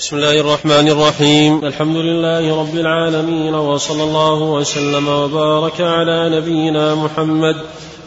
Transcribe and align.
بسم 0.00 0.16
الله 0.16 0.40
الرحمن 0.40 0.88
الرحيم. 0.88 1.64
الحمد 1.64 1.96
لله 1.96 2.60
رب 2.60 2.74
العالمين 2.74 3.54
وصلى 3.54 4.02
الله 4.02 4.42
وسلم 4.42 5.08
وبارك 5.08 5.80
على 5.80 6.36
نبينا 6.36 6.94
محمد 6.94 7.56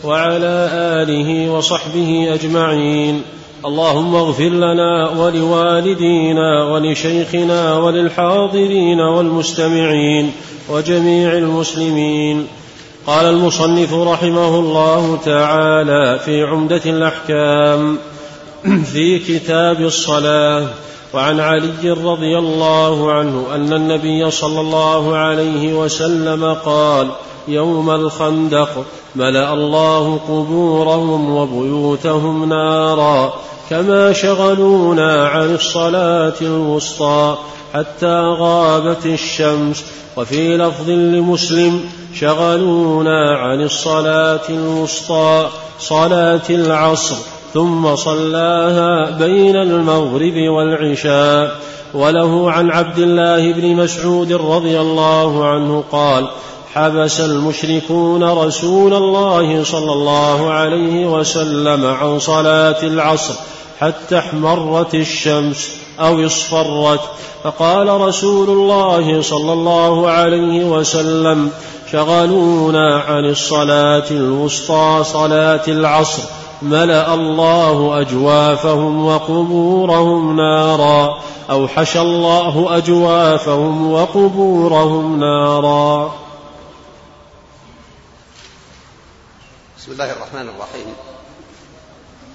وعلى 0.03 0.69
آله 1.01 1.51
وصحبه 1.51 2.33
أجمعين. 2.33 3.21
اللهم 3.65 4.15
اغفر 4.15 4.49
لنا 4.49 5.09
ولوالدينا 5.09 6.63
ولشيخنا 6.71 7.77
وللحاضرين 7.77 9.00
والمستمعين 9.00 10.32
وجميع 10.70 11.34
المسلمين. 11.34 12.48
قال 13.07 13.25
المصنف 13.25 13.94
رحمه 13.94 14.60
الله 14.60 15.20
تعالى 15.25 16.20
في 16.25 16.44
عمدة 16.44 16.82
الأحكام 16.86 17.98
في 18.94 19.20
كتاب 19.20 19.82
الصلاة 19.82 20.68
وعن 21.14 21.39
علي 21.39 21.91
رضي 21.91 22.38
الله 22.38 23.11
عنه 23.11 23.46
أن 23.55 23.73
النبي 23.73 24.32
صلى 24.32 24.60
الله 24.60 25.15
عليه 25.15 25.74
وسلم 25.74 26.54
قال 26.54 27.07
يوم 27.47 27.89
الخندق 27.89 28.86
ملأ 29.15 29.54
الله 29.54 30.20
قبورهم 30.28 31.36
وبيوتهم 31.36 32.50
نارا 32.50 33.34
كما 33.70 34.14
شغلونا 34.14 35.28
عن 35.28 35.56
الصلاة 35.56 36.34
الوسطى 36.42 37.38
حتى 37.73 38.20
غابت 38.39 39.06
الشمس. 39.06 39.84
وفي 40.17 40.58
لفظ 40.58 40.89
لمسلم 40.89 41.89
شغلونا 42.16 43.38
عن 43.38 43.61
الصلاة 43.61 44.50
الوسطى 44.50 45.50
صلاة 45.80 46.50
العصر. 46.50 47.16
ثم 47.53 47.95
صلاها 47.95 49.09
بين 49.09 49.56
المغرب 49.56 50.38
والعشاء. 50.50 51.59
وله 51.94 52.52
عن 52.52 52.72
عبد 52.72 53.00
الله 53.00 53.52
بن 53.52 53.76
مسعود 53.76 54.34
رضي 54.34 54.80
الله 54.80 55.45
عنه 55.45 55.84
قال 55.92 56.28
حبس 56.73 57.22
المشركون 57.22 58.23
رسول 58.23 58.94
الله 58.94 59.64
صلى 59.64 59.94
الله 59.94 60.50
عليه 60.50 61.06
وسلم 61.06 61.86
عن 61.86 62.20
صلاة 62.20 62.84
العصر 62.84 63.34
حتى 63.80 64.20
احمرت 64.20 64.95
الشمس 64.95 65.72
أو 66.00 66.26
اصفرت 66.26 67.00
فقال 67.44 68.02
رسول 68.02 68.50
الله 68.50 69.22
صلى 69.22 69.54
الله 69.54 70.10
عليه 70.10 70.64
وسلم 70.64 71.50
شغلونا 71.92 73.00
عن 73.00 73.26
الصلاة 73.26 74.12
الوسطى 74.12 75.02
صلاة 75.04 75.64
العصر 75.67 76.23
ملأ 76.64 77.14
الله 77.14 78.02
أجوافهم 78.02 79.06
وقبورهم 79.06 80.36
نارا 80.36 81.23
أو 81.50 81.67
حشى 81.67 82.02
الله 82.02 82.78
أجوافهم 82.78 83.92
وقبورهم 83.92 85.20
نارا. 85.20 86.16
بسم 89.78 89.92
الله 89.92 90.11
الرحمن 90.11 90.50
الرحيم. 90.50 90.94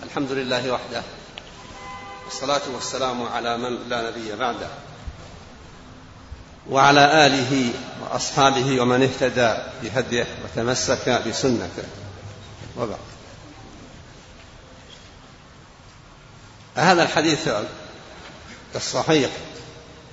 الحمد 0.03 0.33
لله 0.33 0.73
وحده 0.73 1.03
والصلاة 2.25 2.61
والسلام 2.75 3.23
على 3.23 3.57
من 3.57 3.79
لا 3.89 4.11
نبي 4.11 4.37
بعده 4.37 4.69
وعلى 6.71 7.27
آله 7.27 7.73
وأصحابه 8.03 8.81
ومن 8.81 9.03
اهتدى 9.03 9.55
بهديه 9.83 10.27
وتمسك 10.45 11.23
بسنته. 11.27 11.85
وبعد. 12.77 13.18
هذا 16.79 17.03
الحديث 17.03 17.49
الصحيح 18.77 19.31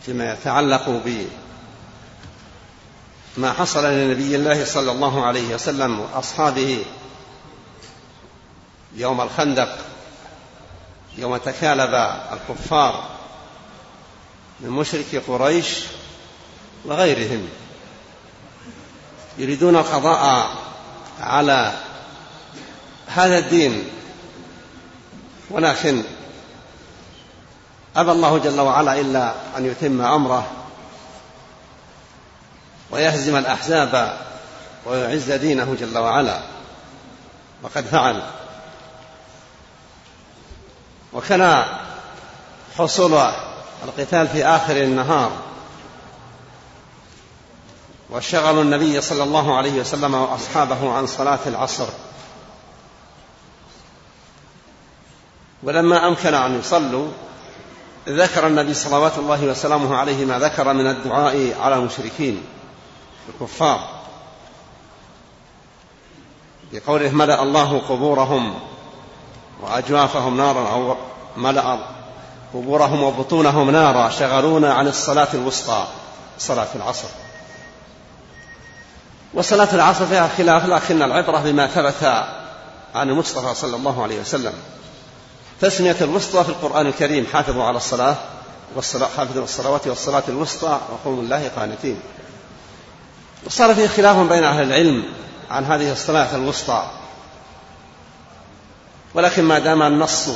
فيما 0.05 0.33
يتعلق 0.33 1.01
بما 3.37 3.53
حصل 3.53 3.85
لنبي 3.85 4.35
الله 4.35 4.65
صلى 4.65 4.91
الله 4.91 5.25
عليه 5.25 5.55
وسلم 5.55 5.99
وأصحابه 5.99 6.85
يوم 8.95 9.21
الخندق 9.21 9.77
يوم 11.17 11.37
تكالب 11.37 11.93
الكفار 12.33 13.09
من 14.59 14.69
مشرك 14.69 15.23
قريش 15.27 15.79
وغيرهم 16.85 17.49
يريدون 19.37 19.75
القضاء 19.75 20.49
على 21.19 21.73
هذا 23.07 23.37
الدين 23.37 23.89
ولكن 25.49 26.03
أبى 27.95 28.11
الله 28.11 28.37
جل 28.37 28.59
وعلا 28.59 28.99
إلا 28.99 29.33
أن 29.57 29.65
يتم 29.65 30.01
أمره 30.01 30.51
ويهزم 32.91 33.35
الأحزاب 33.35 34.17
ويعز 34.85 35.31
دينه 35.31 35.75
جل 35.79 35.97
وعلا. 35.97 36.39
وقد 37.63 37.85
فعل. 37.85 38.23
وكان 41.13 41.65
حصول 42.77 43.13
القتال 43.83 44.27
في 44.27 44.45
آخر 44.45 44.77
النهار. 44.77 45.31
وشغلوا 48.09 48.63
النبي 48.63 49.01
صلى 49.01 49.23
الله 49.23 49.57
عليه 49.57 49.79
وسلم 49.79 50.13
وأصحابه 50.13 50.93
عن 50.93 51.07
صلاة 51.07 51.39
العصر. 51.47 51.87
ولما 55.63 56.07
أمكن 56.07 56.33
أن 56.33 56.59
يصلوا 56.59 57.11
ذكر 58.09 58.47
النبي 58.47 58.73
صلوات 58.73 59.17
الله 59.17 59.43
وسلامه 59.43 59.95
عليه 59.95 60.25
ما 60.25 60.39
ذكر 60.39 60.73
من 60.73 60.87
الدعاء 60.87 61.57
على 61.61 61.75
المشركين 61.75 62.43
الكفار. 63.29 63.89
بقوله 66.73 67.09
ملأ 67.09 67.43
الله 67.43 67.79
قبورهم 67.89 68.59
وأجوافهم 69.61 70.37
نارا 70.37 70.69
أو 70.69 70.95
ملأ 71.37 71.79
قبورهم 72.53 73.03
وبطونهم 73.03 73.69
نارا 73.69 74.09
شغلونا 74.09 74.73
عن 74.73 74.87
الصلاة 74.87 75.27
الوسطى 75.33 75.87
صلاة 76.39 76.67
العصر. 76.75 77.07
وصلاة 79.33 79.75
العصر 79.75 80.05
فيها 80.05 80.27
خلاف 80.37 80.65
لكن 80.65 81.01
العبرة 81.01 81.39
بما 81.39 81.67
ثبت 81.67 82.03
عن 82.95 83.09
المصطفى 83.09 83.55
صلى 83.55 83.75
الله 83.75 84.03
عليه 84.03 84.21
وسلم. 84.21 84.53
تسمية 85.61 85.95
الوسطى 86.01 86.43
في 86.43 86.49
القرآن 86.49 86.87
الكريم 86.87 87.27
حافظوا 87.33 87.63
على 87.63 87.77
الصلاة 87.77 88.15
والصلاة 88.75 89.09
حافظوا 89.17 89.43
الصلوات 89.43 89.87
والصلاة 89.87 90.23
الوسطى 90.29 90.79
وقوموا 90.91 91.23
الله 91.23 91.51
قانتين. 91.55 91.99
وصار 93.45 93.75
فيه 93.75 93.87
خلاف 93.87 94.17
بين 94.17 94.43
أهل 94.43 94.63
العلم 94.63 95.03
عن 95.49 95.65
هذه 95.65 95.91
الصلاة 95.91 96.35
الوسطى. 96.35 96.89
ولكن 99.13 99.43
ما 99.43 99.59
دام 99.59 99.81
النص 99.81 100.29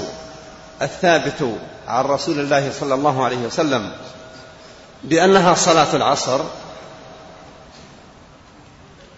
الثابت 0.82 1.58
عن 1.88 2.06
رسول 2.06 2.40
الله 2.40 2.72
صلى 2.80 2.94
الله 2.94 3.26
عليه 3.26 3.38
وسلم 3.38 3.92
بأنها 5.04 5.54
صلاة 5.54 5.96
العصر 5.96 6.40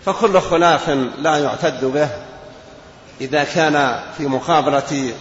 فكل 0.06 0.42
خلاف 0.42 0.90
لا 1.18 1.38
يعتد 1.38 1.86
به 1.86 2.10
إذا 3.22 3.44
كان 3.44 4.04
في 4.18 4.28
مقابلة 4.28 5.14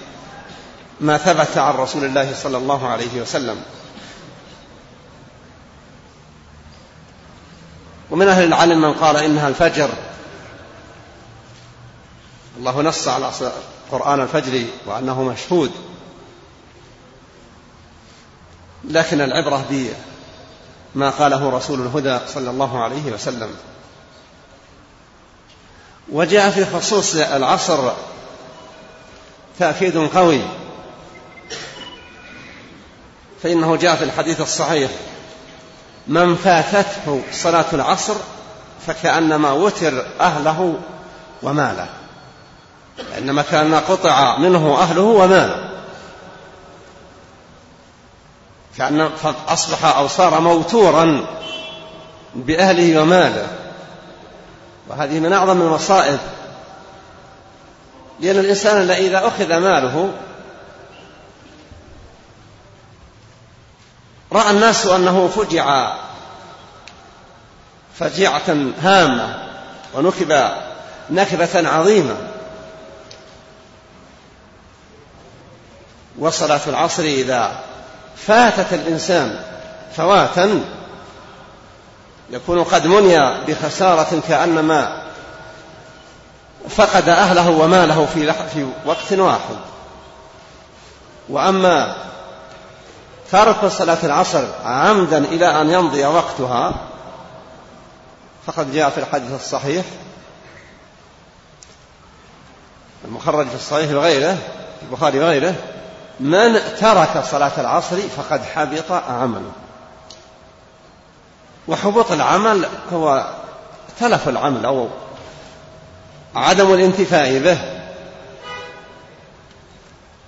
ما 1.01 1.19
ثبت 1.19 1.59
عن 1.59 1.75
رسول 1.75 2.05
الله 2.05 2.35
صلى 2.35 2.57
الله 2.57 2.89
عليه 2.89 3.23
وسلم. 3.23 3.63
ومن 8.11 8.29
أهل 8.29 8.45
العلم 8.45 8.81
من 8.81 8.95
قال 8.95 9.17
إنها 9.17 9.49
الفجر. 9.49 9.91
الله 12.59 12.83
نص 12.83 13.09
على 13.09 13.31
قرآن 13.91 14.21
الفجر 14.21 14.65
وأنه 14.87 15.23
مشهود. 15.23 15.73
لكن 18.85 19.21
العبرة 19.21 19.65
بما 20.95 21.11
قاله 21.11 21.51
رسول 21.51 21.81
الهدى 21.81 22.19
صلى 22.29 22.51
الله 22.51 22.83
عليه 22.83 23.13
وسلم. 23.13 23.51
وجاء 26.13 26.51
في 26.51 26.65
خصوص 26.65 27.15
العصر 27.15 27.93
تأكيد 29.59 29.97
قوي. 29.97 30.60
فإنه 33.43 33.77
جاء 33.77 33.97
في 33.97 34.05
الحديث 34.05 34.41
الصحيح. 34.41 34.91
من 36.07 36.37
فاتته 36.37 37.23
صلاة 37.33 37.65
العصر 37.73 38.15
فكأنما 38.87 39.53
وتر 39.53 40.07
أهله 40.21 40.79
وماله 41.43 41.89
إنما 43.19 43.43
كان 43.43 43.75
قطع 43.75 44.39
منه 44.39 44.77
أهله 44.79 45.03
وماله. 45.03 45.71
كأن 48.79 49.11
أصبح 49.49 49.85
أو 49.85 50.09
صار 50.09 50.41
موتورا 50.41 51.27
بأهله 52.35 53.03
وماله. 53.03 53.47
وهذه 54.89 55.21
من 55.21 55.33
أعظم 55.33 55.61
المصائب 55.61 56.19
لأن 58.21 58.39
الإنسان 58.39 58.91
إذا 58.91 59.27
أخذ 59.27 59.57
ماله 59.57 60.11
رأى 64.33 64.51
الناس 64.51 64.87
أنه 64.87 65.29
فجع 65.29 65.95
فجيعة 67.99 68.57
هامة 68.83 69.49
ونكب 69.95 70.51
نكبة 71.11 71.69
عظيمة. 71.69 72.17
وصلاة 76.19 76.61
العصر 76.67 77.03
إذا 77.03 77.53
فاتت 78.27 78.73
الإنسان 78.73 79.41
فواتا 79.97 80.61
يكون 82.31 82.65
قد 82.65 82.87
مني 82.87 83.45
بخسارة 83.47 84.23
كأنما 84.29 85.03
فقد 86.69 87.09
أهله 87.09 87.51
وماله 87.51 88.07
في 88.15 88.33
في 88.55 88.67
وقت 88.85 89.13
واحد. 89.13 89.57
وأما 91.29 91.97
ترك 93.33 93.67
صلاة 93.67 93.99
العصر 94.03 94.45
عمدا 94.65 95.19
إلى 95.19 95.61
أن 95.61 95.71
يمضي 95.71 96.05
وقتها 96.07 96.75
فقد 98.47 98.73
جاء 98.73 98.91
في 98.91 98.99
الحديث 98.99 99.33
الصحيح. 99.33 99.85
المخرج 103.05 103.47
في 103.47 103.55
الصحيح 103.55 103.91
وغيره 103.91 104.37
البخاري 104.83 105.21
وغيره 105.21 105.55
من 106.21 106.61
ترك 106.81 107.25
صلاة 107.31 107.53
العصر 107.59 107.97
فقد 107.97 108.43
حبط 108.45 108.93
عمله. 108.93 109.53
وحبوط 111.69 112.13
العمل 112.13 112.67
هو 112.93 113.31
تلف 114.01 114.29
العمل 114.29 114.65
أو 114.65 114.89
عدم 116.35 116.75
الانتفاع 116.75 117.39
به. 117.39 117.59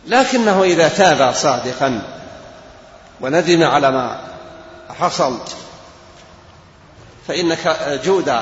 لكنه 0.06 0.62
إذا 0.62 0.88
تاب 0.88 1.34
صادقا 1.34 2.21
وندم 3.22 3.62
على 3.62 3.90
ما 3.90 4.20
حصل. 5.00 5.38
فإن 7.28 7.56
جود 8.04 8.40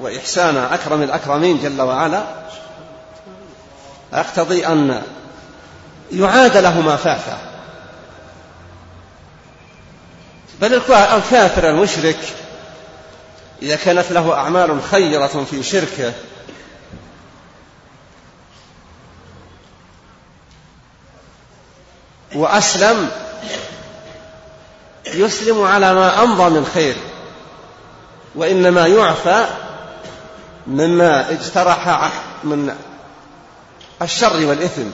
وإحسان 0.00 0.56
أكرم 0.56 1.02
الأكرمين 1.02 1.62
جل 1.62 1.82
وعلا 1.82 2.24
يقتضي 4.12 4.66
أن 4.66 5.02
يعاد 6.12 6.56
له 6.56 6.80
ما 6.80 6.96
فاته 6.96 7.38
بل 10.60 10.74
الكافر 10.74 11.70
المشرك 11.70 12.18
إذا 13.62 13.76
كانت 13.76 14.12
له 14.12 14.34
أعمال 14.34 14.82
خيرة 14.82 15.46
في 15.50 15.62
شركه 15.62 16.12
وأسلم 22.34 23.10
يسلم 25.06 25.62
على 25.62 25.94
ما 25.94 26.22
أمضى 26.22 26.50
من 26.50 26.66
خير 26.74 26.96
وإنما 28.34 28.86
يعفى 28.86 29.46
مما 30.66 31.30
اجترح 31.30 32.12
من 32.44 32.76
الشر 34.02 34.46
والإثم. 34.46 34.90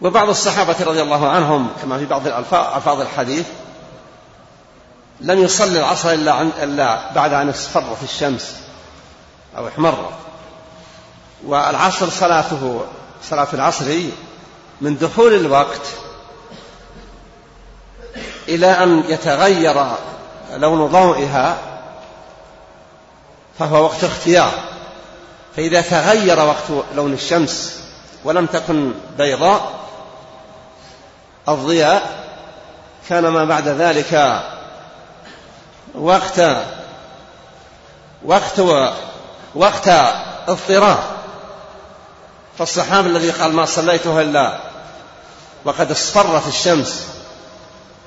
وبعض 0.00 0.28
الصحابة 0.28 0.76
رضي 0.80 1.02
الله 1.02 1.28
عنهم 1.28 1.68
كما 1.82 1.98
في 1.98 2.06
بعض 2.06 2.26
ألفاظ 2.26 3.00
الحديث 3.00 3.46
لم 5.20 5.38
يصلي 5.38 5.78
العصر 5.78 6.10
إلا, 6.12 6.42
إلا 6.42 7.12
بعد 7.12 7.32
أن 7.32 7.48
اصفرت 7.48 8.02
الشمس 8.02 8.56
أو 9.56 9.68
احمرت 9.68 10.10
والعصر 11.46 12.10
صلاته 12.10 12.84
صلاة 13.22 13.48
العصر 13.52 14.00
من 14.80 14.98
دخول 14.98 15.34
الوقت 15.34 15.82
إلى 18.48 18.66
أن 18.66 19.04
يتغير 19.08 19.84
لون 20.52 20.86
ضوئها 20.86 21.56
فهو 23.58 23.84
وقت 23.84 24.04
اختيار. 24.04 24.52
فإذا 25.56 25.80
تغير 25.80 26.40
وقت 26.40 26.84
لون 26.94 27.12
الشمس 27.12 27.80
ولم 28.24 28.46
تكن 28.46 28.92
بيضاء 29.18 29.72
الضياء 31.48 32.24
كان 33.08 33.28
ما 33.28 33.44
بعد 33.44 33.68
ذلك 33.68 34.42
وقت 35.94 36.40
وقت 38.24 38.60
وقت 39.54 39.88
اضطرار. 40.48 41.02
فالصحابي 42.58 43.08
الذي 43.08 43.30
قال 43.30 43.52
ما 43.52 43.64
صليتها 43.64 44.22
إلا 44.22 44.58
وقد 45.64 45.90
اصفرت 45.90 46.46
الشمس 46.46 47.17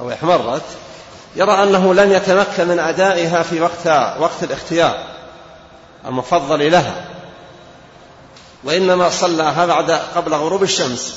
أو 0.02 0.12
احمرت 0.12 0.64
يرى 1.36 1.64
أنه 1.64 1.94
لم 1.94 2.12
يتمكن 2.12 2.68
من 2.68 2.80
أدائها 2.80 3.44
في 3.44 3.62
وقت 3.62 3.88
وقت 4.20 4.44
الاختيار 4.44 5.06
المفضل 6.06 6.72
لها. 6.72 7.06
وإنما 8.64 9.10
صلاها 9.10 9.66
بعد 9.66 9.92
قبل 9.92 10.34
غروب 10.34 10.64
الشمس. 10.64 11.16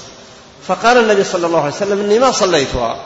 فقال 0.67 0.99
النبي 0.99 1.25
صلى 1.25 1.47
الله 1.47 1.61
عليه 1.61 1.75
وسلم 1.75 2.01
إني 2.01 2.19
ما 2.19 2.31
صليتها. 2.31 3.05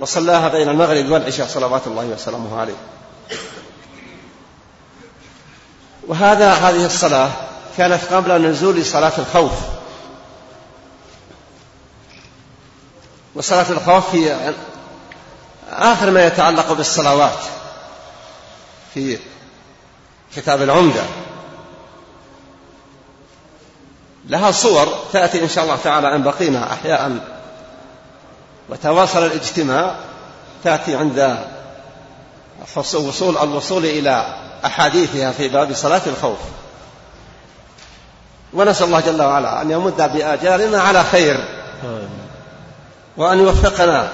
وصلاها 0.00 0.48
بين 0.48 0.68
المغرب 0.68 1.10
والعشاء 1.10 1.46
صلوات 1.46 1.86
الله 1.86 2.04
وسلامه 2.04 2.60
عليه. 2.60 2.76
وهذا 6.08 6.52
هذه 6.52 6.86
الصلاة 6.86 7.30
كانت 7.78 8.00
قبل 8.12 8.42
نزول 8.42 8.84
صلاة 8.84 9.12
الخوف. 9.18 9.52
وصلاة 13.34 13.66
الخوف 13.70 14.14
هي 14.14 14.52
آخر 15.72 16.10
ما 16.10 16.26
يتعلق 16.26 16.72
بالصلوات 16.72 17.38
في 18.94 19.18
كتاب 20.36 20.62
العمدة. 20.62 21.02
لها 24.28 24.50
صور 24.50 24.88
تأتي 25.12 25.42
إن 25.42 25.48
شاء 25.48 25.64
الله 25.64 25.78
تعالى 25.84 26.14
أن 26.14 26.22
بقينا 26.22 26.72
أحياء. 26.72 27.18
وتواصل 28.68 29.26
الاجتماع 29.26 29.96
تأتي 30.64 30.96
عند 30.96 31.38
وصول 32.94 33.38
الوصول 33.38 33.84
إلى 33.84 34.38
أحاديثها 34.64 35.32
في 35.32 35.48
باب 35.48 35.74
صلاة 35.74 36.02
الخوف. 36.06 36.38
ونسأل 38.52 38.86
الله 38.86 39.00
جل 39.00 39.22
وعلا 39.22 39.62
أن 39.62 39.70
يمد 39.70 40.12
بآجالنا 40.12 40.82
على 40.82 41.04
خير. 41.04 41.44
وأن 43.16 43.38
يوفقنا. 43.38 44.10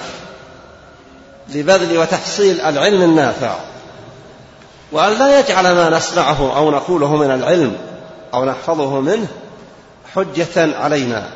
لبذل 1.49 1.99
وتحصيل 1.99 2.61
العلم 2.61 3.03
النافع. 3.03 3.57
وأن 4.93 5.19
لا 5.19 5.41
يجعل 5.41 5.75
ما 5.75 5.91
نسمعه 5.91 6.57
أو 6.57 6.71
نقوله 6.71 7.17
من 7.17 7.31
العلم 7.31 7.77
أو 8.35 8.45
نحفظه 8.45 9.01
منه 9.01 9.27
حجة 10.15 10.77
علينا. 10.77 11.31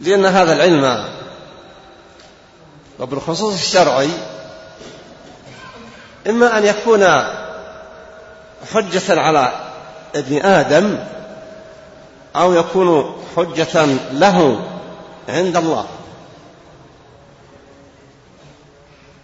لأن 0.00 0.26
هذا 0.26 0.52
العلم 0.52 1.04
وبالخصوص 2.98 3.54
الشرعي 3.54 4.10
إما 6.28 6.58
أن 6.58 6.66
يكون 6.66 7.06
حجة 8.74 9.20
على 9.20 9.52
ابن 10.14 10.44
آدم 10.44 10.98
أو 12.36 12.52
يكون 12.52 13.16
حجة 13.36 13.86
له 14.12 14.60
عند 15.28 15.56
الله. 15.56 15.86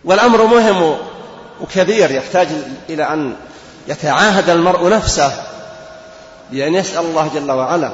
والأمر 0.04 0.47
مهم 0.47 0.97
وكبير 1.61 2.11
يحتاج 2.11 2.49
إلى 2.88 3.12
أن 3.12 3.37
يتعاهد 3.88 4.50
المرء 4.50 4.88
نفسه 4.88 5.33
بأن 6.50 6.75
يسأل 6.75 7.04
الله 7.04 7.30
جل 7.35 7.50
وعلا 7.50 7.92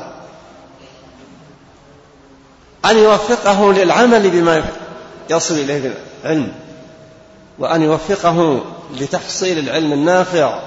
أن 2.84 2.98
يوفقه 2.98 3.72
للعمل 3.72 4.30
بما 4.30 4.64
يصل 5.30 5.54
إليه 5.54 5.92
العلم 6.24 6.52
وأن 7.58 7.82
يوفقه 7.82 8.64
لتحصيل 8.94 9.58
العلم 9.58 9.92
النافع 9.92 10.58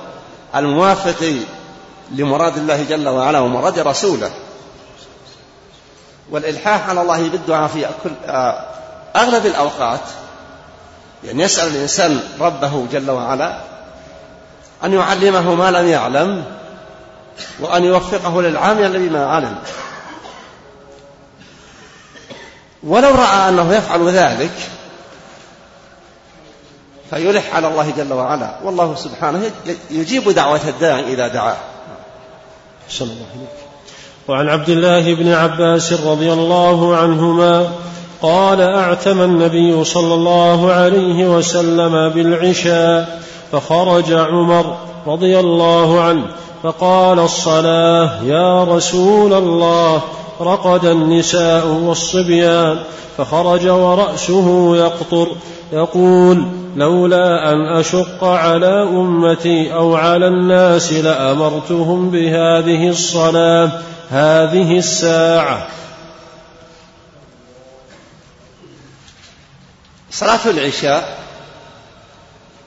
الموافق 0.55 1.33
لمراد 2.11 2.57
الله 2.57 2.83
جل 2.83 3.07
وعلا 3.07 3.39
ومراد 3.39 3.79
رسوله. 3.79 4.31
والإلحاح 6.31 6.89
على 6.89 7.01
الله 7.01 7.29
بالدعاء 7.29 7.67
في 7.67 7.85
كل 8.03 8.11
أغلب 9.15 9.45
الأوقات 9.45 9.99
يعني 11.23 11.43
يسأل 11.43 11.67
الإنسان 11.67 12.19
ربه 12.39 12.85
جل 12.91 13.11
وعلا 13.11 13.59
أن 14.83 14.93
يعلمه 14.93 15.55
ما 15.55 15.71
لم 15.71 15.87
يعلم 15.87 16.43
وأن 17.59 17.83
يوفقه 17.83 18.41
للعمل 18.41 19.09
بما 19.09 19.25
علم. 19.25 19.55
ولو 22.83 23.09
رأى 23.09 23.49
أنه 23.49 23.73
يفعل 23.73 24.09
ذلك 24.09 24.51
فيلح 27.09 27.55
على 27.55 27.67
الله 27.67 27.93
جل 27.97 28.13
وعلا. 28.13 28.55
والله 28.63 28.95
سبحانه 28.95 29.51
يجيب 29.91 30.29
دعوة 30.29 30.61
الداعي 30.67 31.13
إذا 31.13 31.27
دعاه. 31.27 31.57
صلى 32.89 33.11
الله 33.11 33.25
عليه 33.35 33.47
وعن 34.27 34.49
عبد 34.49 34.69
الله 34.69 35.13
بن 35.13 35.33
عباس 35.33 35.93
رضي 35.93 36.33
الله 36.33 36.97
عنهما 36.97 37.71
قال 38.21 38.61
أعتم 38.61 39.21
النبي 39.21 39.83
صلى 39.83 40.13
الله 40.13 40.71
عليه 40.71 41.37
وسلم 41.37 42.09
بالعشاء 42.09 43.19
فخرج 43.51 44.13
عمر 44.13 44.75
رضي 45.07 45.39
الله 45.39 46.01
عنه 46.01 46.25
فقال 46.63 47.19
الصلاة 47.19 48.23
يا 48.23 48.63
رسول 48.63 49.33
الله 49.33 50.01
رقد 50.41 50.85
النساء 50.85 51.67
والصبيان. 51.67 52.77
فخرج 53.19 53.67
ورأسه 53.67 54.75
يقطر 54.75 55.27
يقول 55.73 56.45
لولا 56.75 57.53
أن 57.53 57.79
أشق 57.79 58.23
على 58.23 58.83
أمتي 58.83 59.73
أو 59.73 59.95
على 59.95 60.27
الناس 60.27 60.93
لأمرتهم 60.93 62.09
بهذه 62.09 62.89
الصلاة 62.89 63.71
هذه 64.09 64.77
الساعة 64.77 65.67
صلاة 70.11 70.39
العشاء 70.45 71.19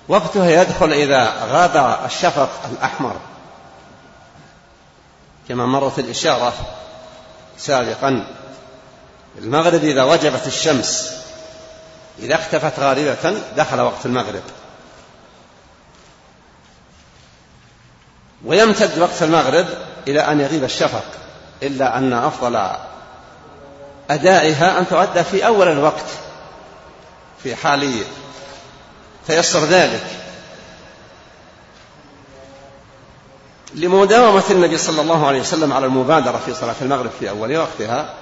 وقتها 0.08 0.62
يدخل 0.62 0.92
إذا 0.92 1.32
غاب 1.50 2.00
الشفق 2.04 2.50
الأحمر. 2.72 3.16
كما 5.48 5.66
مرت 5.66 5.98
الإشارة 5.98 6.52
سابقا 7.58 8.26
المغرب 9.38 9.84
إذا 9.84 10.02
وجبت 10.02 10.46
الشمس 10.46 11.16
إذا 12.18 12.34
اختفت 12.34 12.80
غالبة 12.80 13.34
دخل 13.56 13.80
وقت 13.80 14.06
المغرب. 14.06 14.42
ويمتد 18.44 18.98
وقت 18.98 19.22
المغرب 19.22 19.66
إلى 20.08 20.20
أن 20.20 20.40
يغيب 20.40 20.64
الشفق 20.64 21.04
إلا 21.62 21.98
أن 21.98 22.12
أفضل 22.12 22.70
أدائها 24.10 24.78
أن 24.78 24.88
تؤدى 24.88 25.24
في 25.24 25.46
أول 25.46 25.68
الوقت. 25.68 26.06
في 27.42 27.56
حال 27.56 28.02
تيسر 29.26 29.64
ذلك. 29.64 30.04
لمداومة 33.74 34.42
النبي 34.50 34.78
صلى 34.78 35.00
الله 35.00 35.26
عليه 35.26 35.40
وسلم 35.40 35.72
على 35.72 35.86
المبادرة 35.86 36.40
في 36.46 36.54
صلاة 36.54 36.74
المغرب 36.82 37.10
في 37.20 37.30
أول 37.30 37.56
وقتها 37.56 38.14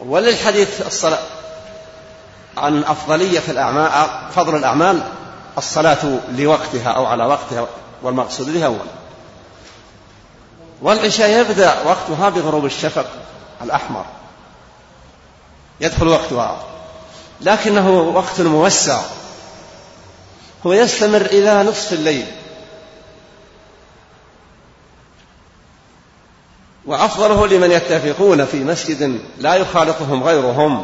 وللحديث 0.00 0.86
الصلاة 0.86 1.18
عن 2.56 2.84
أفضلية 2.84 3.42
الأعمال 3.48 4.08
فضل 4.34 4.56
الأعمال 4.56 5.02
الصلاة 5.58 6.18
لوقتها 6.28 6.88
أو 6.88 7.06
على 7.06 7.24
وقتها 7.24 7.66
والمقصود 8.02 8.52
بها 8.52 8.66
أول. 8.66 8.86
والعشاء 10.82 11.40
يبدأ 11.40 11.82
وقتها 11.82 12.28
بغروب 12.28 12.64
الشفق 12.64 13.06
الأحمر. 13.62 14.04
يدخل 15.80 16.08
وقتها. 16.08 16.71
لكنه 17.42 17.90
وقت 17.90 18.40
موسع. 18.40 19.00
هو 20.66 20.72
يستمر 20.72 21.20
إلى 21.20 21.62
نصف 21.62 21.92
الليل. 21.92 22.26
وأفضله 26.86 27.46
لمن 27.46 27.70
يتفقون 27.70 28.44
في 28.44 28.64
مسجد 28.64 29.20
لا 29.38 29.54
يخالطهم 29.54 30.24
غيرهم. 30.24 30.82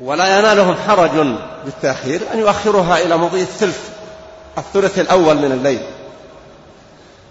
ولا 0.00 0.38
ينالهم 0.38 0.74
حرج 0.88 1.36
بالتأخير 1.64 2.20
أن 2.32 2.38
يؤخرها 2.38 2.98
إلى 2.98 3.16
مضي 3.16 3.42
الثلث 3.42 3.88
الثلث 4.58 4.98
الأول 4.98 5.36
من 5.36 5.52
الليل. 5.52 5.82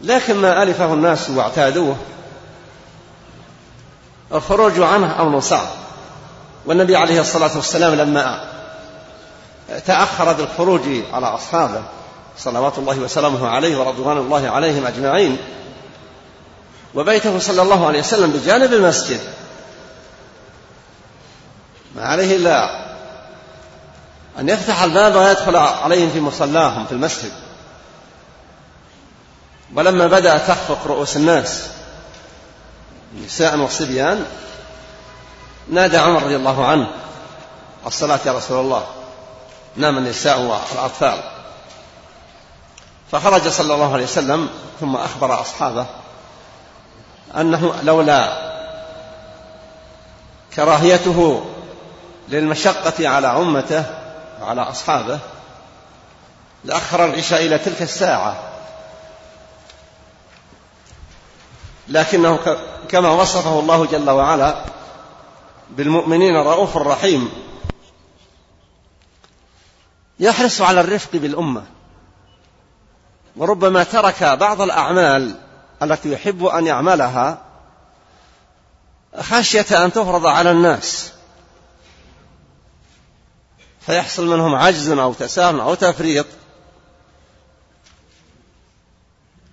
لكن 0.02 0.36
ما 0.36 0.64
ألفه 0.64 0.94
الناس 0.94 1.30
واعتادوه 1.30 1.96
الخروج 4.34 4.80
عنه 4.80 5.22
أمر 5.22 5.40
صعب. 5.40 5.68
والنبي 6.66 6.96
عليه 6.96 7.22
الصلاة 7.22 7.56
والسلام 7.56 7.94
لما 7.94 8.44
تأخر 9.86 10.34
بالخروج 10.34 10.82
على 11.14 11.26
أصحابه 11.26 11.84
صلوات 12.38 12.78
الله 12.78 13.00
وسلامه 13.00 13.48
عليه 13.50 13.78
ورضوان 13.78 14.18
الله 14.18 14.50
عليهم 14.50 14.86
أجمعين 14.88 15.38
وبيته 16.96 17.40
صلى 17.40 17.62
الله 17.62 17.88
عليه 17.88 18.00
وسلم 18.00 18.32
بجانب 18.32 18.74
المسجد 18.74 19.20
ما 21.96 22.06
عليه 22.06 22.36
إلا 22.36 22.82
أن 24.40 24.50
يفتح 24.50 24.84
الباب 24.84 25.16
ويدخل 25.16 25.56
عليهم 25.56 26.10
في 26.10 26.20
مصلاهم 26.20 26.86
في 26.86 26.92
المسجد. 26.92 27.32
ولما 29.76 30.08
بدأ 30.08 30.38
تخفق 30.38 30.88
رؤوس 30.88 31.18
الناس 31.18 31.68
نساء 33.16 33.60
وصبيان 33.60 34.26
نادى 35.70 35.98
عمر 35.98 36.24
رضي 36.24 36.36
الله 36.36 36.66
عنه 36.66 36.92
الصلاة 37.86 38.20
يا 38.26 38.32
رسول 38.32 38.60
الله 38.60 38.86
نام 39.76 39.98
النساء 39.98 40.40
والأطفال. 40.40 41.24
فخرج 43.12 43.48
صلى 43.48 43.74
الله 43.74 43.94
عليه 43.94 44.04
وسلم 44.04 44.50
ثم 44.80 44.96
أخبر 44.96 45.42
أصحابه 45.42 45.86
أنه 47.38 47.76
لولا 47.84 48.52
كراهيته 50.56 51.46
للمشقة 52.30 53.10
على 53.10 53.28
أمته 53.28 53.86
وعلى 54.42 54.62
أصحابه 54.62 55.20
لأخر 56.64 57.06
العشاء 57.06 57.46
إلى 57.46 57.58
تلك 57.58 57.82
الساعة. 57.82 58.38
لكنه 61.88 62.40
كما 62.92 63.10
وصفه 63.10 63.60
الله 63.60 63.86
جل 63.86 64.10
وعلا 64.10 64.66
بالمؤمنين 65.70 66.36
رؤوف 66.36 66.78
رحيم. 66.78 67.32
يحرص 70.20 70.62
على 70.62 70.82
الرفق 70.82 71.10
بالأمة. 71.14 71.64
وربما 73.36 73.84
ترك 73.84 74.24
بعض 74.24 74.62
الأعمال 74.62 75.36
التي 75.84 76.12
يحب 76.12 76.46
أن 76.46 76.68
يعملها 76.68 77.42
خشية 79.20 79.86
أن 79.86 79.94
تفرض 79.94 80.26
على 80.26 80.52
الناس. 80.52 81.12
فيحصل 83.82 84.28
منهم 84.28 84.56
عجز 84.56 84.90
أو 84.90 85.14
تساهل 85.14 85.60
أو 85.60 85.74
تفريط 85.74 86.26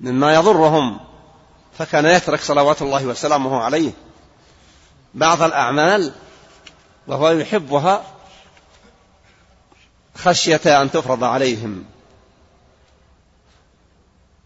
مما 0.01 0.35
يضرهم. 0.35 1.08
فكان 1.79 2.07
يترك 2.07 2.41
صلوات 2.41 2.83
الله 2.83 3.05
وسلامه 3.05 3.63
عليه. 3.63 3.93
بعض 5.15 5.43
الأعمال 5.43 6.13
وهو 7.07 7.31
يحبها 7.31 8.05
خشية 10.15 10.83
أن 10.83 10.91
تفرض 10.91 11.25
عليهم. 11.25 11.85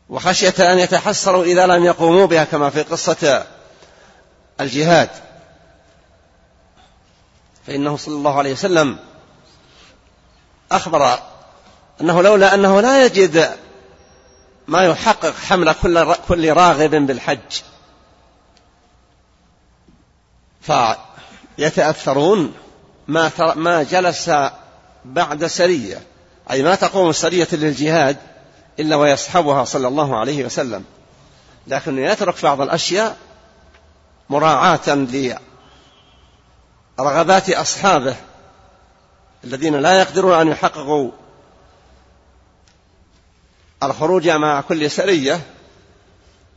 وخشية 0.09 0.73
أن 0.73 0.79
يتحسروا 0.79 1.45
إذا 1.45 1.67
لم 1.67 1.85
يقوموا 1.85 2.27
بها 2.27 2.45
كما 2.45 2.71
في 2.71 2.83
قصة 2.83 3.47
الجهاد. 4.61 5.11
فإنه 7.67 7.97
صلى 7.97 8.15
الله 8.15 8.39
عليه 8.39 8.53
وسلم 8.53 8.99
أخبر 10.73 11.19
أنه 12.01 12.23
لولا 12.23 12.55
أنه 12.55 12.81
لا 12.81 13.05
يجد 13.05 13.57
ما 14.69 14.83
يحقق 14.83 15.35
حمل 15.35 15.73
كل 15.73 16.15
كل 16.29 16.53
راغب 16.53 16.91
بالحج. 16.91 17.63
فيتأثرون 21.57 22.55
ما 23.09 23.31
ما 23.55 23.83
جلس 23.83 24.31
بعد 25.05 25.47
سرية. 25.47 26.03
أي 26.51 26.63
ما 26.63 26.75
تقوم 26.75 27.13
سرية 27.13 27.49
للجهاد 27.53 28.17
إلا 28.81 28.97
ويصحبها 28.97 29.65
صلى 29.65 29.89
الله 29.89 30.19
عليه 30.19 30.45
وسلم. 30.45 30.85
لكنه 31.67 32.07
يترك 32.07 32.43
بعض 32.43 32.61
الأشياء 32.61 33.17
مراعاة 34.31 35.07
لرغبات 36.99 37.51
أصحابه 37.51 38.17
الذين 39.45 39.77
لا 39.77 40.01
يقدرون 40.01 40.41
أن 40.41 40.49
يحققوا 40.49 41.11
الخروج 43.83 44.29
مع 44.29 44.61
كل 44.61 44.91
سرية 44.91 45.41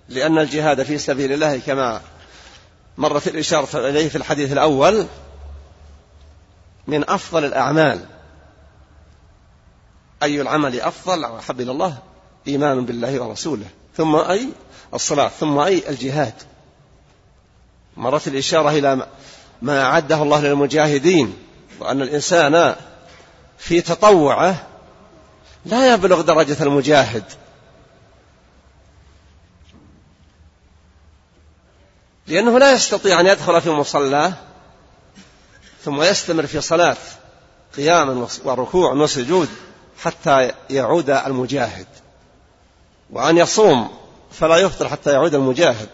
لأن 0.09 0.37
الجهاد 0.37 0.83
في 0.83 0.97
سبيل 0.97 1.31
الله 1.31 1.57
كما 1.57 2.01
مرت 2.97 3.27
الإشارة 3.27 3.89
إليه 3.89 4.09
في 4.09 4.15
الحديث 4.15 4.51
الأول 4.51 5.05
من 6.87 7.09
أفضل 7.09 7.45
الأعمال. 7.45 8.05
أي 10.23 10.41
العمل 10.41 10.81
أفضل؟ 10.81 11.25
وأحب 11.25 11.61
إلى 11.61 11.71
الله 11.71 11.97
إيمان 12.47 12.85
بالله 12.85 13.19
ورسوله. 13.19 13.67
ثم 13.97 14.15
أي؟ 14.15 14.49
الصلاة. 14.93 15.27
ثم 15.27 15.57
أي؟ 15.57 15.89
الجهاد. 15.89 16.33
مرت 17.97 18.27
الإشارة 18.27 18.69
إلى 18.69 19.07
ما 19.61 19.83
أعده 19.83 20.23
الله 20.23 20.41
للمجاهدين 20.41 21.37
وأن 21.79 22.01
الإنسان 22.01 22.75
في 23.57 23.81
تطوعه 23.81 24.67
لا 25.65 25.93
يبلغ 25.93 26.21
درجة 26.21 26.63
المجاهد. 26.63 27.23
لأنه 32.27 32.59
لا 32.59 32.71
يستطيع 32.71 33.19
أن 33.19 33.25
يدخل 33.27 33.61
في 33.61 33.69
مصلاه 33.69 34.33
ثم 35.83 36.01
يستمر 36.01 36.47
في 36.47 36.61
صلاة 36.61 36.97
قيام 37.77 38.27
وركوع 38.43 38.93
وسجود 38.93 39.49
حتى 40.03 40.51
يعود 40.69 41.09
المجاهد. 41.09 41.87
وأن 43.09 43.37
يصوم 43.37 43.89
فلا 44.31 44.57
يفطر 44.57 44.89
حتى 44.89 45.11
يعود 45.11 45.35
المجاهد. 45.35 45.89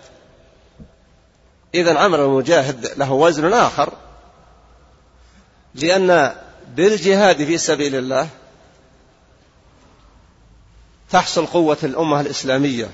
إذا 1.75 1.99
عمل 1.99 2.19
المجاهد 2.19 2.91
له 2.97 3.11
وزن 3.11 3.53
آخر 3.53 3.93
لأن 5.75 6.35
بالجهاد 6.75 7.37
في 7.37 7.57
سبيل 7.57 7.95
الله 7.95 8.27
تحصل 11.11 11.45
قوة 11.45 11.77
الأمة 11.83 12.21
الإسلامية. 12.21 12.89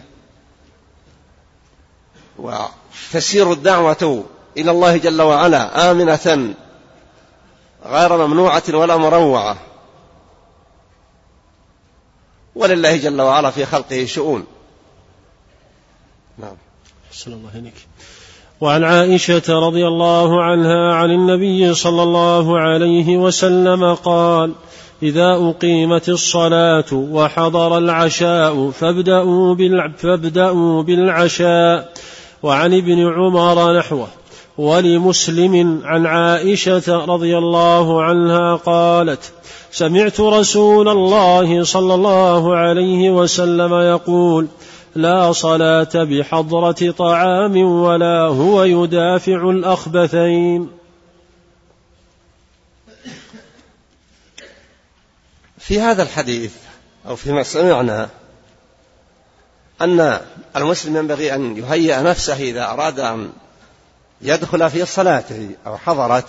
وتسير 2.37 3.51
الدعوة 3.51 4.25
إلى 4.57 4.71
الله 4.71 4.97
جل 4.97 5.21
وعلا 5.21 5.91
آمنة 5.91 6.53
غير 7.85 8.27
ممنوعة 8.27 8.63
ولا 8.69 8.97
مروعة. 8.97 9.57
ولله 12.55 12.97
جل 12.97 13.21
وعلا 13.21 13.51
في 13.51 13.65
خلقه 13.65 14.05
شؤون. 14.05 14.45
نعم. 16.37 16.55
صلى 17.11 17.33
الله 17.33 17.49
عليك 17.55 17.73
وعن 18.61 18.83
عائشة 18.83 19.43
رضي 19.49 19.87
الله 19.87 20.43
عنها 20.43 20.95
عن 20.95 21.11
النبي 21.11 21.73
صلى 21.73 22.03
الله 22.03 22.59
عليه 22.59 23.17
وسلم 23.17 23.93
قال 23.93 24.53
إذا 25.03 25.33
أقيمت 25.49 26.09
الصلاة 26.09 26.93
وحضر 26.93 27.77
العشاء 27.77 28.69
فابدأوا, 28.69 29.55
فابدأوا 29.97 30.83
بالعشاء. 30.83 31.93
وعن 32.43 32.73
ابن 32.73 33.13
عمر 33.13 33.77
نحوه 33.77 34.07
ولمسلم 34.57 35.81
عن 35.83 36.05
عائشة 36.05 37.05
رضي 37.05 37.37
الله 37.37 38.03
عنها 38.03 38.55
قالت 38.55 39.33
سمعت 39.71 40.19
رسول 40.19 40.89
الله 40.89 41.63
صلى 41.63 41.93
الله 41.93 42.55
عليه 42.55 43.09
وسلم 43.09 43.73
يقول 43.73 44.47
لا 44.95 45.31
صلاة 45.31 45.89
بحضرة 45.95 46.91
طعام 46.97 47.57
ولا 47.57 48.21
هو 48.21 48.63
يدافع 48.63 49.49
الأخبثين. 49.49 50.76
في 55.67 55.81
هذا 55.81 56.03
الحديث 56.03 56.53
أو 57.07 57.15
فيما 57.15 57.43
سمعنا 57.43 58.09
أن 59.81 60.21
المسلم 60.55 60.97
ينبغي 60.97 61.35
أن 61.35 61.57
يهيئ 61.57 62.01
نفسه 62.01 62.35
إذا 62.35 62.65
أراد 62.65 62.99
أن 62.99 63.31
يدخل 64.21 64.69
في 64.69 64.85
صلاته 64.85 65.49
أو 65.65 65.77
حضرت 65.77 66.27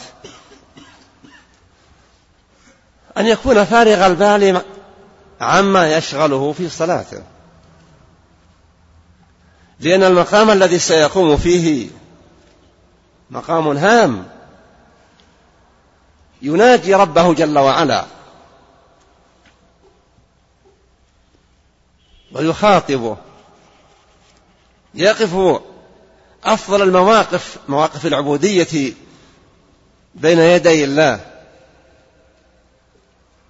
أن 3.18 3.26
يكون 3.26 3.64
فارغ 3.64 4.07
البال 4.07 4.62
عما 5.40 5.97
يشغله 5.97 6.52
في 6.52 6.68
صلاته 6.68 7.23
لأن 9.80 10.02
المقام 10.02 10.50
الذي 10.50 10.78
سيقوم 10.78 11.37
فيه 11.37 11.88
مقام 13.30 13.68
هام. 13.68 14.26
يناجي 16.42 16.95
ربه 16.95 17.35
جل 17.35 17.59
وعلا. 17.59 18.18
ويخاطبه. 22.33 23.17
يقف 24.95 25.61
أفضل 26.45 26.83
المواقف 26.83 27.57
مواقف 27.69 28.07
العبودية 28.07 28.93
بين 30.15 30.39
يدي 30.39 30.85
الله. 30.85 31.21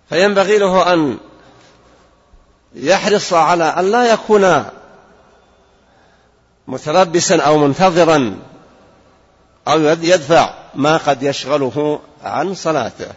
فينبغي 0.09 0.59
له 0.59 0.93
أن 0.93 1.19
يحرص 2.75 3.33
على 3.33 3.64
أن 3.64 3.91
لا 3.91 4.12
يكون 4.12 4.64
متلبسا 6.69 7.43
أو 7.43 7.59
منتظرا 7.59 8.38
أو 9.69 9.81
يدفع 9.81 10.55
ما 10.75 10.97
قد 10.97 11.23
يشغله 11.23 12.01
عن 12.23 12.55
صلاته. 12.55 13.12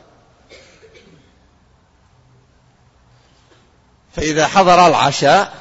فإذا 4.15 4.47
حضر 4.47 4.87
العشاء 4.87 5.53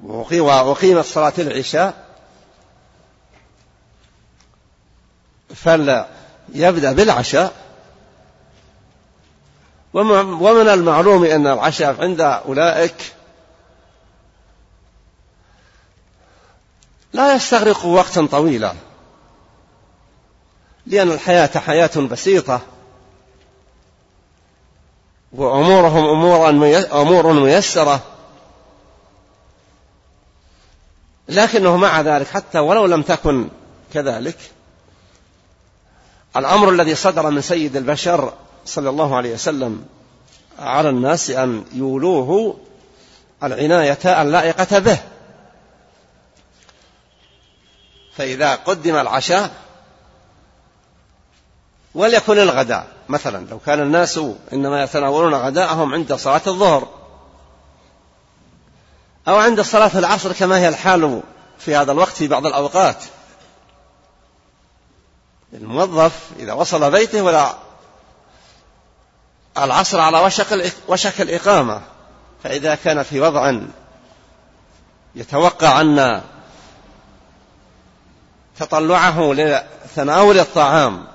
وأقيمت 0.00 1.04
صلاة 1.04 1.32
العشاء 1.38 2.04
فلا 5.54 6.06
يبدأ 6.54 6.92
بالعشاء 6.92 7.52
ومن 9.94 10.68
المعلوم 10.68 11.24
أن 11.24 11.46
العشاء 11.46 12.02
عند 12.02 12.20
أولئك 12.20 13.14
لا 17.12 17.34
يستغرق 17.34 17.84
وقتا 17.84 18.26
طويلا 18.26 18.72
لأن 20.86 21.10
الحياة 21.10 21.58
حياة 21.58 21.96
بسيطة. 22.10 22.60
وأمورهم 25.32 26.04
أمور 26.92 27.32
ميسرة. 27.32 28.00
لكنه 31.28 31.76
مع 31.76 32.00
ذلك 32.00 32.26
حتى 32.26 32.58
ولو 32.58 32.86
لم 32.86 33.02
تكن 33.02 33.48
كذلك 33.94 34.38
الأمر 36.36 36.70
الذي 36.70 36.94
صدر 36.94 37.30
من 37.30 37.40
سيد 37.40 37.76
البشر 37.76 38.32
صلى 38.64 38.90
الله 38.90 39.16
عليه 39.16 39.34
وسلم 39.34 39.84
على 40.58 40.88
الناس 40.88 41.30
أن 41.30 41.64
يولوه 41.72 42.56
العناية 43.42 44.22
اللائقة 44.22 44.78
به. 44.78 44.98
فإذا 48.16 48.54
قدم 48.54 48.96
العشاء 48.96 49.50
وليكن 51.94 52.38
الغداء. 52.38 52.97
مثلا 53.08 53.46
لو 53.50 53.58
كان 53.58 53.80
الناس 53.80 54.20
إنما 54.52 54.82
يتناولون 54.82 55.34
غداءهم 55.34 55.94
عند 55.94 56.14
صلاة 56.14 56.42
الظهر 56.46 56.88
أو 59.28 59.36
عند 59.36 59.60
صلاة 59.60 59.98
العصر 59.98 60.32
كما 60.32 60.58
هي 60.58 60.68
الحال 60.68 61.22
في 61.58 61.76
هذا 61.76 61.92
الوقت 61.92 62.12
في 62.12 62.28
بعض 62.28 62.46
الأوقات. 62.46 62.96
الموظف 65.52 66.30
إذا 66.38 66.52
وصل 66.52 66.90
بيته 66.90 67.22
ولا 67.22 67.54
العصر 69.58 70.00
على 70.00 70.18
وشك 70.18 70.72
وشك 70.88 71.20
الإقامة 71.20 71.80
فإذا 72.42 72.74
كان 72.74 73.02
في 73.02 73.20
وضع 73.20 73.52
يتوقع 75.14 75.80
أن 75.80 76.22
تطلعه 78.58 79.32
لتناول 79.32 80.38
الطعام 80.38 81.06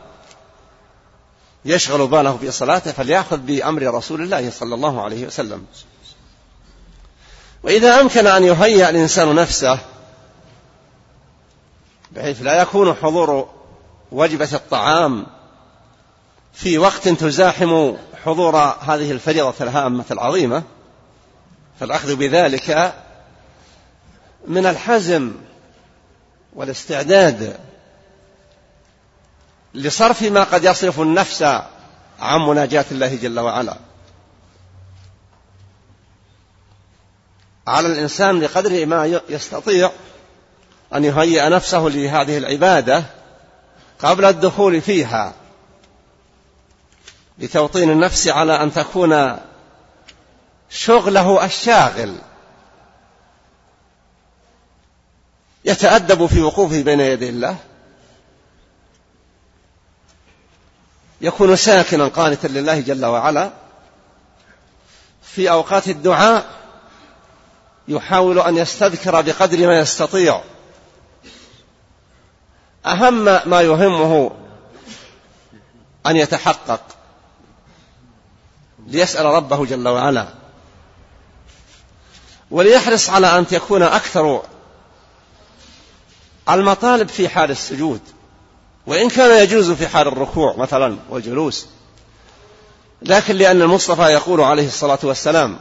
يشغل 1.65 2.07
باله 2.07 2.37
في 2.37 2.51
صلاته 2.51 2.91
فليأخذ 2.91 3.37
بأمر 3.37 3.81
رسول 3.95 4.21
الله 4.21 4.49
صلى 4.49 4.75
الله 4.75 5.01
عليه 5.01 5.27
وسلم. 5.27 5.65
وإذا 7.63 8.01
أمكن 8.01 8.27
أن 8.27 8.43
يهيئ 8.43 8.89
الإنسان 8.89 9.35
نفسه 9.35 9.79
بحيث 12.11 12.41
لا 12.41 12.61
يكون 12.61 12.93
حضور 12.93 13.49
وجبة 14.11 14.49
الطعام 14.53 15.25
في 16.53 16.77
وقت 16.77 17.09
تزاحم 17.09 17.93
حضور 18.25 18.57
هذه 18.57 19.11
الفريضة 19.11 19.53
الهامة 19.61 20.05
العظيمة 20.11 20.63
فالأخذ 21.79 22.15
بذلك 22.15 22.93
من 24.47 24.65
الحزم 24.65 25.33
والاستعداد 26.53 27.57
لصرف 29.73 30.21
ما 30.21 30.43
قد 30.43 30.63
يصرف 30.63 30.99
النفس 30.99 31.43
عن 32.19 32.39
مناجاة 32.39 32.85
الله 32.91 33.15
جل 33.15 33.39
وعلا. 33.39 33.77
على 37.67 37.87
الإنسان 37.87 38.39
بقدر 38.39 38.85
ما 38.85 39.21
يستطيع 39.29 39.91
أن 40.93 41.03
يهيئ 41.03 41.49
نفسه 41.49 41.79
لهذه 41.79 42.37
العبادة 42.37 43.03
قبل 43.99 44.25
الدخول 44.25 44.81
فيها 44.81 45.33
لتوطين 47.39 47.91
النفس 47.91 48.27
على 48.27 48.63
أن 48.63 48.73
تكون 48.73 49.37
شغله 50.69 51.45
الشاغل. 51.45 52.15
يتأدب 55.65 56.25
في 56.25 56.41
وقوفه 56.41 56.81
بين 56.81 56.99
يدي 56.99 57.29
الله. 57.29 57.57
يكون 61.23 61.55
ساكنا 61.55 62.07
قانتا 62.07 62.47
لله 62.47 62.79
جل 62.79 63.05
وعلا. 63.05 63.51
في 65.23 65.51
أوقات 65.51 65.87
الدعاء 65.87 66.45
يحاول 67.87 68.39
أن 68.39 68.57
يستذكر 68.57 69.21
بقدر 69.21 69.67
ما 69.67 69.79
يستطيع. 69.79 70.41
أهم 72.85 73.23
ما 73.23 73.61
يهمه 73.61 74.31
أن 76.05 76.15
يتحقق. 76.15 76.81
ليسأل 78.87 79.25
ربه 79.25 79.65
جل 79.65 79.87
وعلا. 79.87 80.27
وليحرص 82.51 83.09
على 83.09 83.37
أن 83.37 83.47
تكون 83.47 83.83
أكثر 83.83 84.43
المطالب 86.49 87.07
في 87.07 87.29
حال 87.29 87.51
السجود. 87.51 88.01
وإن 88.87 89.09
كان 89.09 89.43
يجوز 89.43 89.71
في 89.71 89.87
حال 89.87 90.07
الركوع 90.07 90.55
مثلا 90.57 90.97
والجلوس 91.09 91.67
لكن 93.01 93.35
لأن 93.35 93.61
المصطفى 93.61 94.01
يقول 94.01 94.41
عليه 94.41 94.67
الصلاة 94.67 94.99
والسلام 95.03 95.59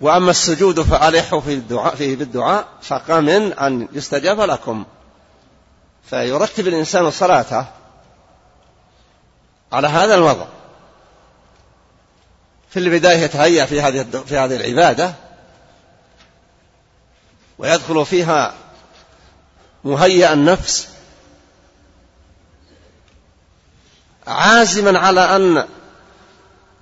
وأما 0.00 0.30
السجود 0.30 0.80
فألحوا 0.80 1.40
في 1.40 1.54
الدعاء 1.54 1.94
فيه 1.94 2.16
بالدعاء 2.16 2.68
فقمن 2.82 3.52
أن 3.52 3.88
يستجاب 3.92 4.40
لكم. 4.40 4.84
فيرتب 6.10 6.68
الإنسان 6.68 7.10
صلاته 7.10 7.66
على 9.72 9.88
هذا 9.88 10.14
الوضع. 10.14 10.46
في 12.70 12.78
البداية 12.78 13.18
يتهيأ 13.18 13.64
في 13.64 13.80
هذه 13.80 14.06
في 14.26 14.38
هذه 14.38 14.56
العبادة 14.56 15.14
ويدخل 17.58 18.06
فيها 18.06 18.54
مهيأ 19.84 20.32
النفس. 20.32 20.88
عازما 24.26 24.98
على 24.98 25.36
أن 25.36 25.66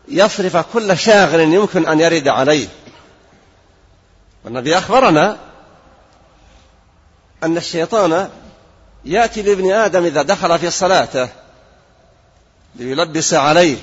يصرف 0.09 0.57
كل 0.57 0.99
شاغل 0.99 1.41
يمكن 1.41 1.89
أن 1.89 2.01
يرد 2.01 2.29
عليه. 2.29 2.69
والنبي 4.45 4.79
أخبرنا 4.79 5.39
أن 7.45 7.57
الشيطان 7.57 8.31
يأتي 9.05 9.43
لابن 9.43 9.73
آدم 9.73 10.05
إذا 10.05 10.23
دخل 10.23 10.59
في 10.59 10.71
صلاته 10.71 11.29
ليلبس 12.75 13.35
عليه 13.35 13.77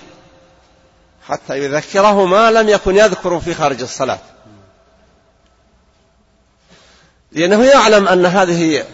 حتى 1.27 1.57
يذكره 1.57 2.25
ما 2.25 2.51
لم 2.51 2.69
يكن 2.69 2.95
يذكر 2.95 3.39
في 3.39 3.53
خارج 3.53 3.81
الصلاة. 3.81 4.19
لأنه 7.31 7.65
يعلم 7.65 8.07
أن 8.07 8.25
هذه 8.25 8.85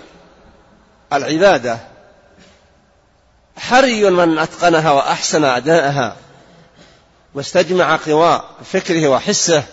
العبادة. 1.14 1.80
حري 3.58 4.10
من 4.10 4.38
أتقنها 4.38 4.92
وأحسن 4.92 5.44
أداءها 5.44 6.16
واستجمع 7.34 7.96
قوى 7.96 8.44
فكره 8.64 9.08
وحسه 9.08 9.64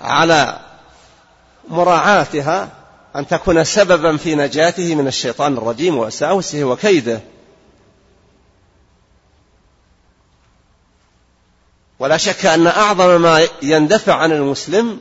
على 0.00 0.60
مراعاتها 1.68 2.68
أن 3.16 3.26
تكون 3.26 3.64
سببا 3.64 4.16
في 4.16 4.34
نجاته 4.34 4.94
من 4.94 5.06
الشيطان 5.06 5.56
الرجيم 5.56 5.98
وساوسه 5.98 6.64
وكيده. 6.64 7.20
ولا 11.98 12.16
شك 12.16 12.46
أن 12.46 12.66
أعظم 12.66 13.20
ما 13.20 13.46
يندفع 13.62 14.14
عن 14.14 14.32
المسلم 14.32 15.00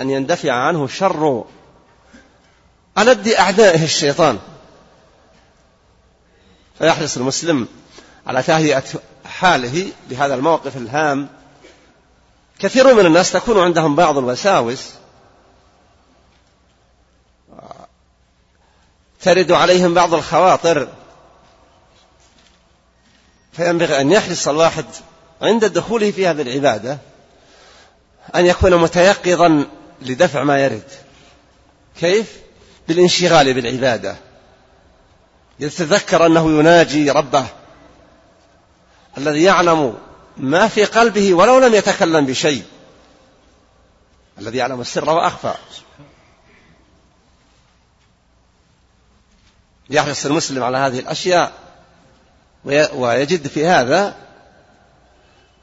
أن 0.00 0.10
يندفع 0.10 0.52
عنه 0.52 0.86
شر 0.86 1.44
ألد 2.98 3.28
أعدائه 3.28 3.84
الشيطان. 3.84 4.38
فيحرص 6.78 7.16
المسلم 7.16 7.68
على 8.26 8.42
تهيئة 8.42 8.84
حاله 9.24 9.92
بهذا 10.10 10.34
الموقف 10.34 10.76
الهام. 10.76 11.28
كثير 12.58 12.94
من 12.94 13.06
الناس 13.06 13.32
تكون 13.32 13.58
عندهم 13.58 13.96
بعض 13.96 14.18
الوساوس 14.18 14.90
ترد 19.20 19.52
عليهم 19.52 19.94
بعض 19.94 20.14
الخواطر. 20.14 20.88
فينبغي 23.52 24.00
أن 24.00 24.12
يحرص 24.12 24.48
الواحد 24.48 24.84
عند 25.42 25.64
دخوله 25.64 26.10
في 26.10 26.26
هذه 26.26 26.42
العبادة 26.42 26.98
أن 28.34 28.46
يكون 28.46 28.76
متيقظا 28.76 29.66
لدفع 30.02 30.42
ما 30.42 30.58
يرد. 30.58 30.88
كيف؟ 32.00 32.43
بالانشغال 32.88 33.54
بالعبادة. 33.54 34.16
يتذكر 35.60 36.26
أنه 36.26 36.58
يناجي 36.58 37.10
ربه 37.10 37.46
الذي 39.18 39.42
يعلم 39.42 39.98
ما 40.36 40.68
في 40.68 40.84
قلبه 40.84 41.34
ولو 41.34 41.58
لم 41.58 41.74
يتكلم 41.74 42.26
بشيء. 42.26 42.62
الذي 44.38 44.58
يعلم 44.58 44.80
السر 44.80 45.10
وأخفى. 45.10 45.54
يحرص 49.90 50.26
المسلم 50.26 50.62
على 50.62 50.78
هذه 50.78 50.98
الأشياء 50.98 51.52
ويجد 52.94 53.46
في 53.46 53.66
هذا 53.66 54.16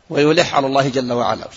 ويلح 0.10 0.56
على 0.56 0.68
الله 0.68 0.90
جل 0.90 1.12
وعلا. 1.12 1.48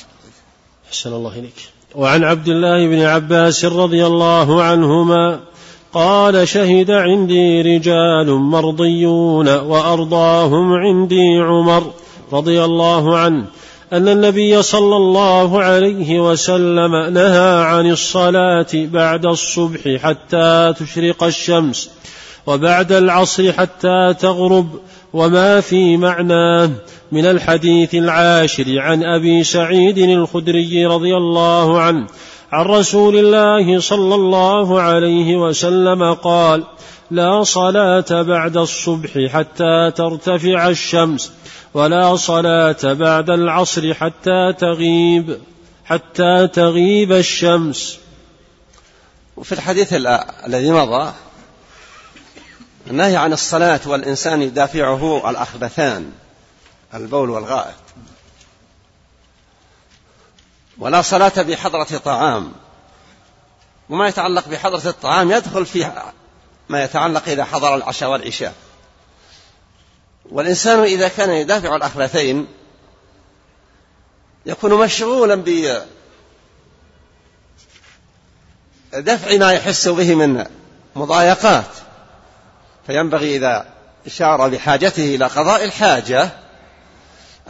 أحسن 0.88 1.12
الله 1.12 1.38
إليك. 1.38 1.70
وعن 1.94 2.24
عبد 2.24 2.48
الله 2.48 2.88
بن 2.88 3.02
عباس 3.02 3.64
رضي 3.64 4.06
الله 4.06 4.62
عنهما 4.62 5.44
قال 5.94 6.48
شهد 6.48 6.90
عندي 6.90 7.62
رجال 7.62 8.34
مرضيون 8.34 9.48
وأرضاهم 9.48 10.72
عندي 10.72 11.38
عمر 11.38 11.90
رضي 12.32 12.64
الله 12.64 13.18
عنه 13.18 13.44
أن 13.92 14.08
النبي 14.08 14.62
صلى 14.62 14.96
الله 14.96 15.62
عليه 15.62 16.30
وسلم 16.30 16.96
نهى 16.96 17.64
عن 17.64 17.90
الصلاة 17.90 18.66
بعد 18.74 19.26
الصبح 19.26 19.96
حتى 20.02 20.74
تشرق 20.78 21.22
الشمس 21.24 21.90
وبعد 22.46 22.92
العصر 22.92 23.52
حتى 23.52 24.14
تغرب 24.20 24.68
وما 25.12 25.60
في 25.60 25.96
معناه 25.96 26.70
من 27.12 27.26
الحديث 27.26 27.94
العاشر 27.94 28.78
عن 28.78 29.04
أبي 29.04 29.44
سعيد 29.44 29.98
الخدري 29.98 30.86
رضي 30.86 31.16
الله 31.16 31.80
عنه 31.80 32.06
عن 32.52 32.66
رسول 32.66 33.16
الله 33.16 33.80
صلى 33.80 34.14
الله 34.14 34.80
عليه 34.80 35.36
وسلم 35.36 36.14
قال 36.14 36.64
لا 37.10 37.42
صلاة 37.42 38.22
بعد 38.22 38.56
الصبح 38.56 39.26
حتى 39.32 39.90
ترتفع 39.96 40.68
الشمس 40.68 41.32
ولا 41.74 42.16
صلاة 42.16 42.76
بعد 42.82 43.30
العصر 43.30 43.94
حتى 43.94 44.52
تغيب 44.58 45.38
حتى 45.84 46.48
تغيب 46.48 47.12
الشمس. 47.12 47.98
وفي 49.36 49.52
الحديث 49.52 49.92
الذي 50.46 50.70
مضى 50.70 51.12
النهي 52.90 53.16
عن 53.16 53.32
الصلاة 53.32 53.80
والإنسان 53.86 54.42
يدافعه 54.42 55.30
الأخبثان 55.30 56.12
البول 56.94 57.30
والغائط. 57.30 57.83
ولا 60.78 61.02
صلاة 61.02 61.42
بحضرة 61.42 61.98
طعام. 62.04 62.52
وما 63.90 64.08
يتعلق 64.08 64.48
بحضرة 64.48 64.88
الطعام 64.88 65.30
يدخل 65.30 65.66
في 65.66 65.92
ما 66.68 66.84
يتعلق 66.84 67.28
إذا 67.28 67.44
حضر 67.44 67.74
العشاء 67.74 68.10
والعشاء. 68.10 68.54
والإنسان 70.30 70.78
إذا 70.78 71.08
كان 71.08 71.30
يدافع 71.30 71.76
الأخبثين 71.76 72.46
يكون 74.46 74.74
مشغولا 74.84 75.34
بدفع 78.92 79.36
ما 79.36 79.52
يحس 79.52 79.88
به 79.88 80.14
من 80.14 80.44
مضايقات. 80.96 81.70
فينبغي 82.86 83.36
إذا 83.36 83.66
شعر 84.06 84.48
بحاجته 84.48 85.14
إلى 85.14 85.26
قضاء 85.26 85.64
الحاجة 85.64 86.30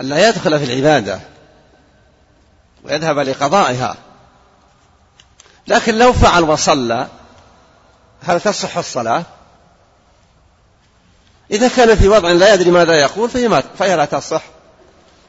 ألا 0.01 0.29
يدخل 0.29 0.59
في 0.59 0.65
العبادة. 0.65 1.34
ويذهب 2.85 3.19
لقضائها. 3.19 3.97
لكن 5.67 5.99
لو 5.99 6.13
فعل 6.13 6.43
وصلى 6.43 7.09
هل 8.23 8.41
تصح 8.41 8.77
الصلاة؟ 8.77 9.25
إذا 11.51 11.69
كان 11.69 11.97
في 11.97 12.09
وضع 12.09 12.33
لا 12.33 12.55
يدري 12.55 12.71
ماذا 12.71 13.01
يقول 13.01 13.31
فهي 13.79 13.97
لا 13.97 14.05
تصح. 14.05 14.43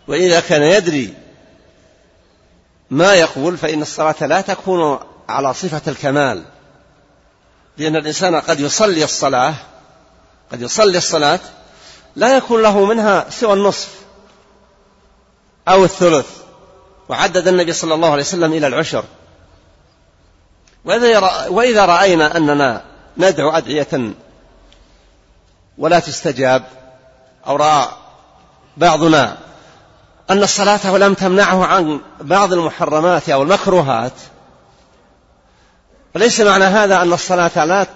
وإذا 0.07 0.39
كان 0.39 0.61
يدري 0.61 1.13
ما 2.89 3.13
يقول 3.13 3.57
فإن 3.57 3.81
الصلاة 3.81 4.15
لا 4.25 4.41
تكون 4.41 4.99
على 5.29 5.53
صفة 5.53 5.81
الكمال. 5.87 6.43
لأن 7.77 7.95
الإنسان 7.95 8.35
قد 8.35 8.59
يصلي 8.59 9.03
الصلاة 9.03 9.55
قد 10.51 10.61
يصلي 10.61 10.97
الصلاة 10.97 11.39
لا 12.15 12.37
يكون 12.37 12.61
له 12.61 12.85
منها 12.85 13.29
سوى 13.29 13.53
النصف 13.53 13.89
أو 15.67 15.83
الثلث. 15.83 16.44
وعدد 17.09 17.47
النبي 17.47 17.73
صلى 17.73 17.93
الله 17.93 18.11
عليه 18.11 18.23
وسلم 18.23 18.53
إلى 18.53 18.67
العشر. 18.67 19.03
وإذا 21.49 21.85
رأينا 21.85 22.37
أننا 22.37 22.81
ندعو 23.17 23.49
أدعية 23.49 24.13
ولا 25.77 25.99
تستجاب 25.99 26.63
أو 27.47 27.55
رأى 27.55 27.87
بعضنا 28.77 29.37
أن 30.29 30.43
الصلاة 30.43 30.97
لم 30.97 31.13
تمنعه 31.13 31.65
عن 31.65 31.99
بعض 32.21 32.53
المحرمات 32.53 33.29
أو 33.29 33.43
المكروهات 33.43 34.13
وليس 36.15 36.41
معنى 36.41 36.63
هذا 36.63 37.01
أن 37.01 37.13
الصلاة 37.13 37.65
لا 37.65 37.87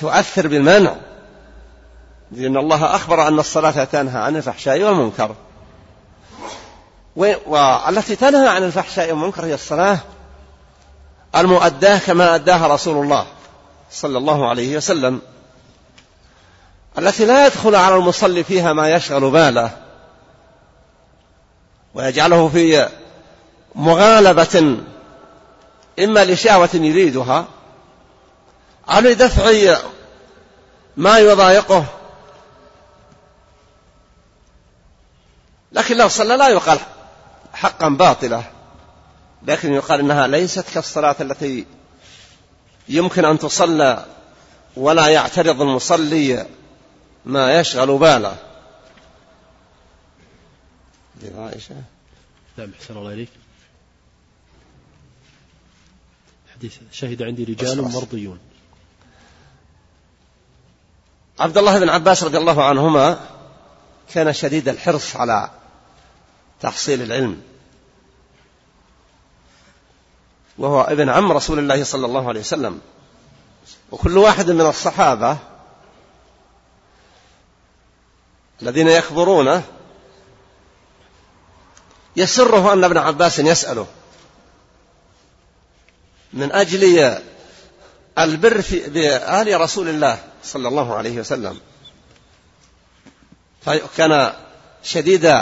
تؤثر 0.00 0.48
بالمنع 0.48 0.94
لأن 2.32 2.56
الله 2.56 2.94
أخبر 2.94 3.28
أن 3.28 3.38
الصلاة 3.38 3.84
تنهى 3.84 4.20
عن 4.20 4.36
الفحشاء 4.36 4.82
والمنكر. 4.82 5.34
والتي 7.16 8.16
تنهى 8.16 8.48
عن 8.48 8.64
الفحشاء 8.64 9.10
والمنكر 9.10 9.44
هي 9.44 9.54
الصلاة 9.54 9.98
المؤداة 11.36 11.98
كما 11.98 12.34
أداها 12.34 12.66
رسول 12.66 13.04
الله 13.04 13.26
صلى 13.90 14.18
الله 14.18 14.48
عليه 14.48 14.76
وسلم. 14.76 15.20
التي 16.98 17.24
لا 17.24 17.46
يدخل 17.46 17.74
على 17.74 17.96
المصلي 17.96 18.44
فيها 18.44 18.72
ما 18.72 18.90
يشغل 18.90 19.30
باله 19.30 19.70
ويجعله 21.94 22.48
في 22.48 22.88
مغالبة 23.74 24.78
إما 25.98 26.24
لشهوة 26.24 26.70
يريدها 26.74 27.46
أو 28.88 29.00
لدفع 29.00 29.76
ما 30.96 31.18
يضايقه. 31.18 31.84
لكن 35.72 35.96
لو 35.96 36.08
صلى 36.08 36.36
لا 36.36 36.48
يقال 36.48 36.78
حقا 37.62 37.88
باطلة 37.88 38.50
لكن 39.42 39.72
يقال 39.72 40.00
إنها 40.00 40.26
ليست 40.26 40.70
كالصلاة 40.74 41.16
التي 41.20 41.66
يمكن 42.88 43.24
أن 43.24 43.38
تصلى 43.38 44.06
ولا 44.76 45.08
يعترض 45.08 45.60
المصلي 45.60 46.46
ما 47.24 47.60
يشغل 47.60 47.98
باله. 47.98 48.36
عائشة 51.38 51.74
نعم 52.56 52.70
أحسن 52.80 52.96
الله 52.96 53.12
إليك. 53.12 53.28
حديث 56.54 56.76
شهد 56.92 57.22
عندي 57.22 57.44
رجال 57.44 57.82
مرضيون. 57.82 58.38
عبد 61.38 61.58
الله 61.58 61.78
بن 61.78 61.88
عباس 61.88 62.22
رضي 62.22 62.38
الله 62.38 62.64
عنهما 62.64 63.20
كان 64.14 64.32
شديد 64.32 64.68
الحرص 64.68 65.16
على 65.16 65.50
تحصيل 66.60 67.02
العلم. 67.02 67.51
وهو 70.62 70.80
ابن 70.80 71.08
عم 71.08 71.32
رسول 71.32 71.58
الله 71.58 71.84
صلى 71.84 72.06
الله 72.06 72.28
عليه 72.28 72.40
وسلم. 72.40 72.80
وكل 73.90 74.18
واحد 74.18 74.50
من 74.50 74.66
الصحابة 74.66 75.38
الذين 78.62 78.88
يكبرونه 78.88 79.62
يسره 82.16 82.72
أن 82.72 82.84
ابن 82.84 82.98
عباس 82.98 83.38
يسأله 83.38 83.86
من 86.32 86.52
أجل 86.52 87.18
البر 88.18 88.62
في 88.62 88.88
بآل 88.88 89.60
رسول 89.60 89.88
الله 89.88 90.24
صلى 90.44 90.68
الله 90.68 90.94
عليه 90.94 91.20
وسلم. 91.20 91.60
فكان 93.62 94.32
شديد 94.82 95.34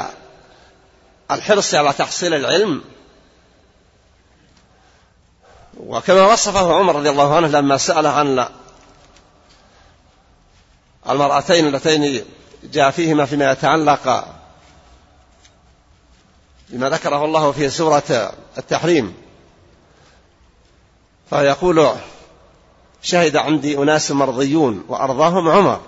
الحرص 1.31 1.75
على 1.75 1.93
تحصيل 1.93 2.35
العلم 2.35 2.85
وكما 5.87 6.27
وصفه 6.27 6.75
عمر 6.75 6.97
رضي 6.97 7.11
الله 7.11 7.37
عنه 7.37 7.49
لما 7.49 7.77
سأل 7.77 8.07
عن 8.07 8.49
المرأتين 11.09 11.67
اللتين 11.67 12.25
جاء 12.65 12.91
فيهما 12.91 13.25
فيما 13.25 13.53
يتعلق 13.53 14.25
بما 16.69 16.89
ذكره 16.89 17.25
الله 17.25 17.53
في 17.53 17.71
سورة 17.71 18.33
التحريم. 18.59 19.15
فيقول 21.31 21.91
شهد 23.03 23.37
عندي 23.37 23.79
أناس 23.79 24.11
مرضيون 24.11 24.85
وأرضاهم 24.89 25.49
عمر. 25.49 25.81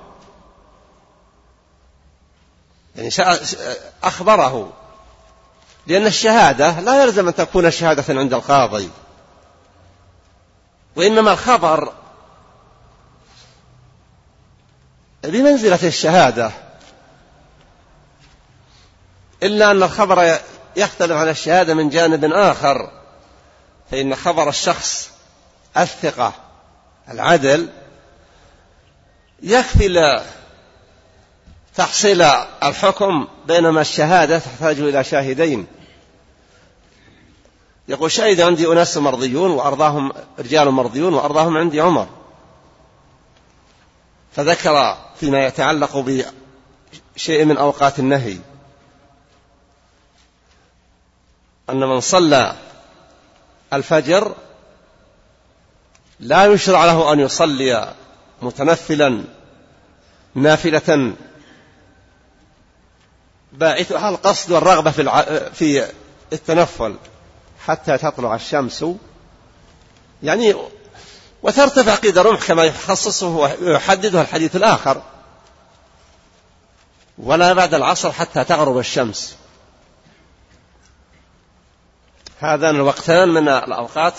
يعني 2.96 3.10
أخبره 4.02 4.72
لأن 5.86 6.06
الشهادة 6.06 6.80
لا 6.80 7.02
يلزم 7.02 7.28
أن 7.28 7.34
تكون 7.34 7.70
شهادة 7.70 8.20
عند 8.20 8.34
القاضي. 8.34 8.90
وإنما 10.96 11.32
الخبر 11.32 11.92
بمنزلة 15.22 15.78
الشهادة. 15.88 16.50
إلا 19.42 19.70
أن 19.70 19.82
الخبر 19.82 20.38
يختلف 20.76 21.12
عن 21.12 21.28
الشهادة 21.28 21.74
من 21.74 21.88
جانب 21.88 22.24
آخر 22.24 22.90
فإن 23.90 24.16
خبر 24.16 24.48
الشخص 24.48 25.10
الثقة 25.76 26.32
العدل 27.08 27.68
يكفي 29.42 30.22
تحصيل 31.74 32.22
الحكم 32.62 33.28
بينما 33.46 33.80
الشهادة 33.80 34.38
تحتاج 34.38 34.80
إلى 34.80 35.04
شاهدين. 35.04 35.66
يقول 37.88 38.10
شهد 38.10 38.40
عندي 38.40 38.66
أناس 38.66 38.96
مرضيون 38.96 39.50
وأرضاهم 39.50 40.12
رجال 40.38 40.70
مرضيون 40.70 41.14
وأرضاهم 41.14 41.56
عندي 41.56 41.80
عمر. 41.80 42.08
فذكر 44.36 44.96
فيما 45.20 45.46
يتعلق 45.46 45.96
بشيء 47.16 47.44
من 47.44 47.56
أوقات 47.56 47.98
النهي. 47.98 48.38
أن 51.70 51.80
من 51.80 52.00
صلى 52.00 52.56
الفجر 53.72 54.34
لا 56.20 56.44
يشرع 56.46 56.84
له 56.84 57.12
أن 57.12 57.20
يصلي 57.20 57.94
متنفلا 58.42 59.24
نافلة. 60.34 61.14
باعثها 63.52 64.08
القصد 64.08 64.52
والرغبة 64.52 64.90
في 64.90 65.50
في 65.54 65.86
التنفل. 66.32 66.96
حتى 67.66 67.98
تطلع 67.98 68.34
الشمس. 68.34 68.84
يعني 70.22 70.54
وترتفع 71.42 71.94
قيد 71.94 72.18
رمح 72.18 72.46
كما 72.46 72.64
يخصصه 72.64 73.28
ويحدده 73.28 74.22
الحديث 74.22 74.56
الآخر. 74.56 75.02
ولا 77.18 77.52
بعد 77.52 77.74
العصر 77.74 78.12
حتى 78.12 78.44
تغرب 78.44 78.78
الشمس. 78.78 79.36
هذان 82.38 82.76
الوقتان 82.76 83.28
من 83.28 83.48
الأوقات 83.48 84.14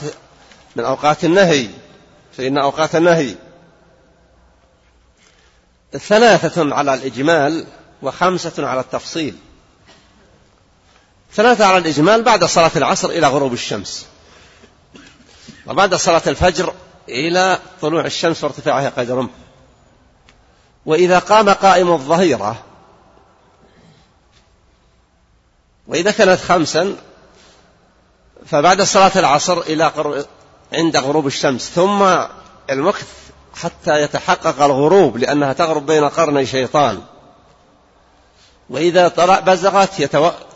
من 0.76 0.84
أوقات 0.84 1.24
النهي. 1.24 1.70
فإن 2.38 2.58
أوقات 2.58 2.96
النهي. 2.96 3.36
ثلاثة 5.92 6.76
على 6.76 6.94
الإجمال 6.94 7.66
وخمسة 8.02 8.68
على 8.68 8.80
التفصيل. 8.80 9.36
ثلاثة 11.36 11.66
على 11.66 11.78
الإجمال 11.78 12.24
بعد 12.24 12.44
صلاة 12.46 12.72
العصر 12.76 13.10
إلى 13.10 13.28
غروب 13.28 13.54
الشمس. 13.54 14.06
وبعد 15.68 15.96
صلاة 15.96 16.22
الفجر 16.28 16.74
إلى 17.10 17.60
طلوع 17.82 18.06
الشمس 18.06 18.44
وارتفاعها 18.44 18.90
قيد 18.90 19.12
رمح. 19.12 19.32
وإذا 20.86 21.20
قام 21.20 21.50
قائم 21.50 21.92
الظهيرة 21.92 22.64
وإذا 25.88 26.12
كانت 26.12 26.42
خمسا 26.42 26.96
فبعد 28.46 28.82
صلاة 28.82 29.12
العصر 29.16 29.60
إلى 29.60 29.92
عند 30.74 30.98
غروب 30.98 31.28
الشمس. 31.28 31.70
ثم 31.70 32.04
المكث 32.70 33.08
حتى 33.56 34.02
يتحقق 34.02 34.62
الغروب 34.62 35.18
لأنها 35.18 35.54
تغرب 35.54 35.86
بين 35.86 36.10
قرني 36.10 36.46
شيطان. 36.46 37.02
وإذا 38.70 39.08
بزغت 39.40 39.94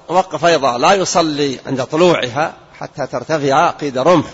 يتوقف 0.08 0.46
أيضا 0.46 0.78
لا 0.78 0.93
يصلي 0.93 1.60
عند 1.65 1.84
طلوعها 1.84 2.54
حتى 2.80 3.08
ترتفع 3.08 3.70
قيد 3.70 3.98
رمح 3.98 4.30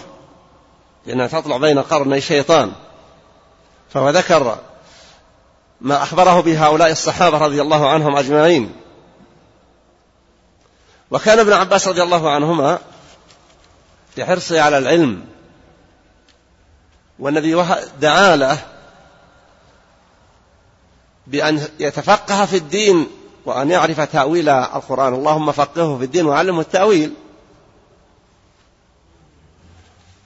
لأنها 1.06 1.28
تطلع 1.28 1.58
بين 1.58 1.80
قرني 1.80 2.22
شيطان. 2.22 2.72
فهو 3.90 4.10
ذكر 4.10 4.58
ما 5.82 6.04
أخبره 6.04 6.42
به 6.42 6.68
هؤلاء 6.68 6.92
الصحابة 6.92 7.38
رضي 7.38 7.62
الله 7.62 7.90
عنهم 7.90 8.16
أجمعين. 8.16 8.76
وكان 11.12 11.40
ابن 11.40 11.54
عباس 11.54 11.88
رضي 11.88 12.04
الله 12.04 12.32
عنهما 12.32 12.80
لحرصه 14.18 14.62
على 14.62 14.78
العلم 14.78 15.26
والنبي 17.20 17.66
دعا 18.00 18.36
له 18.36 18.58
بأن 21.28 21.68
يتفقه 21.80 22.46
في 22.46 22.58
الدين 22.58 23.08
وأن 23.46 23.72
يعرف 23.72 24.00
تأويل 24.00 24.50
القرآن. 24.50 25.14
اللهم 25.14 25.52
فقهه 25.52 25.98
في 25.98 26.04
الدين 26.04 26.26
وعلمه 26.26 26.62
التأويل. 26.62 27.14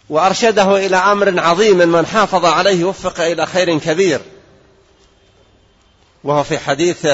وأرشده 0.09 0.85
إلى 0.85 0.97
أمر 0.97 1.39
عظيم 1.39 1.77
من 1.77 2.05
حافظ 2.05 2.45
عليه 2.45 2.83
وفق 2.83 3.21
إلى 3.21 3.45
خير 3.45 3.79
كبير. 3.79 4.21
وهو 6.23 6.43
في 6.43 6.59
حديث 6.59 7.05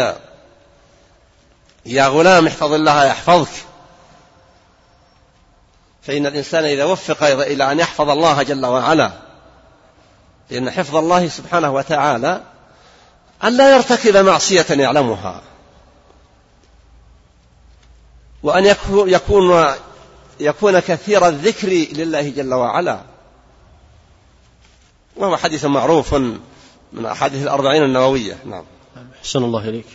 يا 1.85 2.07
غلام 2.07 2.47
احفظ 2.47 2.73
الله 2.73 3.05
يحفظك. 3.05 3.65
فإن 6.01 6.25
الإنسان 6.25 6.63
إذا 6.63 6.83
وفق 6.83 7.23
إلى 7.23 7.71
أن 7.71 7.79
يحفظ 7.79 8.09
الله 8.09 8.43
جل 8.43 8.65
وعلا 8.65 9.11
لأن 10.49 10.71
حفظ 10.71 10.95
الله 10.95 11.27
سبحانه 11.27 11.73
وتعالى 11.73 12.41
أن 13.43 13.57
لا 13.57 13.75
يرتكب 13.75 14.17
معصية 14.17 14.65
يعلمها. 14.69 15.41
وأن 18.43 18.65
يكون 18.91 19.67
يكون 20.39 20.79
كثير 20.79 21.27
الذكر 21.27 21.67
لله 21.67 22.29
جل 22.29 22.53
وعلا. 22.53 23.01
وهو 25.15 25.37
حديث 25.37 25.65
معروف 25.65 26.13
من 26.93 27.05
أحاديث 27.05 27.43
الأربعين 27.43 27.83
النووية. 27.83 28.37
نعم. 28.45 28.63
أحسن 29.21 29.43
الله 29.43 29.69
إليك. 29.69 29.85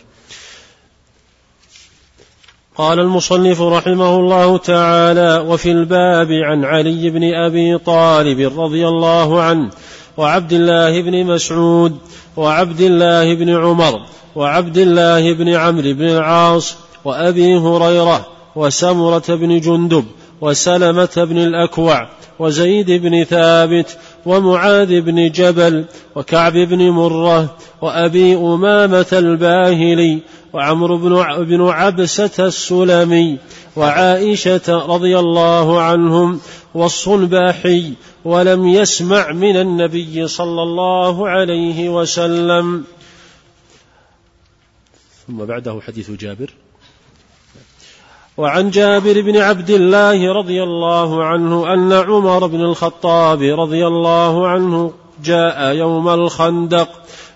قال 2.79 2.99
المصنف 2.99 3.61
رحمه 3.61 4.15
الله 4.15 4.57
تعالى 4.57 5.37
وفي 5.47 5.71
الباب 5.71 6.31
عن 6.31 6.65
علي 6.65 7.09
بن 7.09 7.33
أبي 7.33 7.77
طالب 7.77 8.59
رضي 8.59 8.87
الله 8.87 9.41
عنه 9.41 9.69
وعبد 10.17 10.53
الله 10.53 11.01
بن 11.01 11.25
مسعود 11.25 11.97
وعبد 12.37 12.81
الله 12.81 13.35
بن 13.35 13.49
عمر 13.49 14.05
وعبد 14.35 14.77
الله 14.77 15.33
بن 15.33 15.49
عمرو 15.49 15.93
بن 15.93 16.09
العاص 16.09 16.75
وأبي 17.05 17.57
هريرة 17.57 18.27
وسمرة 18.55 19.23
بن 19.27 19.59
جندب 19.59 20.05
وسلمة 20.41 21.09
بن 21.17 21.37
الأكوع 21.37 22.09
وزيد 22.39 22.91
بن 22.91 23.23
ثابت 23.23 23.97
ومعاذ 24.25 25.01
بن 25.01 25.31
جبل 25.31 25.85
وكعب 26.15 26.53
بن 26.53 26.89
مرة 26.89 27.55
وأبي 27.81 28.35
أمامة 28.35 29.07
الباهلي 29.13 30.19
وعمرو 30.53 30.97
بن 30.97 31.43
بن 31.43 31.61
عبسة 31.67 32.45
السلمي 32.47 33.37
وعائشة 33.75 34.85
رضي 34.85 35.19
الله 35.19 35.81
عنهم 35.81 36.39
والصنباحي 36.73 37.93
ولم 38.25 38.67
يسمع 38.67 39.31
من 39.31 39.55
النبي 39.55 40.27
صلى 40.27 40.61
الله 40.63 41.29
عليه 41.29 41.89
وسلم. 41.89 42.83
ثم 45.27 45.45
بعده 45.45 45.81
حديث 45.87 46.11
جابر. 46.11 46.53
وعن 48.39 48.69
جابر 48.69 49.21
بن 49.21 49.37
عبد 49.37 49.69
الله 49.69 50.33
رضي 50.33 50.63
الله 50.63 51.23
عنه 51.23 51.73
أن 51.73 51.93
عمر 51.93 52.47
بن 52.47 52.61
الخطاب 52.61 53.41
رضي 53.41 53.87
الله 53.87 54.47
عنه 54.47 54.93
جاء 55.23 55.75
يوم 55.75 56.09
الخندق 56.09 56.89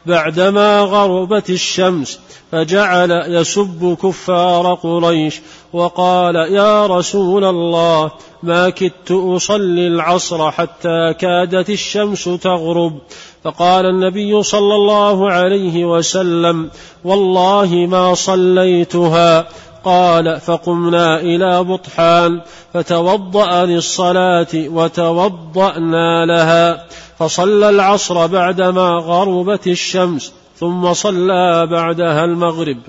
بعدما 0.06 0.80
غربت 0.80 1.50
الشمس 1.50 2.20
فجعل 2.52 3.12
يسب 3.28 3.98
كفار 4.04 4.74
قريش 4.74 5.42
وقال 5.74 6.36
يا 6.36 6.88
رسول 6.88 7.44
الله 7.44 8.12
ما 8.44 8.70
كدت 8.70 9.12
أصلي 9.12 9.88
العصر 9.88 10.52
حتى 10.52 11.14
كادت 11.20 11.70
الشمس 11.70 12.24
تغرب 12.24 13.00
فقال 13.44 13.86
النبي 13.86 14.44
صلى 14.44 14.76
الله 14.76 15.32
عليه 15.32 15.86
وسلم 15.86 16.70
والله 17.04 17.88
ما 17.90 18.14
صليتها 18.14 19.48
قال 19.84 20.42
فقمنا 20.42 21.20
إلى 21.20 21.64
بطحان 21.64 22.42
فتوضأ 22.74 23.66
للصلاة 23.66 24.48
وتوضأنا 24.54 26.26
لها 26.26 26.88
فصلى 27.20 27.70
العصر 27.70 28.28
بعدما 28.28 28.90
غربت 28.90 29.68
الشمس 29.68 30.34
ثم 30.60 30.94
صلى 30.94 31.68
بعدها 31.68 32.26
المغرب. 32.26 32.82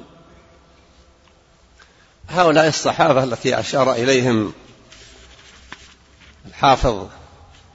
هؤلاء 2.29 2.69
الصحابة 2.69 3.25
التي 3.25 3.61
أشار 3.61 3.93
إليهم 3.93 4.53
الحافظ 6.47 7.07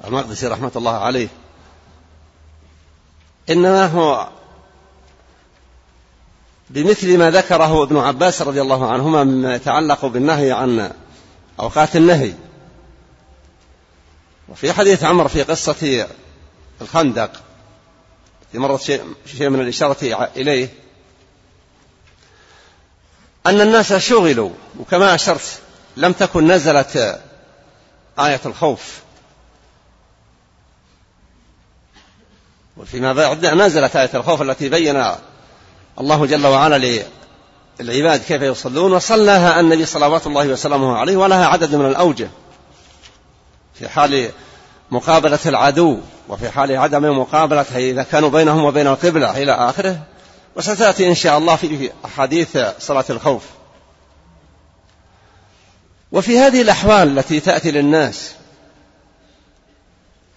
المقدسي 0.06 0.48
رحمة 0.48 0.72
الله 0.76 0.92
عليه 0.92 1.28
إنما 3.50 3.86
هو 3.86 4.28
بمثل 6.70 7.18
ما 7.18 7.32
ذكره 7.32 7.84
ابن 7.84 7.98
عباس 7.98 8.42
رضي 8.42 8.62
الله 8.62 8.92
عنهما 8.92 9.24
مما 9.24 9.56
يتعلق 9.56 10.06
بالنهي 10.06 10.52
عن 10.52 10.92
أوقات 11.60 11.96
النهي. 11.96 12.34
وفي 14.50 14.74
حديث 14.74 15.04
عمر 15.04 15.28
في 15.28 15.44
قصة 15.44 16.08
الخندق 16.82 17.32
مرت 18.54 18.82
شيء, 18.82 19.50
من 19.50 19.60
الإشارة 19.60 20.30
إليه 20.36 20.70
أن 23.46 23.62
الناس 23.62 23.94
شغلوا 23.94 24.50
وكما 24.80 25.16
أشرت 25.16 25.60
لم 25.98 26.12
تكن 26.12 26.48
نزلت 26.48 27.20
آية 28.20 28.42
الخوف. 28.46 29.00
وفيما 32.78 33.14
بعد 33.14 33.46
نزلت 33.46 33.96
آية 33.96 34.10
الخوف 34.14 34.42
التي 34.42 34.70
بين 34.70 35.04
الله 36.00 36.26
جل 36.26 36.48
وعلا 36.48 37.04
للعباد 37.80 38.20
كيف 38.20 38.42
يصلون. 38.42 38.94
وصلىها 38.94 39.60
النبي 39.60 39.86
صلوات 39.86 40.28
الله 40.28 40.48
وسلامه 40.48 40.98
عليه 40.98 41.18
ولها 41.18 41.46
عدد 41.46 41.76
من 41.76 41.86
الأوجه. 41.86 42.30
في 43.74 43.90
حال 43.90 44.30
مقابلة 44.92 45.40
العدو 45.46 46.00
وفي 46.30 46.50
حال 46.50 46.78
عدم 46.78 47.20
مقابلته 47.20 47.78
إذا 47.78 48.04
كانوا 48.04 48.30
بينهم 48.30 48.64
وبين 48.64 48.88
القبلة 48.88 49.44
إلى 49.44 49.52
آخره. 49.52 50.00
وستأتي 50.56 51.08
إن 51.08 51.16
شاء 51.16 51.38
الله 51.38 51.56
في 51.56 51.92
أحاديث 52.06 52.58
صلاة 52.80 53.06
الخوف. 53.10 53.44
وفي 56.12 56.40
هذه 56.40 56.62
الأحوال 56.62 57.18
التي 57.18 57.40
تأتي 57.40 57.72
للناس 57.72 58.32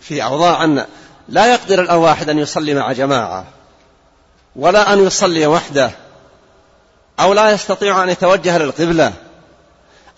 في 0.00 0.24
أوضاع 0.24 0.84
لا 1.28 1.46
يقدر 1.46 1.82
الواحد 1.82 2.28
أن 2.28 2.38
يصلي 2.38 2.74
مع 2.74 2.92
جماعة. 2.92 3.46
ولا 4.56 4.92
أن 4.92 5.06
يصلي 5.06 5.46
وحده 5.46 5.90
أو 7.20 7.32
لا 7.32 7.50
يستطيع 7.50 8.04
أن 8.04 8.08
يتوجه 8.08 8.58
للقبلة 8.58 9.12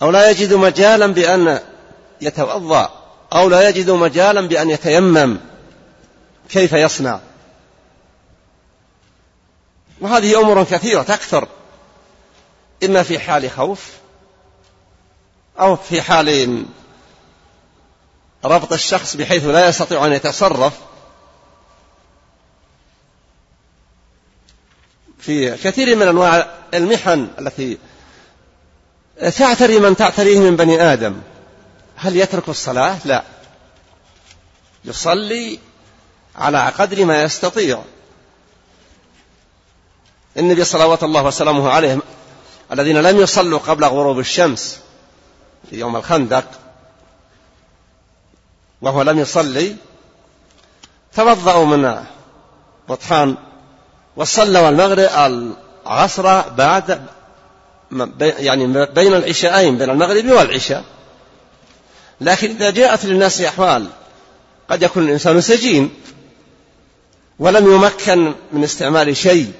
أو 0.01 0.11
لا 0.11 0.29
يجد 0.29 0.53
مجالا 0.53 1.07
بأن 1.07 1.59
يتوضأ 2.21 2.89
أو 3.33 3.49
لا 3.49 3.69
يجد 3.69 3.89
مجالا 3.89 4.41
بأن 4.41 4.69
يتيمم. 4.69 5.37
كيف 6.49 6.73
يصنع؟ 6.73 7.19
وهذه 10.01 10.39
أمور 10.39 10.63
كثيرة 10.63 11.01
تكثر. 11.03 11.47
إما 12.83 13.03
في 13.03 13.19
حال 13.19 13.51
خوف 13.51 13.89
أو 15.59 15.75
في 15.75 16.01
حال 16.01 16.65
ربط 18.45 18.73
الشخص 18.73 19.15
بحيث 19.15 19.45
لا 19.45 19.67
يستطيع 19.67 20.05
أن 20.05 20.13
يتصرف. 20.13 20.73
في 25.25 25.57
كثير 25.57 25.95
من 25.95 26.07
أنواع 26.07 26.47
المحن 26.73 27.27
التي 27.39 27.77
تعتري 29.37 29.79
من 29.79 29.95
تعتريه 29.95 30.39
من 30.39 30.55
بني 30.55 30.81
آدم. 30.81 31.21
هل 31.95 32.15
يترك 32.15 32.49
الصلاة؟ 32.49 32.97
لا. 33.05 33.23
يصلي 34.85 35.59
على 36.35 36.59
قدر 36.59 37.05
ما 37.05 37.23
يستطيع. 37.23 37.81
النبي 40.37 40.63
صلوات 40.63 41.03
الله 41.03 41.23
وسلامه 41.23 41.69
عليه 41.69 41.99
الذين 42.71 42.97
لم 42.97 43.19
يصلوا 43.19 43.59
قبل 43.59 43.85
غروب 43.85 44.19
الشمس 44.19 44.79
في 45.69 45.79
يوم 45.79 45.95
الخندق 45.95 46.45
وهو 48.81 49.01
لم 49.01 49.19
يصلي 49.19 49.75
توضأوا 51.13 51.65
من 51.65 52.03
بطحان 52.89 53.35
وصلوا 54.15 54.69
المغرب 54.69 55.09
العصر 55.85 56.41
بعد 56.49 57.05
يعني 58.19 58.85
بين 58.85 59.13
العشاءين 59.13 59.77
بين 59.77 59.89
المغرب 59.89 60.25
والعشاء. 60.25 60.83
لكن 62.21 62.49
إذا 62.49 62.69
جاءت 62.69 63.05
للناس 63.05 63.41
أحوال 63.41 63.87
قد 64.69 64.83
يكون 64.83 65.03
الإنسان 65.03 65.41
سجين 65.41 65.93
ولم 67.39 67.75
يمكن 67.75 68.33
من 68.51 68.63
استعمال 68.63 69.17
شيء. 69.17 69.51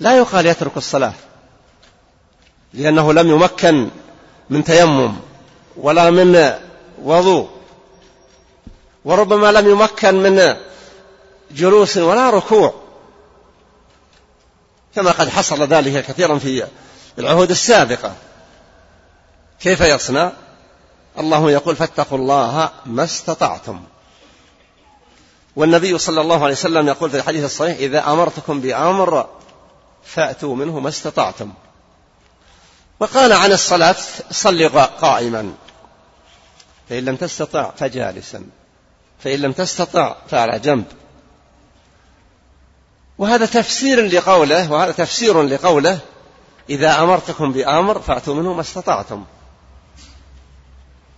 لا 0.00 0.16
يقال 0.16 0.46
يترك 0.46 0.76
الصلاة 0.76 1.12
لأنه 2.74 3.12
لم 3.12 3.30
يمكن 3.30 3.88
من 4.50 4.64
تيمم 4.64 5.16
ولا 5.76 6.10
من 6.10 6.54
وضوء 7.02 7.50
وربما 9.04 9.52
لم 9.52 9.70
يمكن 9.70 10.14
من 10.14 10.56
جلوس 11.50 11.96
ولا 11.96 12.30
ركوع. 12.30 12.85
كما 14.96 15.10
قد 15.10 15.28
حصل 15.28 15.62
ذلك 15.62 16.04
كثيرا 16.04 16.38
في 16.38 16.66
العهود 17.18 17.50
السابقة. 17.50 18.14
كيف 19.60 19.80
يصنع؟ 19.80 20.32
الله 21.18 21.50
يقول 21.50 21.76
فاتقوا 21.76 22.18
الله 22.18 22.70
ما 22.86 23.04
استطعتم. 23.04 23.80
والنبي 25.56 25.98
صلى 25.98 26.20
الله 26.20 26.44
عليه 26.44 26.54
وسلم 26.54 26.88
يقول 26.88 27.10
في 27.10 27.16
الحديث 27.16 27.44
الصحيح 27.44 27.76
إذا 27.76 28.12
أمرتكم 28.12 28.60
بأمر 28.60 29.28
فأتوا 30.04 30.56
منه 30.56 30.80
ما 30.80 30.88
استطعتم. 30.88 31.52
وقال 33.00 33.32
عن 33.32 33.52
الصلاة 33.52 33.96
صل 34.30 34.68
قائما. 35.00 35.54
فإن 36.88 37.04
لم 37.04 37.16
تستطع 37.16 37.70
فجالسا. 37.76 38.44
فإن 39.24 39.38
لم 39.38 39.52
تستطع 39.52 40.16
فعلى 40.28 40.58
جنب. 40.58 40.84
وهذا 43.18 43.46
تفسير 43.46 44.06
لقوله 44.06 44.72
وهذا 44.72 44.92
تفسير 44.92 45.42
لقوله 45.42 45.98
إذا 46.70 47.02
أمرتكم 47.02 47.52
بأمر 47.52 48.00
فأتوا 48.00 48.34
منه 48.34 48.52
ما 48.52 48.60
استطعتم. 48.60 49.24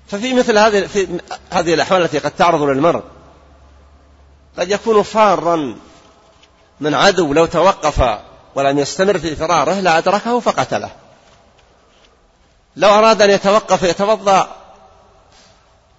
ففي 0.09 0.35
مثل 0.35 0.59
هذه 0.59 0.87
في 0.87 1.21
هذه 1.51 1.75
الأحوال 1.75 2.03
التي 2.03 2.19
قد 2.19 2.31
تعرض 2.31 2.63
للمرء 2.63 3.03
قد 4.59 4.71
يكون 4.71 5.03
فارا 5.03 5.77
من 6.81 6.95
عدو 6.95 7.33
لو 7.33 7.47
توقف 7.47 8.19
ولم 8.55 8.79
يستمر 8.79 9.19
في 9.19 9.37
فراره 9.37 9.81
لأدركه 9.81 10.41
فقتله. 10.41 10.91
لو 12.77 12.89
أراد 12.89 13.23
أن 13.23 13.31
يتوقف 13.31 13.83
يتوضأ 13.83 14.57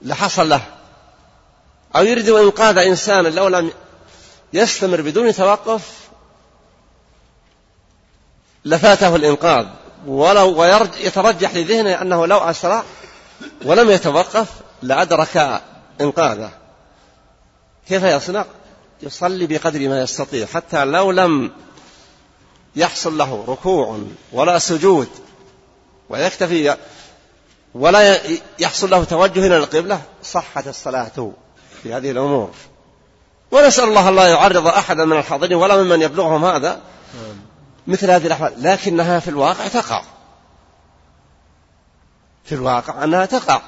لحصل 0.02 0.50
له. 0.50 0.62
أو 1.96 2.04
يريد 2.04 2.30
إنقاذ 2.30 2.78
إنسان 2.78 3.24
لو 3.24 3.48
لم 3.48 3.72
يستمر 4.54 5.02
بدون 5.02 5.34
توقف 5.34 6.10
لفاته 8.66 9.16
الإنقاذ 9.16 9.66
ولو 10.08 10.62
ويترجح 10.62 11.56
لذهنه 11.56 12.02
أنه 12.02 12.26
لو 12.26 12.38
أسرع 12.38 12.84
ولم 13.66 13.90
يتوقف 13.90 14.48
لأدرك 14.82 15.62
إنقاذه 16.02 16.52
كيف 17.88 18.04
يصنع؟ 18.04 18.46
يصلي 19.02 19.48
بقدر 19.48 19.90
ما 19.90 20.02
يستطيع 20.02 20.46
حتى 20.46 20.86
لو 20.86 21.12
لم 21.12 21.52
يحصل 22.76 23.18
له 23.18 23.46
ركوع 23.48 24.00
ولا 24.32 24.60
سجود 24.60 25.08
ويكتفي 26.10 26.78
ولا 27.74 28.20
يحصل 28.60 28.90
له 28.90 29.04
توجه 29.04 29.48
إلى 29.48 29.58
القبلة 29.58 30.02
صحت 30.24 30.68
الصلاة 30.68 31.32
في 31.84 31.94
هذه 31.94 32.12
الأمور 32.12 32.52
ونسأل 33.52 33.84
الله 33.84 34.10
الله 34.10 34.28
يعرض 34.28 34.68
أحدا 34.68 35.06
من 35.06 35.18
الحاضرين 35.18 35.58
ولا 35.58 35.84
ممن 35.84 36.02
يبلغهم 36.02 36.46
هذا 36.46 36.82
مثل 37.88 38.12
هذه 38.12 38.28
الأحوال 38.28 38.54
لكنها 38.58 39.20
في 39.20 39.28
الواقع 39.28 39.68
تقع. 39.68 40.04
في 42.44 42.56
الواقع 42.56 43.04
أنها 43.04 43.26
تقع. 43.26 43.62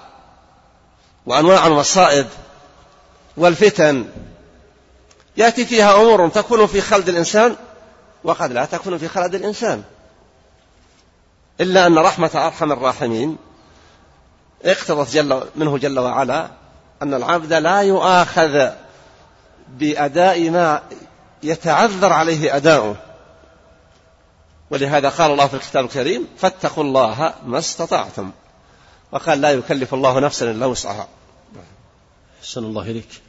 وأنواع 1.25 1.67
المصائب 1.67 2.27
والفتن. 3.38 4.05
يأتي 5.38 5.65
فيها 5.65 5.95
أمور 6.01 6.29
تكون 6.29 6.67
في 6.67 6.82
خلد 6.82 7.09
الإنسان 7.09 7.55
وقد 8.23 8.51
لا 8.51 8.65
تكون 8.65 8.97
في 8.97 9.07
خلد 9.07 9.36
الإنسان. 9.36 9.84
إلا 11.61 11.88
أن 11.88 11.97
رحمة 11.97 12.32
أرحم 12.36 12.71
الراحمين. 12.71 13.38
اقتضت 14.65 15.11
جل 15.11 15.43
منه 15.55 15.77
جل 15.77 15.99
وعلا 15.99 16.47
أن 17.01 17.13
العبد 17.13 17.53
لا 17.53 17.82
يؤاخذ 17.82 18.69
بأداء 19.80 20.49
ما 20.49 20.82
يتعذر 21.43 22.13
عليه 22.13 22.55
أداؤه. 22.55 22.95
ولهذا 24.72 25.09
قال 25.09 25.32
الله 25.32 25.47
في 25.47 25.53
الكتاب 25.53 25.86
الكريم 25.86 26.28
فاتقوا 26.38 26.84
الله 26.84 27.34
ما 27.45 27.57
استطعتم. 27.57 28.32
وقال 29.11 29.41
لا 29.41 29.51
يكلف 29.51 29.93
الله 29.93 30.19
نفسا 30.19 30.51
إلا 30.51 30.65
وسعها. 30.65 31.07
أحسن 32.41 32.63
الله 32.63 32.82
إليك. 32.82 33.22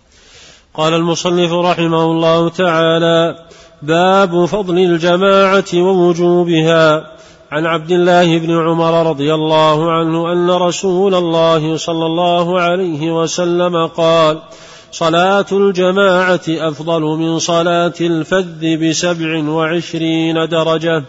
قال 0.74 0.94
المصنف 0.94 1.52
رحمه 1.52 2.04
الله 2.04 2.48
تعالى 2.48 3.48
باب 3.82 4.44
فضل 4.44 4.78
الجماعة 4.78 5.64
ووجوبها. 5.74 7.12
عن 7.52 7.66
عبد 7.66 7.90
الله 7.90 8.38
بن 8.38 8.68
عمر 8.68 9.06
رضي 9.10 9.34
الله 9.34 9.92
عنه 9.92 10.32
أن 10.32 10.50
رسول 10.50 11.14
الله 11.14 11.76
صلى 11.76 12.06
الله 12.06 12.60
عليه 12.60 13.22
وسلم 13.22 13.86
قال 13.86 14.42
صلاة 14.92 15.46
الجماعة 15.52 16.40
أفضل 16.48 17.02
من 17.02 17.38
صلاة 17.38 17.94
الفذ 18.00 18.76
بسبع 18.76 19.48
وعشرين 19.48 20.48
درجة. 20.48 21.04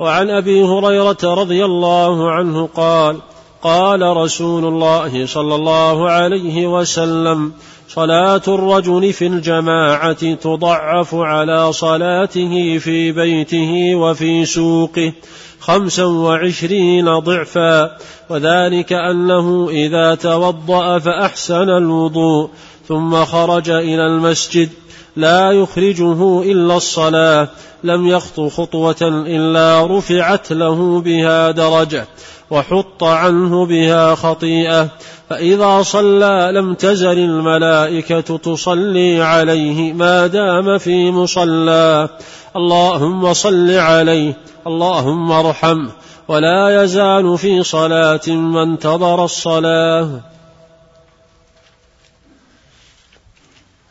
وعن 0.00 0.30
أبي 0.30 0.62
هريرة 0.62 1.18
رضي 1.24 1.64
الله 1.64 2.30
عنه 2.30 2.68
قال 2.76 3.16
قال 3.62 4.02
رسول 4.02 4.64
الله 4.64 5.26
صلى 5.26 5.54
الله 5.54 6.10
عليه 6.10 6.66
وسلم 6.66 7.52
صلاة 7.88 8.42
الرجل 8.48 9.12
في 9.12 9.26
الجماعة 9.26 10.34
تضعف 10.34 11.14
على 11.14 11.72
صلاته 11.72 12.78
في 12.78 13.12
بيته 13.12 13.94
وفي 13.94 14.44
سوقه 14.44 15.12
خمسا 15.60 16.04
وعشرين 16.04 17.18
ضعفا 17.18 17.96
وذلك 18.30 18.92
أنه 18.92 19.68
إذا 19.70 20.14
توضأ 20.14 20.98
فأحسن 20.98 21.68
الوضوء. 21.70 22.50
ثم 22.88 23.24
خرج 23.24 23.70
إلى 23.70 24.06
المسجد 24.06 24.68
لا 25.16 25.50
يخرجه 25.50 26.42
إلا 26.42 26.76
الصلاة 26.76 27.48
لم 27.84 28.06
يخط 28.06 28.40
خطوة 28.40 28.96
إلا 29.26 29.86
رفعت 29.86 30.52
له 30.52 31.00
بها 31.00 31.50
درجة 31.50 32.06
وحط 32.50 33.04
عنه 33.04 33.66
بها 33.66 34.14
خطيئة 34.14 34.88
فإذا 35.30 35.82
صلى 35.82 36.50
لم 36.54 36.74
تزل 36.74 37.18
الملائكة 37.18 38.36
تصلي 38.36 39.22
عليه 39.22 39.92
ما 39.92 40.26
دام 40.26 40.78
في 40.78 41.10
مصلاه 41.10 42.08
اللهم 42.56 43.32
صل 43.32 43.70
عليه 43.70 44.36
اللهم 44.66 45.32
ارحمه 45.32 45.90
ولا 46.28 46.82
يزال 46.82 47.38
في 47.38 47.62
صلاة 47.62 48.28
ما 48.28 48.62
انتظر 48.62 49.24
الصلاة. 49.24 50.10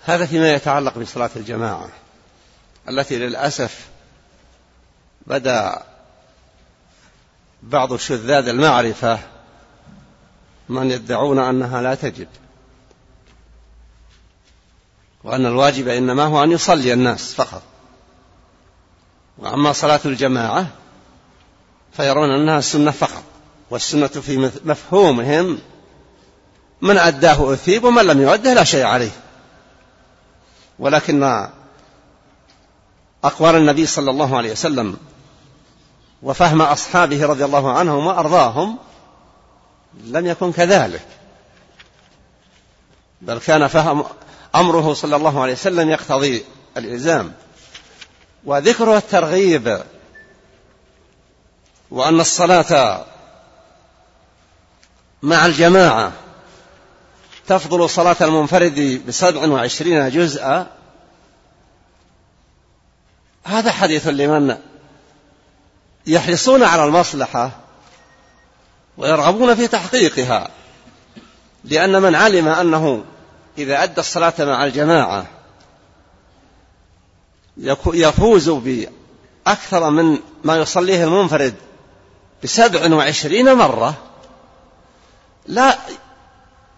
هذا 0.05 0.25
فيما 0.25 0.53
يتعلق 0.53 0.97
بصلاة 0.97 1.29
الجماعة 1.35 1.89
التي 2.89 3.19
للأسف 3.19 3.87
بدأ 5.27 5.83
بعض 7.63 7.95
شذاذ 7.95 8.47
المعرفة 8.47 9.19
من 10.69 10.91
يدعون 10.91 11.39
أنها 11.39 11.81
لا 11.81 11.95
تجب 11.95 12.27
وأن 15.23 15.45
الواجب 15.45 15.87
إنما 15.87 16.23
هو 16.23 16.43
أن 16.43 16.51
يصلي 16.51 16.93
الناس 16.93 17.33
فقط. 17.33 17.61
وأما 19.37 19.73
صلاة 19.73 19.99
الجماعة 20.05 20.67
فيرون 21.93 22.29
أنها 22.29 22.61
سنة 22.61 22.91
فقط 22.91 23.23
والسنة 23.69 24.07
في 24.07 24.51
مفهومهم 24.65 25.59
من 26.81 26.97
أداه 26.97 27.53
أثيب 27.53 27.83
ومن 27.83 28.03
لم 28.05 28.21
يؤده 28.21 28.53
لا 28.53 28.63
شيء 28.63 28.85
عليه. 28.85 29.24
ولكن 30.79 31.47
أقوال 33.23 33.55
النبي 33.55 33.85
صلى 33.85 34.11
الله 34.11 34.37
عليه 34.37 34.51
وسلم 34.51 34.97
وفهم 36.23 36.61
أصحابه 36.61 37.25
رضي 37.25 37.45
الله 37.45 37.71
عنهم 37.71 38.07
وأرضاهم 38.07 38.77
لم 40.03 40.25
يكن 40.25 40.51
كذلك. 40.51 41.07
بل 43.21 43.39
كان 43.39 43.67
فهم 43.67 44.05
أمره 44.55 44.93
صلى 44.93 45.15
الله 45.15 45.41
عليه 45.41 45.53
وسلم 45.53 45.89
يقتضي 45.89 46.45
الإلزام. 46.77 47.33
وذكره 48.45 48.97
الترغيب 48.97 49.83
وأن 51.91 52.19
الصلاة 52.19 53.05
مع 55.21 55.45
الجماعة 55.45 56.11
تفضل 57.47 57.89
صلاة 57.89 58.15
المنفرد 58.21 59.01
بسبع 59.07 59.47
وعشرين 59.47 60.09
جزءا. 60.09 60.67
هذا 63.43 63.71
حديث 63.71 64.07
لمن 64.07 64.57
يحرصون 66.07 66.63
على 66.63 66.83
المصلحة 66.83 67.51
ويرغبون 68.97 69.55
في 69.55 69.67
تحقيقها 69.67 70.49
لأن 71.63 72.01
من 72.01 72.15
علم 72.15 72.47
أنه 72.47 73.03
إذا 73.57 73.83
أدى 73.83 74.01
الصلاة 74.01 74.33
مع 74.39 74.65
الجماعة 74.65 75.25
يفوز 77.85 78.49
بأكثر 78.49 79.89
من 79.89 80.19
ما 80.43 80.57
يصليه 80.57 81.03
المنفرد 81.03 81.55
بسبع 82.43 82.95
وعشرين 82.95 83.53
مرة 83.53 83.95
لا 85.47 85.77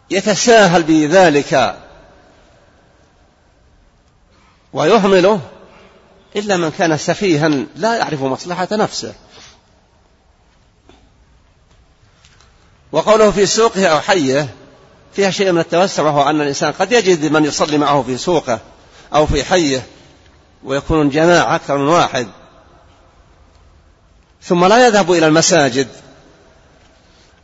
يتساهل 0.09 0.83
بذلك 0.83 1.77
ويهمله 4.73 5.41
إلا 6.35 6.57
من 6.57 6.71
كان 6.71 6.97
سفيها 6.97 7.49
لا 7.75 7.97
يعرف 7.97 8.21
مصلحة 8.21 8.67
نفسه. 8.71 9.13
وقوله 12.91 13.31
في 13.31 13.45
سوقه 13.45 13.87
أو 13.87 13.99
حيه 13.99 14.49
فيها 15.13 15.31
شيء 15.31 15.51
من 15.51 15.59
التوسع 15.59 16.03
وهو 16.03 16.29
أن 16.29 16.41
الإنسان 16.41 16.71
قد 16.71 16.91
يجد 16.91 17.31
من 17.31 17.45
يصلي 17.45 17.77
معه 17.77 18.03
في 18.03 18.17
سوقه 18.17 18.59
أو 19.15 19.25
في 19.25 19.43
حيه 19.43 19.85
ويكون 20.63 21.09
جماعة 21.09 21.55
أكثر 21.55 21.77
من 21.77 21.87
واحد. 21.87 22.27
ثم 24.43 24.65
لا 24.65 24.87
يذهب 24.87 25.11
إلى 25.11 25.27
المساجد 25.27 25.87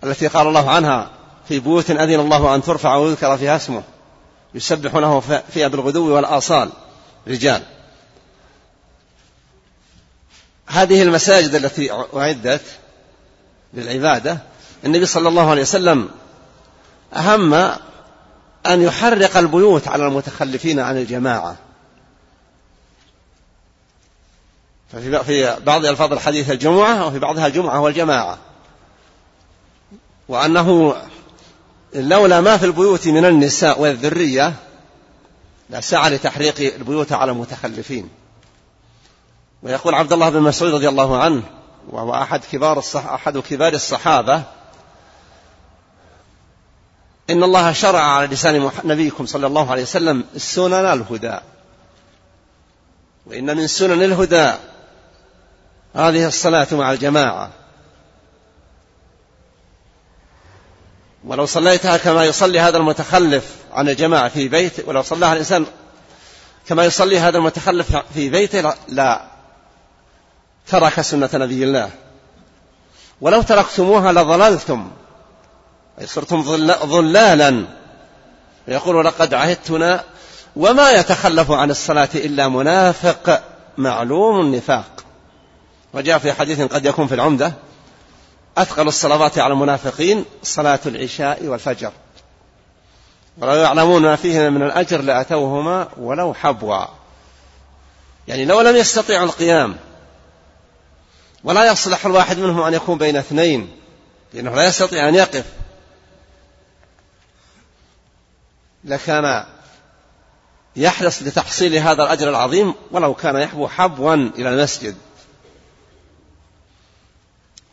التي 0.03 0.28
قال 0.28 0.47
الله 0.47 0.72
عنها. 0.72 1.09
في 1.48 1.60
بيوت 1.60 1.91
أذن 1.91 2.20
الله 2.20 2.56
أن 2.56 2.64
ترفع 2.64 2.96
ويذكر 2.96 3.38
فيها 3.38 3.56
اسمه. 3.56 3.84
يسبح 4.54 4.96
له 4.96 5.20
فيها 5.54 5.68
بالغدو 5.68 6.16
والآصال. 6.16 6.70
رجال. 7.28 7.64
هذه 10.66 11.02
المساجد 11.02 11.56
التي 11.56 11.91
أعدت 12.16 12.62
للعبادة. 13.74 14.38
النبي 14.86 15.06
صلى 15.06 15.30
الله 15.30 15.50
عليه 15.50 15.62
وسلم 15.62 16.10
أهم 17.14 17.54
أن 18.66 18.82
يحرق 18.82 19.38
البيوت 19.38 19.88
على 19.88 20.08
المتخلفين 20.08 20.80
عن 20.80 20.98
الجماعة. 20.98 21.56
ففي 24.91 25.58
بعض 25.66 25.86
ألفاظ 25.86 26.14
الحديث 26.14 26.52
الجمعة 26.52 27.08
وفي 27.08 27.20
بعضها 27.20 27.48
الجمعة 27.48 27.80
والجماعة. 27.80 28.38
وأنه 30.28 30.96
لولا 31.96 32.41
ما 32.41 32.58
في 32.58 32.66
البيوت 32.66 33.08
من 33.08 33.26
النساء 33.26 33.82
والذرية 33.82 34.54
لسعى 35.70 36.10
لتحريق 36.10 36.74
البيوت 36.76 37.12
على 37.12 37.32
المتخلفين. 37.32 38.10
ويقول 39.64 39.96
عبد 39.96 40.14
الله 40.14 40.30
بن 40.30 40.39
مسعود 40.39 40.74
رضي 40.74 40.89
الله 40.89 41.22
عنه 41.22 41.44
وهو 41.89 42.14
أحد 42.14 42.41
كبار 42.52 42.80
الصح 42.80 43.06
أحد 43.06 43.38
كبار 43.38 43.74
الصحابة 43.74 44.44
إن 47.30 47.44
الله 47.44 47.72
شرع 47.72 48.02
على 48.02 48.28
لسان 48.28 48.72
نبيكم 48.84 49.26
صلى 49.26 49.48
الله 49.48 49.72
عليه 49.72 49.82
وسلم 49.82 50.24
سنن 50.38 50.74
الهدى. 50.74 51.38
وإن 53.26 53.58
من 53.58 53.68
سنن 53.68 54.04
الهدى 54.04 54.52
هذه 55.94 56.28
الصلاة 56.28 56.68
مع 56.72 56.91
الجماعة. 56.91 57.50
ولو 61.26 61.46
صليتها 61.46 61.98
كما 61.98 62.26
يصلي 62.26 62.60
هذا 62.60 62.78
المتخلف 62.78 63.46
عن 63.74 63.90
الجماعة 63.90 64.30
في 64.30 64.48
بيت 64.48 64.88
ولو 64.88 65.02
صلاها 65.02 65.34
الإنسان 65.34 65.66
كما 66.68 66.86
يصلي 66.86 67.20
هذا 67.20 67.38
المتخلف 67.38 67.96
في 68.14 68.30
بيته 68.30 68.74
لا 68.90 69.22
ترك 70.68 71.02
سنة 71.02 71.30
نبي 71.34 71.64
الله. 71.64 71.90
ولو 73.22 73.42
تركتموها 73.42 74.12
لضللتم. 74.12 74.92
أي 76.02 76.08
صرتم 76.08 76.42
ضلالا 76.86 77.66
يقول 78.68 79.06
لقد 79.06 79.34
عهدتنا 79.34 80.04
وما 80.56 80.92
يتخلف 80.92 81.52
عن 81.52 81.72
الصلاة 81.72 82.10
إلا 82.16 82.48
منافق 82.48 83.44
معلوم 83.78 84.42
النفاق. 84.42 85.04
وجاء 85.94 86.18
في 86.18 86.34
حديث 86.34 86.62
قد 86.62 86.86
يكون 86.86 87.08
في 87.08 87.16
العمدة. 87.16 87.54
أثقل 88.58 88.88
الصلوات 88.88 89.38
على 89.38 89.54
المنافقين 89.54 90.26
صلاة 90.43 90.80
العشاء 90.86 91.45
والفجر. 91.45 91.91
ولو 93.38 93.54
يعلمون 93.54 94.01
ما 94.01 94.16
فيهما 94.16 94.49
من 94.49 94.64
الأجر 94.64 95.01
لأتوهما 95.01 95.88
ولو 95.97 96.34
حبوا. 96.34 96.86
يعني 98.28 98.45
لو 98.45 98.62
لم 98.62 98.76
يستطيعوا 98.76 99.26
القيام 99.26 99.78
ولا 101.43 101.72
يصلح 101.72 102.06
الواحد 102.06 102.39
منهم 102.39 102.62
أن 102.62 102.74
يكون 102.74 102.97
بين 102.97 103.16
اثنين 103.16 103.72
لأنه 104.34 104.56
لا 104.56 104.68
يستطيع 104.68 105.10
أن 105.10 105.16
يقف. 105.16 105.45
لكان 108.84 109.45
يحرص 110.76 111.24
لتحصيل 111.24 111.76
هذا 111.76 112.04
الأجر 112.04 112.30
العظيم 112.30 112.74
ولو 112.91 113.14
كان 113.14 113.36
يحبو 113.36 113.68
حبوا 113.68 114.14
إلى 114.14 114.49
المسجد. 114.49 114.95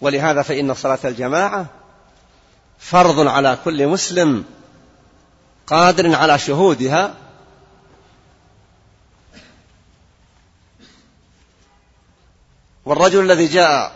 ولهذا 0.01 0.43
فإن 0.43 0.75
صلاة 0.75 0.99
الجماعة 1.05 1.67
فرض 2.79 3.27
على 3.27 3.59
كل 3.65 3.87
مسلم 3.87 4.45
قادر 5.67 6.15
على 6.15 6.39
شهودها 6.39 7.15
والرجل 12.85 13.21
الذي 13.21 13.47
جاء 13.47 13.93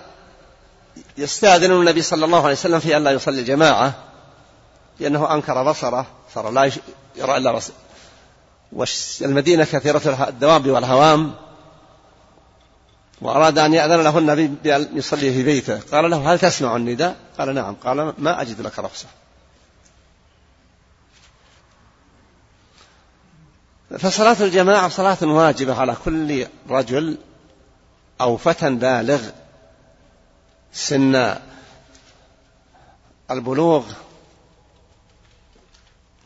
يستأذن 1.16 1.72
النبي 1.72 2.02
صلى 2.02 2.24
الله 2.24 2.42
عليه 2.42 2.52
وسلم 2.52 2.80
في 2.80 2.96
أن 2.96 3.04
لا 3.04 3.10
يصلي 3.10 3.40
الجماعة 3.40 3.94
لأنه 5.00 5.34
أنكر 5.34 5.70
بصره 5.70 6.06
صار 6.34 6.50
لا 6.50 6.72
يرى 7.16 7.36
إلا 7.36 7.52
بصر 7.52 7.72
والمدينة 8.72 9.64
كثيرة 9.64 10.26
الدواب 10.28 10.70
والهوام. 10.70 11.34
وأراد 13.20 13.58
أن 13.58 13.74
يأذن 13.74 14.00
له 14.02 14.18
النبي 14.18 14.46
بأن 14.46 14.88
يصلي 14.92 15.32
في 15.32 15.42
بيته. 15.42 15.80
قال 15.92 16.10
له 16.10 16.32
هل 16.32 16.38
تسمع 16.38 16.76
النداء؟ 16.76 17.16
قال 17.38 17.54
نعم. 17.54 17.74
قال 17.74 18.14
ما 18.18 18.42
أجد 18.42 18.60
لك 18.60 18.78
رخصة. 18.78 19.06
فصلاة 23.98 24.36
الجماعة 24.40 24.88
صلاة 24.88 25.18
واجبة 25.22 25.80
على 25.80 25.96
كل 26.04 26.46
رجل 26.70 27.18
أو 28.20 28.36
فتى 28.36 28.70
بالغ 28.70 29.20
سن 30.72 31.34
البلوغ 33.30 33.84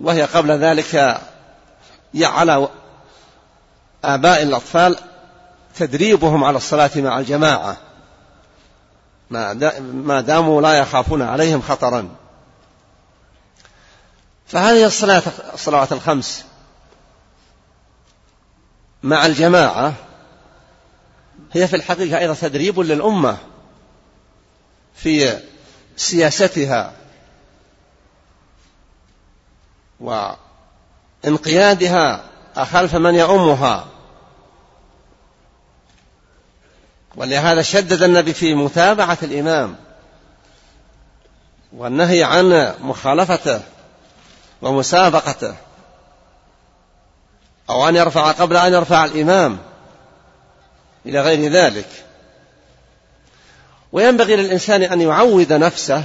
وهي 0.01 0.25
قبل 0.25 0.51
ذلك 0.51 1.21
على 2.21 2.69
آباء 4.05 4.43
الأطفال 4.43 4.97
تدريبهم 5.79 6.45
على 6.45 6.57
الصلاة 6.57 6.91
مع 6.97 7.19
الجماعة. 7.19 7.77
ما 9.31 10.21
داموا 10.21 10.63
لا 10.63 10.75
يخافون 10.75 11.23
عليهم 11.23 11.63
خطرا. 11.63 12.09
فهذه 14.47 14.87
الصلاة 14.87 15.23
الصلوات 15.55 15.93
الخمس 15.93 16.45
مع 19.03 19.27
الجماعة 19.27 19.95
هي 21.53 21.69
في 21.69 21.77
الحقيقة 21.77 22.19
أيضا 22.19 22.35
تدريب 22.35 22.81
للأمة 22.81 23.39
في 24.95 25.39
سياستها 25.97 26.93
وإنقيادها 31.25 32.25
خلف 32.57 32.95
من 32.95 33.15
يؤمها 33.15 33.87
ولهذا 37.19 37.63
شدد 37.63 38.03
النبي 38.03 38.35
في 38.35 38.55
متابعة 38.55 39.19
الإمام 39.23 39.77
والنهي 41.77 42.23
عن 42.23 42.75
مخالفته 42.81 43.61
ومسابقته 44.63 45.55
أو 47.71 47.89
أن 47.89 47.97
يرفع 47.97 48.33
قبل 48.33 48.57
أن 48.57 48.73
يرفع 48.73 49.05
الإمام 49.05 49.59
إلى 51.07 51.21
غير 51.21 51.53
ذلك. 51.53 51.89
وينبغي 53.93 54.37
للإنسان 54.37 54.83
أن 54.83 55.01
يعود 55.01 55.53
نفسه 55.53 56.05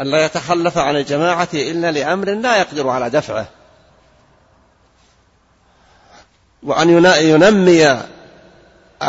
أن 0.00 0.06
لا 0.06 0.24
يتخلف 0.24 0.78
عن 0.78 0.96
الجماعة 0.96 1.48
إلا 1.54 1.90
لأمر 1.90 2.34
لا 2.34 2.56
يقدر 2.56 2.88
على 2.88 3.10
دفعه. 3.10 3.46
وأن 6.62 7.04
ينمي 7.20 8.02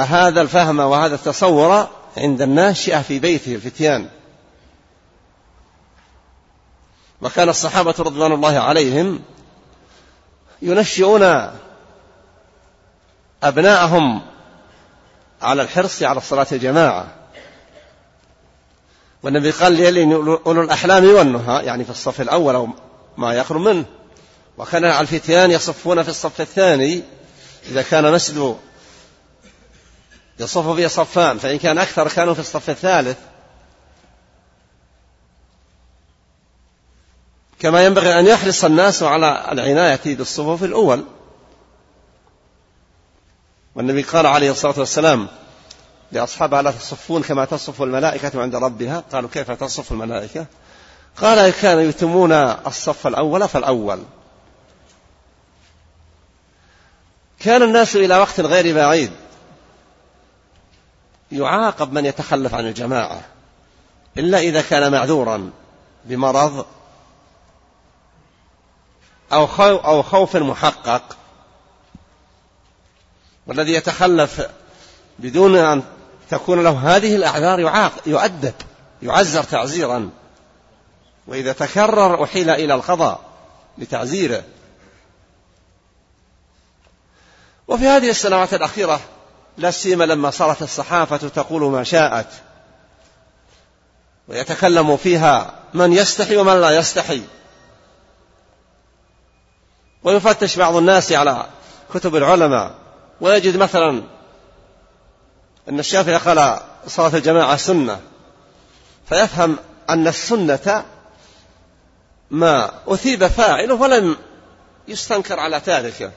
هذا 0.01 0.41
الفهم 0.41 0.79
وهذا 0.79 1.15
التصور 1.15 1.87
عند 2.17 2.41
الناشئة 2.41 3.01
في 3.01 3.19
بيته 3.19 3.55
الفتيان. 3.55 4.09
وكان 7.21 7.49
الصحابة 7.49 7.95
رضوان 7.99 8.31
الله 8.31 8.59
عليهم 8.59 9.19
ينشئون 10.61 11.51
أبناءهم 13.43 14.21
على 15.41 15.61
الحرص 15.61 16.03
على 16.03 16.17
الصلاة 16.17 16.47
الجماعة. 16.51 17.07
والنبي 19.23 19.51
قال 19.51 19.73
لي 19.73 20.03
أولو 20.45 20.61
الأحلام 20.61 21.05
والنهى 21.05 21.65
يعني 21.65 21.83
في 21.83 21.89
الصف 21.89 22.21
الأول 22.21 22.55
أو 22.55 22.69
ما 23.17 23.33
يخرج 23.33 23.61
منه. 23.61 23.85
وكان 24.57 24.85
الفتيان 24.85 25.51
يصفون 25.51 26.03
في 26.03 26.09
الصف 26.09 26.41
الثاني 26.41 27.03
إذا 27.69 27.81
كان 27.81 28.11
مسجد 28.11 28.57
يصف 30.39 30.75
فيه 30.75 30.87
صفان 30.87 31.37
فإن 31.37 31.57
كان 31.57 31.77
أكثر 31.77 32.07
كانوا 32.07 32.33
في 32.33 32.39
الصف 32.39 32.69
الثالث. 32.69 33.17
كما 37.59 37.85
ينبغي 37.85 38.19
أن 38.19 38.27
يحرص 38.27 38.63
الناس 38.65 39.03
على 39.03 39.51
العناية 39.51 40.15
بالصفوف 40.15 40.63
الأول. 40.63 41.03
والنبي 43.75 44.01
قال 44.01 44.25
عليه 44.25 44.51
الصلاة 44.51 44.79
والسلام 44.79 45.27
لأصحابها 46.11 46.61
لا 46.61 46.71
تصفون 46.71 47.23
كما 47.23 47.45
تصف 47.45 47.81
الملائكة 47.81 48.41
عند 48.41 48.55
ربها؟ 48.55 49.03
قالوا 49.11 49.29
كيف 49.33 49.51
تصف 49.51 49.91
الملائكة؟ 49.91 50.45
قال 51.21 51.49
كانوا 51.49 51.81
يتمون 51.81 52.31
الصف 52.31 53.07
الأول 53.07 53.47
فالأول. 53.47 54.03
كان 57.39 57.63
الناس 57.63 57.95
إلى 57.95 58.17
وقت 58.17 58.39
غير 58.39 58.75
بعيد. 58.75 59.11
يعاقب 61.33 61.93
من 61.93 62.05
يتخلف 62.05 62.53
عن 62.53 62.67
الجماعة 62.67 63.21
إلا 64.17 64.39
إذا 64.39 64.61
كان 64.61 64.91
معذورا 64.91 65.51
بمرض 66.05 66.65
أو 69.33 69.45
أو 69.59 70.03
خوف 70.03 70.35
محقق. 70.35 71.17
والذي 73.47 73.73
يتخلف 73.73 74.47
بدون 75.19 75.55
أن 75.55 75.83
تكون 76.29 76.63
له 76.63 76.95
هذه 76.95 77.15
الأعذار 77.15 77.59
يؤدب 78.05 78.53
يعزر 79.01 79.43
تعزيرا. 79.43 80.09
وإذا 81.27 81.53
تكرر 81.53 82.23
أحيل 82.23 82.49
إلى 82.49 82.73
القضاء 82.73 83.19
لتعزيره. 83.77 84.43
وفي 87.67 87.87
هذه 87.87 88.09
السنوات 88.09 88.53
الأخيرة 88.53 88.99
لا 89.57 89.71
سيما 89.71 90.03
لما 90.03 90.29
صارت 90.29 90.61
الصحافة 90.61 91.17
تقول 91.17 91.71
ما 91.71 91.83
شاءت 91.83 92.27
ويتكلم 94.27 94.97
فيها 94.97 95.53
من 95.73 95.93
يستحي 95.93 96.37
ومن 96.37 96.61
لا 96.61 96.69
يستحي. 96.69 97.21
ويفتش 100.03 100.55
بعض 100.57 100.75
الناس 100.75 101.11
على 101.11 101.45
كتب 101.93 102.15
العلماء. 102.15 102.75
ويجد 103.21 103.57
مثلا 103.57 104.03
أن 105.69 105.79
الشافعي 105.79 106.17
قال 106.17 106.59
صلاة 106.87 107.17
الجماعة 107.17 107.55
سنة. 107.55 107.99
فيفهم 109.09 109.57
أن 109.89 110.07
السنة 110.07 110.85
ما 112.31 112.71
أثيب 112.87 113.27
فاعله 113.27 113.73
ولم 113.73 114.17
يستنكر 114.87 115.39
على 115.39 115.59
تاركه 115.59 116.11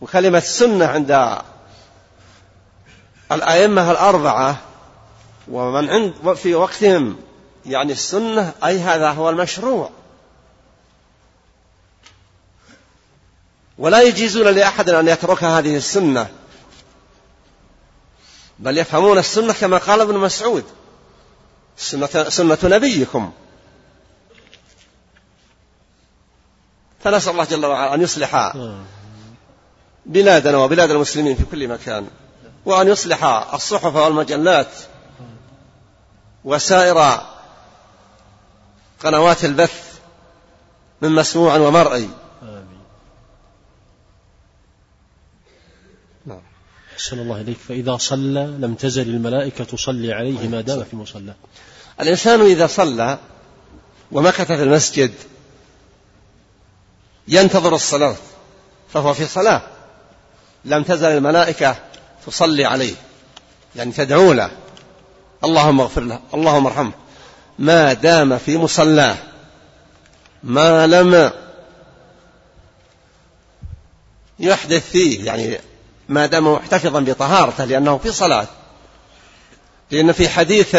وكلمة 0.00 0.40
سنة 0.40 0.86
عند 0.86 1.38
الأئمة 3.32 3.90
الأربعة 3.90 4.56
ومن 5.48 5.90
عند 5.90 6.34
في 6.34 6.54
وقتهم 6.54 7.16
يعني 7.66 7.92
السنة 7.92 8.52
أي 8.64 8.78
هذا 8.78 9.10
هو 9.10 9.30
المشروع. 9.30 9.90
ولا 13.78 14.02
يجيزون 14.02 14.46
لأحد 14.46 14.90
أن 14.90 15.08
يترك 15.08 15.44
هذه 15.44 15.76
السنة. 15.76 16.30
بل 18.58 18.78
يفهمون 18.78 19.18
السنة 19.18 19.52
كما 19.52 19.78
قال 19.78 20.00
ابن 20.00 20.16
مسعود. 20.16 20.64
سنة, 21.76 22.28
سنة 22.28 22.58
نبيكم. 22.64 23.32
فنسأل 27.04 27.32
الله 27.32 27.44
جل 27.44 27.66
وعلا 27.66 27.94
أن 27.94 28.02
يصلح 28.02 28.52
بلادنا 30.06 30.58
وبلاد 30.58 30.90
المسلمين 30.90 31.36
في 31.36 31.44
كل 31.44 31.68
مكان 31.68 32.06
وأن 32.64 32.88
يصلح 32.88 33.24
الصحف 33.54 33.94
والمجلات 33.94 34.68
وسائر 36.44 37.20
قنوات 39.04 39.44
البث 39.44 39.98
من 41.02 41.10
مسموع 41.10 41.56
ومرئي. 41.56 42.08
نعم. 46.26 46.40
أحسن 46.94 47.18
الله 47.18 47.40
إليك. 47.40 47.56
فإذا 47.56 47.96
صلى 47.96 48.56
لم 48.58 48.74
تزل 48.74 49.08
الملائكة 49.08 49.64
تصلي 49.64 50.12
عليه 50.12 50.48
ما 50.48 50.60
دام 50.60 50.84
في 50.84 50.96
مصلى. 50.96 51.34
الإنسان 52.00 52.40
إذا 52.40 52.66
صلى 52.66 53.18
ومكث 54.12 54.46
في 54.46 54.62
المسجد 54.62 55.12
ينتظر 57.28 57.74
الصلاة 57.74 58.16
فهو 58.92 59.14
في 59.14 59.26
صلاة. 59.26 59.62
لم 60.64 60.82
تزل 60.82 61.08
الملائكة 61.08 61.76
تصلي 62.26 62.64
عليه. 62.64 62.94
يعني 63.76 63.92
تدعو 63.92 64.32
له. 64.32 64.50
اللهم 65.44 65.80
اغفر 65.80 66.00
له. 66.00 66.20
اللهم 66.34 66.66
ارحمه. 66.66 66.92
ما 67.58 67.92
دام 67.92 68.38
في 68.38 68.58
مصلاه. 68.58 69.16
ما 70.42 70.86
لم 70.86 71.30
يحدث 74.38 74.90
فيه. 74.90 75.24
يعني 75.24 75.58
ما 76.08 76.26
دام 76.26 76.52
محتفظا 76.52 77.00
بطهارته 77.00 77.64
لأنه 77.64 77.98
في 77.98 78.12
صلاة. 78.12 78.46
لأن 79.90 80.12
في 80.12 80.28
حديث 80.28 80.76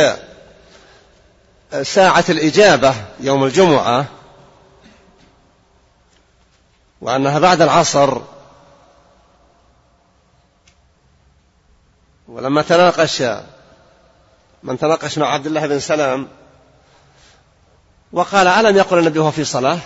ساعة 1.82 2.25
الإجابة 2.29 2.95
يوم 3.19 3.43
الجمعة 3.43 4.05
وأنها 7.01 7.39
بعد 7.39 7.61
العصر 7.61 8.21
ولما 12.32 12.61
تناقش 12.61 13.23
من 14.63 14.77
تناقش 14.77 15.17
مع 15.17 15.34
عبد 15.34 15.45
الله 15.45 15.67
بن 15.67 15.79
سلام 15.79 16.27
وقال 18.11 18.47
ألم 18.47 18.77
يقل 18.77 18.99
النبي 18.99 19.19
وهو 19.19 19.32
في 19.32 19.43
صلاة؟ 19.43 19.79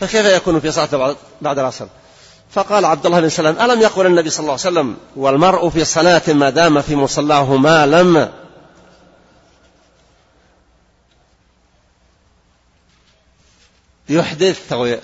فكيف 0.00 0.26
يكون 0.26 0.60
في 0.60 0.72
صلاة 0.72 1.16
بعد 1.40 1.58
العصر؟ 1.58 1.86
فقال 2.50 2.84
عبد 2.84 3.06
الله 3.06 3.20
بن 3.20 3.28
سلام 3.28 3.70
ألم 3.70 3.80
يقل 3.82 4.06
النبي 4.06 4.30
صلى 4.30 4.40
الله 4.40 4.52
عليه 4.52 4.60
وسلم 4.60 4.96
والمرء 5.16 5.68
في 5.68 5.84
صلاة 5.84 6.22
ما 6.28 6.50
دام 6.50 6.82
في 6.82 6.96
مصلاه 6.96 7.56
ما 7.56 7.86
لم؟ 7.86 8.32
يحدث 14.08 14.72
أو 14.72 14.96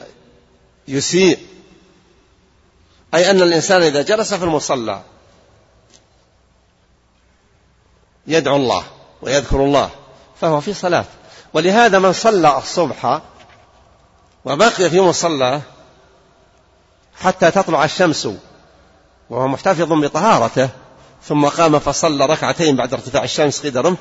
يسيء. 0.88 1.38
أي 3.14 3.30
أن 3.30 3.42
الإنسان 3.42 3.82
إذا 3.82 4.02
جلس 4.02 4.34
في 4.34 4.44
المصلى 4.44 5.02
يدعو 8.26 8.56
الله 8.56 8.84
ويذكر 9.22 9.56
الله 9.56 9.90
فهو 10.40 10.60
في 10.60 10.74
صلاة. 10.74 11.04
ولهذا 11.54 11.98
من 11.98 12.12
صلى 12.12 12.58
الصبح 12.58 13.20
وبقي 14.44 14.90
في 14.90 15.00
مصلاه 15.00 15.60
حتى 17.20 17.50
تطلع 17.50 17.84
الشمس 17.84 18.28
وهو 19.30 19.48
محتفظ 19.48 19.92
بطهارته 19.92 20.68
ثم 21.24 21.46
قام 21.46 21.78
فصلى 21.78 22.26
ركعتين 22.26 22.76
بعد 22.76 22.92
ارتفاع 22.92 23.24
الشمس 23.24 23.60
قيد 23.60 23.76
رمح 23.76 23.98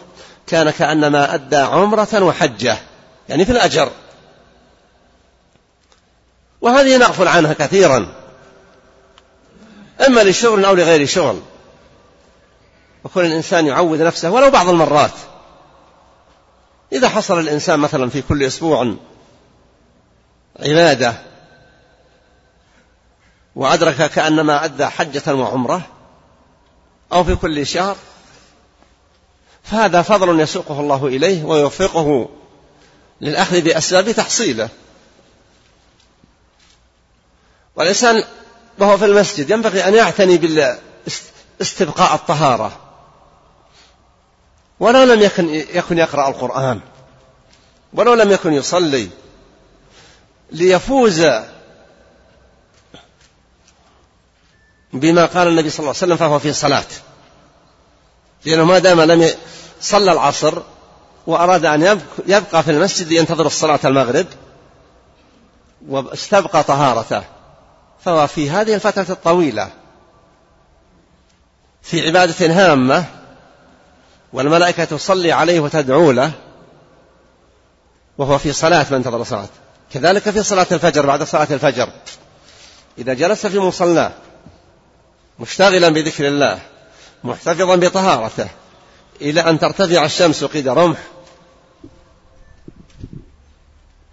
كان 0.48 0.70
كأنما 0.70 1.34
أدى 1.34 1.58
عمرة 1.58 2.24
وحجة 2.24 2.78
يعني 3.30 3.46
في 3.46 3.52
الأجر. 3.52 3.90
وهذه 6.62 6.98
نغفل 6.98 7.28
عنها 7.28 7.54
كثيرا 7.54 8.08
إما 10.08 10.24
لشغل 10.24 10.66
أو 10.66 10.74
لغير 10.74 11.06
شغل. 11.06 11.42
وكل 13.04 13.26
الإنسان 13.26 13.68
يعود 13.68 14.02
نفسه 14.02 14.32
ولو 14.32 14.50
بعض 14.50 14.70
المرات. 14.70 15.12
إذا 16.94 17.10
حصل 17.10 17.40
الإنسان 17.40 17.80
مثلا 17.80 18.10
في 18.10 18.22
كل 18.22 18.44
أسبوع 18.44 18.96
عبادة 20.60 21.14
وأدرك 23.56 24.12
كأنما 24.12 24.66
أدى 24.66 24.86
حجة 24.86 25.36
وعمرة 25.36 25.82
أو 27.14 27.24
في 27.24 27.36
كل 27.36 27.68
شهر 27.68 27.96
فهذا 29.64 30.02
فضل 30.02 30.40
يسوقه 30.40 30.80
الله 30.80 31.08
إليه 31.08 31.44
ويوفقه 31.44 32.30
للأخذ 33.22 33.62
بأسباب 33.62 34.12
تحصيله. 34.12 34.70
والإنسان 37.76 38.24
وهو 38.80 38.98
في 38.98 39.06
المسجد 39.06 39.50
ينبغي 39.50 39.88
أن 39.88 39.94
يعتني 39.94 40.38
باستبقاء 41.58 42.16
الطهارة. 42.16 42.91
ولو 44.82 45.04
لم 45.04 45.22
يكن 45.22 45.50
يكن 45.50 45.98
يقرأ 45.98 46.30
القرآن 46.30 46.80
ولو 47.94 48.14
لم 48.14 48.32
يكن 48.32 48.54
يصلي 48.54 49.10
ليفوز 50.52 51.26
بما 54.94 55.26
قال 55.26 55.48
النبي 55.48 55.70
صلى 55.70 55.80
الله 55.80 55.90
عليه 55.90 55.98
وسلم 55.98 56.18
فهو 56.18 56.40
في 56.40 56.54
صلاة 56.54 56.86
لأنه 58.46 58.64
ما 58.66 58.80
دام 58.80 59.02
لم 59.02 59.30
صلى 59.82 60.12
العصر 60.12 60.62
وأراد 61.28 61.66
أن 61.66 62.02
يبقى 62.28 62.64
في 62.64 62.72
المسجد 62.72 63.08
لينتظر 63.08 63.46
الصلاة 63.46 63.80
المغرب 63.86 64.28
واستبقى 65.88 66.64
طهارته 66.64 67.24
فهو 68.06 68.28
في 68.28 68.50
هذه 68.50 68.76
الفترة 68.76 69.06
الطويلة 69.10 69.70
في 71.82 72.08
عبادة 72.08 72.46
هامة 72.54 73.21
والملائكة 74.34 74.84
تصلي 74.86 75.32
عليه 75.32 75.60
وتدعو 75.60 76.12
له 76.12 76.32
وهو 78.18 78.38
في 78.38 78.54
صلاة 78.54 78.86
من 78.90 78.96
انتظر 78.96 79.22
الصلاة 79.22 79.50
كذلك 79.94 80.30
في 80.30 80.44
صلاة 80.44 80.68
الفجر 80.72 81.06
بعد 81.06 81.24
صلاة 81.24 81.48
الفجر. 81.52 81.90
إذا 82.98 83.14
جلس 83.14 83.46
في 83.46 83.60
مصلاه 83.60 84.12
مشتغلا 85.40 85.90
بذكر 85.90 86.28
الله 86.28 86.60
محتفظا 87.24 87.76
بطهارته 87.76 88.48
إلى 89.22 89.42
أن 89.42 89.60
ترتفع 89.60 90.06
الشمس 90.06 90.44
قيد 90.44 90.68
رمح 90.68 90.98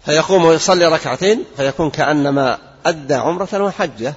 فيقوم 0.05 0.45
ويصلي 0.45 0.85
ركعتين 0.85 1.43
فيكون 1.57 1.89
كأنما 1.89 2.57
أدى 2.85 3.13
عمرة 3.13 3.49
وحجة. 3.53 4.13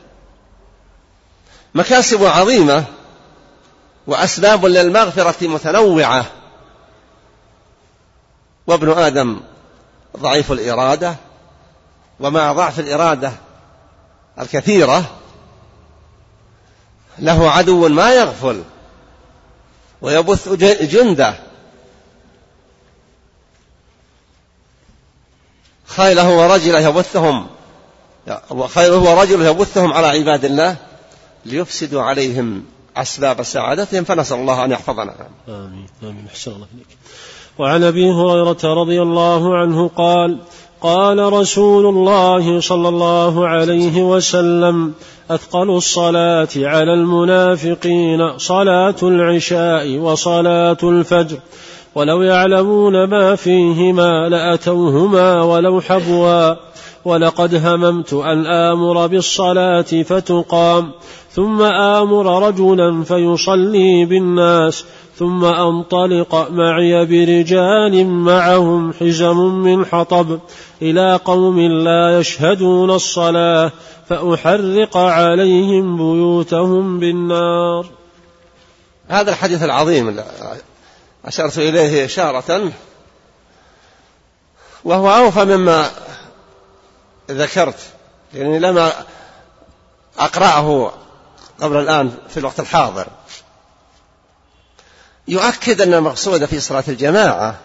مكاسب 1.75 2.25
عظيمة 2.25 2.85
وأسباب 4.07 4.67
للمغفرة 4.67 5.49
متنوعة. 5.49 6.27
وابن 8.67 8.91
آدم 8.91 9.41
ضعيف 10.17 10.53
الإرادة 10.53 11.17
ومع 12.21 12.53
ضعف 12.53 12.81
الإرادة 12.81 13.33
الكثيرة 14.41 15.19
له 17.19 17.51
عدو 17.51 17.89
ما 17.89 18.11
يغفل 18.15 18.63
ويبث 20.03 20.49
جنده. 20.83 21.35
خيله 25.87 26.31
ورجله 26.31 26.81
يبثهم 26.81 27.47
خيله 28.69 28.97
ورجله 28.99 29.47
يبثهم 29.47 29.93
على 29.93 30.07
عباد 30.07 30.45
الله 30.45 30.77
ليفسدوا 31.45 32.03
عليهم. 32.03 32.72
أسباب 32.97 33.43
سعادتهم 33.43 34.05
فنسأل 34.05 34.39
الله 34.39 34.65
أن 34.65 34.71
يحفظنا. 34.73 35.15
آمين 35.49 35.87
آمين. 36.03 36.27
أحسن 36.29 36.51
الله 36.51 36.67
إليك. 36.75 36.87
وعن 37.59 37.83
أبي 37.83 38.11
هريرة 38.11 38.75
رضي 38.83 39.03
الله 39.03 39.57
عنه 39.57 39.89
قال 39.89 40.39
قال 40.81 41.33
رسول 41.33 41.87
الله 41.87 42.61
صلى 42.61 42.89
الله 42.89 43.49
عليه 43.49 44.03
وسلم 44.03 44.93
أثقل 45.31 45.71
الصلاة 45.71 46.49
على 46.57 46.95
المنافقين 46.95 48.39
صلاة 48.39 48.95
العشاء 49.03 49.99
وصلاة 49.99 50.77
الفجر. 50.83 51.39
ولو 51.95 52.23
يعلمون 52.23 53.05
ما 53.05 53.37
فيهما 53.37 54.29
لأتوهما 54.29 55.43
ولو 55.43 55.81
حبوا 55.81 56.55
ولقد 57.05 57.55
هممت 57.55 58.13
أن 58.13 58.47
آمر 58.47 59.07
بالصلاة 59.07 59.83
فتقام 59.83 60.91
ثم 61.31 61.63
آمر 61.63 62.49
رجلا 62.49 63.05
فيصلي 63.05 64.05
بالناس 64.05 64.85
ثم 65.17 65.45
أنطلق 65.45 66.51
معي 66.51 67.07
برجال 67.07 68.07
معهم 68.07 68.93
حزم 68.93 69.37
من 69.37 69.87
حطب 69.87 70.39
إلى 70.83 71.21
قوم 71.25 71.61
لا 71.61 72.19
يشهدون 72.19 72.91
الصلاة 72.91 73.73
فأحرق 74.09 74.97
عليهم 74.97 75.97
بيوتهم 75.97 76.99
بالنار. 76.99 77.87
هذا 79.09 79.31
الحديث 79.31 79.63
العظيم 79.63 80.17
أشرت 81.25 81.59
إليه 81.59 82.05
إشارة 82.05 82.73
وهو 84.85 85.15
أوفى 85.15 85.45
مما 85.45 85.91
ذكرت 87.31 87.79
لاني 88.33 88.59
لما 88.59 88.93
أقرأه 90.19 90.93
قبل 91.61 91.77
الآن 91.77 92.17
في 92.29 92.37
الوقت 92.37 92.61
الحاضر. 92.61 93.07
يؤكد 95.29 95.81
أن 95.81 95.95
المقصود 95.95 96.45
في 96.45 96.61
صلاة 96.61 96.85
الجماعة 96.89 97.59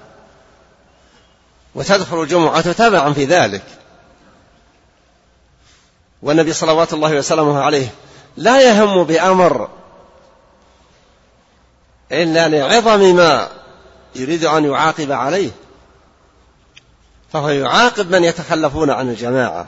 وتدخل 1.75 2.21
الجمعة 2.21 2.71
تبعا 2.71 3.13
في 3.13 3.25
ذلك. 3.25 3.63
والنبي 6.21 6.53
صلوات 6.53 6.93
الله 6.93 7.15
وسلامه 7.15 7.61
عليه 7.61 7.87
لا 8.37 8.61
يهم 8.61 9.03
بأمر 9.03 9.69
إلا 12.11 12.47
لعظم 12.47 13.15
ما 13.15 13.49
يريد 14.15 14.45
أن 14.45 14.65
يعاقب 14.65 15.11
عليه 15.11 15.51
فهو 17.33 17.49
يعاقب 17.49 18.11
من 18.11 18.23
يتخلفون 18.23 18.89
عن 18.89 19.09
الجماعة. 19.09 19.67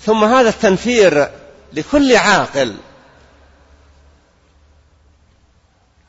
ثم 0.00 0.24
هذا 0.24 0.48
التنفير 0.48 1.30
لكل 1.72 2.16
عاقل 2.16 2.76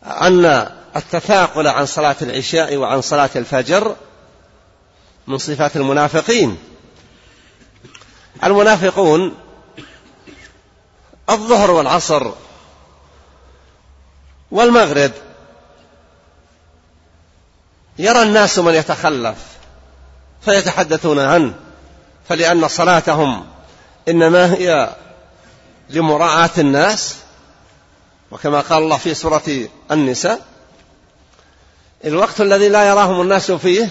أن 0.04 0.70
التثاقل 0.96 1.68
عن 1.68 1.86
صلاة 1.86 2.16
العشاء 2.22 2.76
وعن 2.76 3.02
صلاة 3.02 3.30
الفجر 3.36 3.96
من 5.28 5.38
صفات 5.38 5.76
المنافقين. 5.76 6.58
المنافقون 8.44 9.36
الظهر 11.30 11.72
والعصر 11.72 12.32
والمغرب. 14.54 15.12
يرى 17.99 18.22
الناس 18.22 18.60
من 18.60 18.74
يتخلف 18.74 19.38
فيتحدثون 20.41 21.20
عنه 21.20 21.54
فلأن 22.30 22.68
صلاتهم 22.68 23.45
إنما 24.08 24.54
هي 24.54 24.95
لمراعاة 25.89 26.49
الناس. 26.58 27.18
وكما 28.32 28.62
قال 28.62 28.84
الله 28.84 28.97
في 28.97 29.14
سورة 29.14 29.68
النساء 29.91 30.41
الوقت 32.06 32.41
الذي 32.41 32.70
لا 32.70 32.88
يراهم 32.88 33.22
الناس 33.22 33.51
فيه 33.51 33.89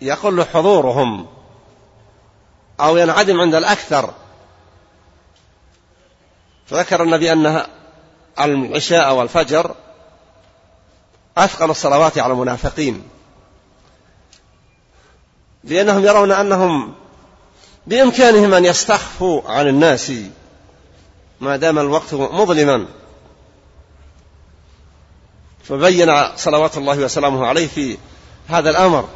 يقل 0.00 0.44
حضورهم 0.44 1.26
أو 2.80 2.96
ينعدم 2.96 3.40
عند 3.40 3.54
الأكثر. 3.54 4.14
فذكر 6.66 7.02
النبي 7.02 7.32
أن 7.32 7.66
العشاء 8.44 9.14
والفجر 9.14 9.74
أثقل 11.38 11.70
الصلوات 11.70 12.18
على 12.18 12.32
المنافقين. 12.32 13.02
لأنهم 15.64 16.04
يرون 16.04 16.32
أنهم 16.32 16.94
بإمكانهم 17.86 18.54
أن 18.54 18.64
يستخفوا 18.64 19.42
عن 19.50 19.68
الناس 19.68 20.12
ما 21.40 21.56
دام 21.56 21.78
الوقت 21.78 22.14
مظلما. 22.14 22.86
فبين 25.64 26.36
صلوات 26.36 26.76
الله 26.76 26.98
وسلامه 26.98 27.46
عليه 27.46 27.66
في 27.66 27.98
هذا 28.48 28.70
الأمر. 28.70 29.08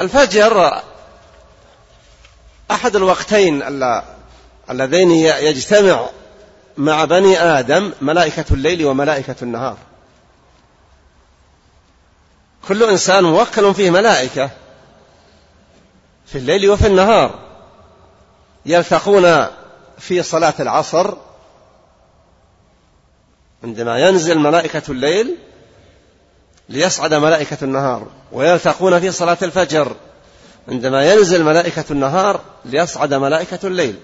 الفجر 0.00 0.82
أحد 2.70 2.96
الوقتين 2.96 3.62
اللذين 4.70 5.10
يجتمع 5.10 6.08
مع 6.76 7.04
بني 7.04 7.40
آدم 7.40 7.92
ملائكة 8.00 8.44
الليل 8.50 8.86
وملائكة 8.86 9.36
النهار. 9.42 9.76
كل 12.68 12.82
إنسان 12.82 13.24
موكل 13.24 13.74
فيه 13.74 13.90
ملائكة 13.90 14.50
في 16.26 16.38
الليل 16.38 16.70
وفي 16.70 16.86
النهار. 16.86 17.38
يلتقون 18.66 19.46
في 19.98 20.22
صلاة 20.22 20.54
العصر. 20.60 21.14
عندما 23.64 23.98
ينزل 23.98 24.38
ملائكة 24.38 24.82
الليل 24.88 25.36
ليصعد 26.68 27.14
ملائكة 27.14 27.58
النهار. 27.62 28.06
ويلتقون 28.32 29.00
في 29.00 29.12
صلاة 29.12 29.38
الفجر. 29.42 29.96
عندما 30.68 31.12
ينزل 31.12 31.44
ملائكة 31.44 31.84
النهار 31.90 32.40
ليصعد 32.64 33.14
ملائكة 33.14 33.58
الليل. 33.64 33.98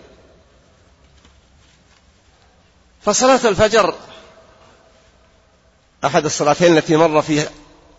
فصلاة 3.07 3.41
الفجر 3.49 3.95
أحد 6.05 6.25
الصلاتين 6.25 6.79
التي 6.79 6.97
مر 6.97 7.23
فيها 7.23 7.49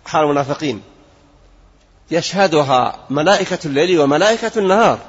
حال 0.06 0.24
المنافقين. 0.24 0.84
يشهدها 2.12 3.00
ملائكة 3.10 3.60
الليل 3.66 4.00
وملائكة 4.00 4.52
النهار. 4.58 5.00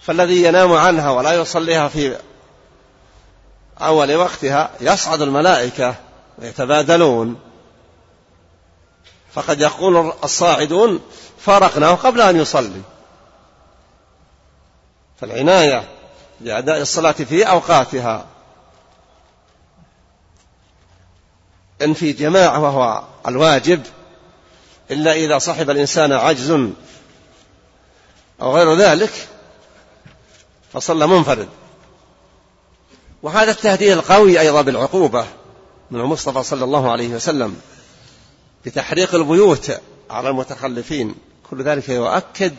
فالذي 0.00 0.44
ينام 0.44 0.72
عنها 0.72 1.10
ولا 1.10 1.32
يصليها 1.32 1.88
في 1.88 2.18
أول 3.80 4.14
وقتها 4.16 4.70
يصعد 4.80 5.22
الملائكة 5.22 5.94
ويتبادلون. 6.38 7.40
فقد 9.32 9.60
يقول 9.60 10.12
الصاعدون 10.24 11.00
فارقناه 11.38 11.94
قبل 11.94 12.20
أن 12.20 12.36
يصلي. 12.36 12.82
فالعناية 15.20 16.01
بأداء 16.42 16.80
الصلاة 16.80 17.12
في 17.12 17.48
أوقاتها. 17.48 18.26
إن 21.82 21.94
في 21.94 22.12
جماعة 22.12 22.60
وهو 22.60 23.04
الواجب 23.28 23.82
إلا 24.90 25.12
إذا 25.12 25.38
صحب 25.38 25.70
الإنسان 25.70 26.12
عجز 26.12 26.50
أو 28.42 28.56
غير 28.56 28.74
ذلك 28.74 29.28
فصلى 30.72 31.06
منفرد. 31.06 31.48
وهذا 33.22 33.50
التهديد 33.50 33.90
القوي 33.92 34.40
أيضا 34.40 34.62
بالعقوبة 34.62 35.26
من 35.90 36.00
المصطفى 36.00 36.42
صلى 36.42 36.64
الله 36.64 36.90
عليه 36.90 37.08
وسلم 37.08 37.60
بتحريق 38.64 39.14
البيوت 39.14 39.72
على 40.10 40.28
المتخلفين. 40.28 41.14
كل 41.50 41.62
ذلك 41.62 41.88
يؤكد 41.88 42.54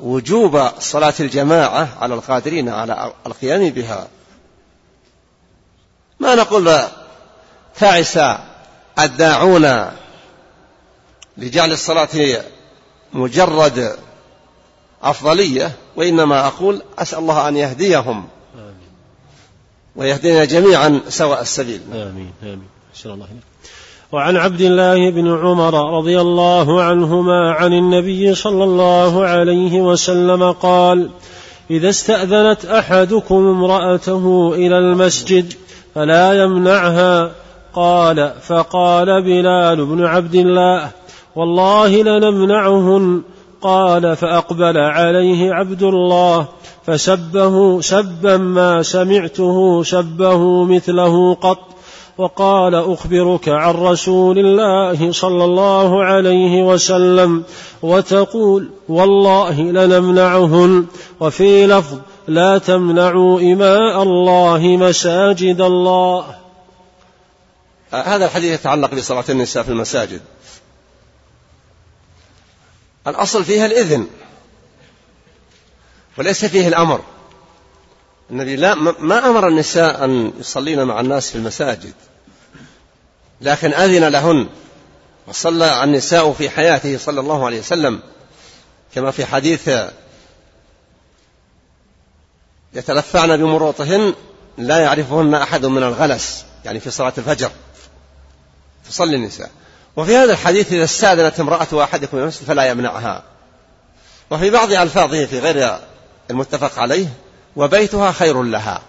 وجوب 0.00 0.68
صلاة 0.78 1.14
الجماعة 1.20 1.88
على 2.00 2.14
القادرين 2.14 2.68
على 2.68 3.12
القيام 3.26 3.70
بها. 3.70 4.08
ما 6.20 6.34
نقول 6.34 6.78
تعس 7.78 8.18
الداعون 8.98 9.90
لجعل 11.36 11.72
الصلاة 11.72 12.42
مجرد 13.12 13.96
أفضلية 15.02 15.72
وإنما 15.96 16.46
أقول 16.46 16.82
أسأل 16.98 17.18
الله 17.18 17.48
أن 17.48 17.56
يهديهم 17.56 18.28
ويهدينا 19.96 20.44
جميعا 20.44 21.00
سواء 21.08 21.40
السبيل. 21.40 21.82
آمين 21.92 22.32
آمين. 22.42 22.68
الله. 23.14 23.28
وعن 24.14 24.36
عبد 24.36 24.60
الله 24.60 25.10
بن 25.10 25.38
عمر 25.38 25.96
رضي 25.98 26.20
الله 26.20 26.82
عنهما 26.82 27.52
عن 27.52 27.72
النبي 27.72 28.34
صلى 28.34 28.64
الله 28.64 29.24
عليه 29.24 29.80
وسلم 29.80 30.52
قال 30.52 31.10
إذا 31.70 31.88
استأذنت 31.88 32.64
أحدكم 32.64 33.34
امرأته 33.34 34.54
إلى 34.54 34.78
المسجد 34.78 35.52
فلا 35.94 36.42
يمنعها. 36.42 37.30
قال 37.74 38.32
فقال 38.46 39.22
بلال 39.22 39.86
بن 39.86 40.04
عبد 40.04 40.34
الله 40.34 40.90
والله 41.36 42.02
لنمنعهن. 42.02 43.22
قال 43.62 44.16
فأقبل 44.16 44.78
عليه 44.78 45.52
عبد 45.52 45.82
الله 45.82 46.46
فسبه 46.86 47.80
سبا 47.80 48.36
ما 48.36 48.82
سمعته 48.82 49.82
سبه 49.82 50.64
مثله 50.64 51.34
قط. 51.34 51.73
وقال 52.18 52.74
أخبرك 52.74 53.48
عن 53.48 53.74
رسول 53.74 54.38
الله 54.38 55.12
صلى 55.12 55.44
الله 55.44 56.04
عليه 56.04 56.62
وسلم 56.62 57.44
وتقول 57.82 58.70
والله 58.88 59.60
لنمنعهن 59.60 60.86
وفي 61.20 61.66
لفظ 61.66 61.98
لا 62.28 62.58
تمنعوا 62.58 63.40
إماء 63.40 64.02
الله 64.02 64.58
مساجد 64.60 65.60
الله. 65.60 66.38
هذا 67.90 68.24
الحديث 68.24 68.60
يتعلق 68.60 68.94
بصلاة 68.94 69.24
النساء 69.28 69.62
في 69.62 69.68
المساجد. 69.68 70.20
الأصل 73.06 73.44
فيها 73.44 73.66
الإذن 73.66 74.06
وليس 76.18 76.44
فيه 76.44 76.68
الأمر. 76.68 77.00
النبي 78.30 78.56
لا 78.56 78.74
ما 78.98 79.26
أمر 79.26 79.48
النساء 79.48 80.04
أن 80.04 80.32
يصلين 80.40 80.84
مع 80.84 81.00
الناس 81.00 81.30
في 81.30 81.38
المساجد 81.38 81.92
لكن 83.40 83.74
أذن 83.74 84.04
لهن 84.04 84.48
وصلى 85.26 85.84
النساء 85.84 86.32
في 86.32 86.50
حياته 86.50 86.98
صلى 86.98 87.20
الله 87.20 87.46
عليه 87.46 87.58
وسلم. 87.60 88.00
كما 88.94 89.10
في 89.10 89.26
حديث 89.26 89.70
يتلفعن 92.74 93.36
بمروطهن 93.36 94.14
لا 94.58 94.78
يعرفهن 94.78 95.34
أحد 95.34 95.66
من 95.66 95.82
الغلس 95.82 96.44
يعني 96.64 96.80
في 96.80 96.90
صلاة 96.90 97.12
الفجر 97.18 97.50
تصلي 98.88 99.16
النساء. 99.16 99.50
وفي 99.96 100.16
هذا 100.16 100.32
الحديث 100.32 100.72
إذا 100.72 100.84
استأذنت 100.84 101.40
امرأة 101.40 101.84
أحدكم 101.84 102.18
المسجد 102.18 102.46
فلا 102.46 102.64
يمنعها. 102.64 103.22
وفي 104.30 104.50
بعض 104.50 104.72
ألفاظه 104.72 105.26
في 105.26 105.38
غير 105.38 105.78
المتفق 106.30 106.78
عليه 106.78 107.06
وبيتها 107.56 108.12
خير 108.12 108.42
لها. 108.42 108.82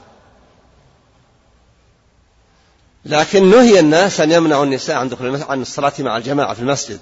لكن 3.05 3.49
نهي 3.49 3.79
الناس 3.79 4.19
أن 4.19 4.31
يمنعوا 4.31 4.65
النساء 4.65 4.95
عن 4.95 5.09
دخول 5.09 5.43
عن 5.43 5.61
الصلاة 5.61 5.93
مع 5.99 6.17
الجماعة 6.17 6.53
في 6.53 6.59
المسجد. 6.59 6.99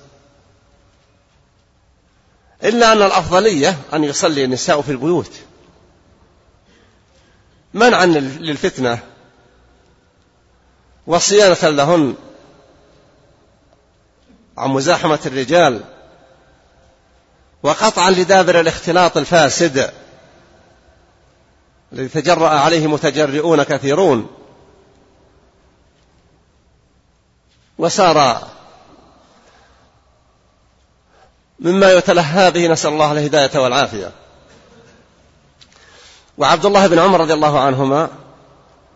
إلا 2.64 2.92
أن 2.92 3.02
الأفضلية 3.02 3.78
أن 3.94 4.04
يصلي 4.04 4.44
النساء 4.44 4.82
في 4.82 4.92
البيوت. 4.92 5.32
منعا 7.74 8.06
للفتنة. 8.06 9.00
وصيانة 11.08 11.70
لهن 11.70 12.16
عن 14.58 14.70
مزاحمة 14.70 15.20
الرجال. 15.26 15.84
وقطعا 17.64 18.12
لدابر 18.12 18.60
الاختلاط 18.60 19.18
الفاسد. 19.18 19.94
الذي 21.94 22.08
تجرأ 22.08 22.50
عليه 22.50 22.88
متجرئون 22.88 23.64
كثيرون. 23.64 24.28
وسار 27.78 28.48
مما 31.60 31.92
يتلهى 31.92 32.52
به 32.52 32.68
نسأل 32.68 32.92
الله 32.92 33.12
الهداية 33.12 33.60
والعافية. 33.60 34.12
وعبد 36.38 36.66
الله 36.66 36.88
بن 36.88 37.00
عمر 37.00 37.20
رضي 37.20 37.34
الله 37.34 37.60
عنهما 37.60 38.10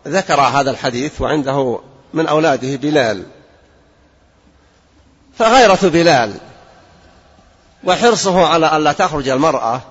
ذكر 0.08 0.42
هذا 0.42 0.72
الحديث 0.72 1.22
وعنده 1.22 1.80
من 2.14 2.28
أولاده 2.28 2.76
بلال. 2.76 3.26
فغيرة 5.38 5.80
بلال 5.84 6.38
وحرصه 7.84 8.48
على 8.48 8.78
ألا 8.78 8.92
تخرج 8.92 9.30
المرأة. 9.30 9.82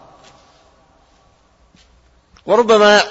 وربما 2.47 3.03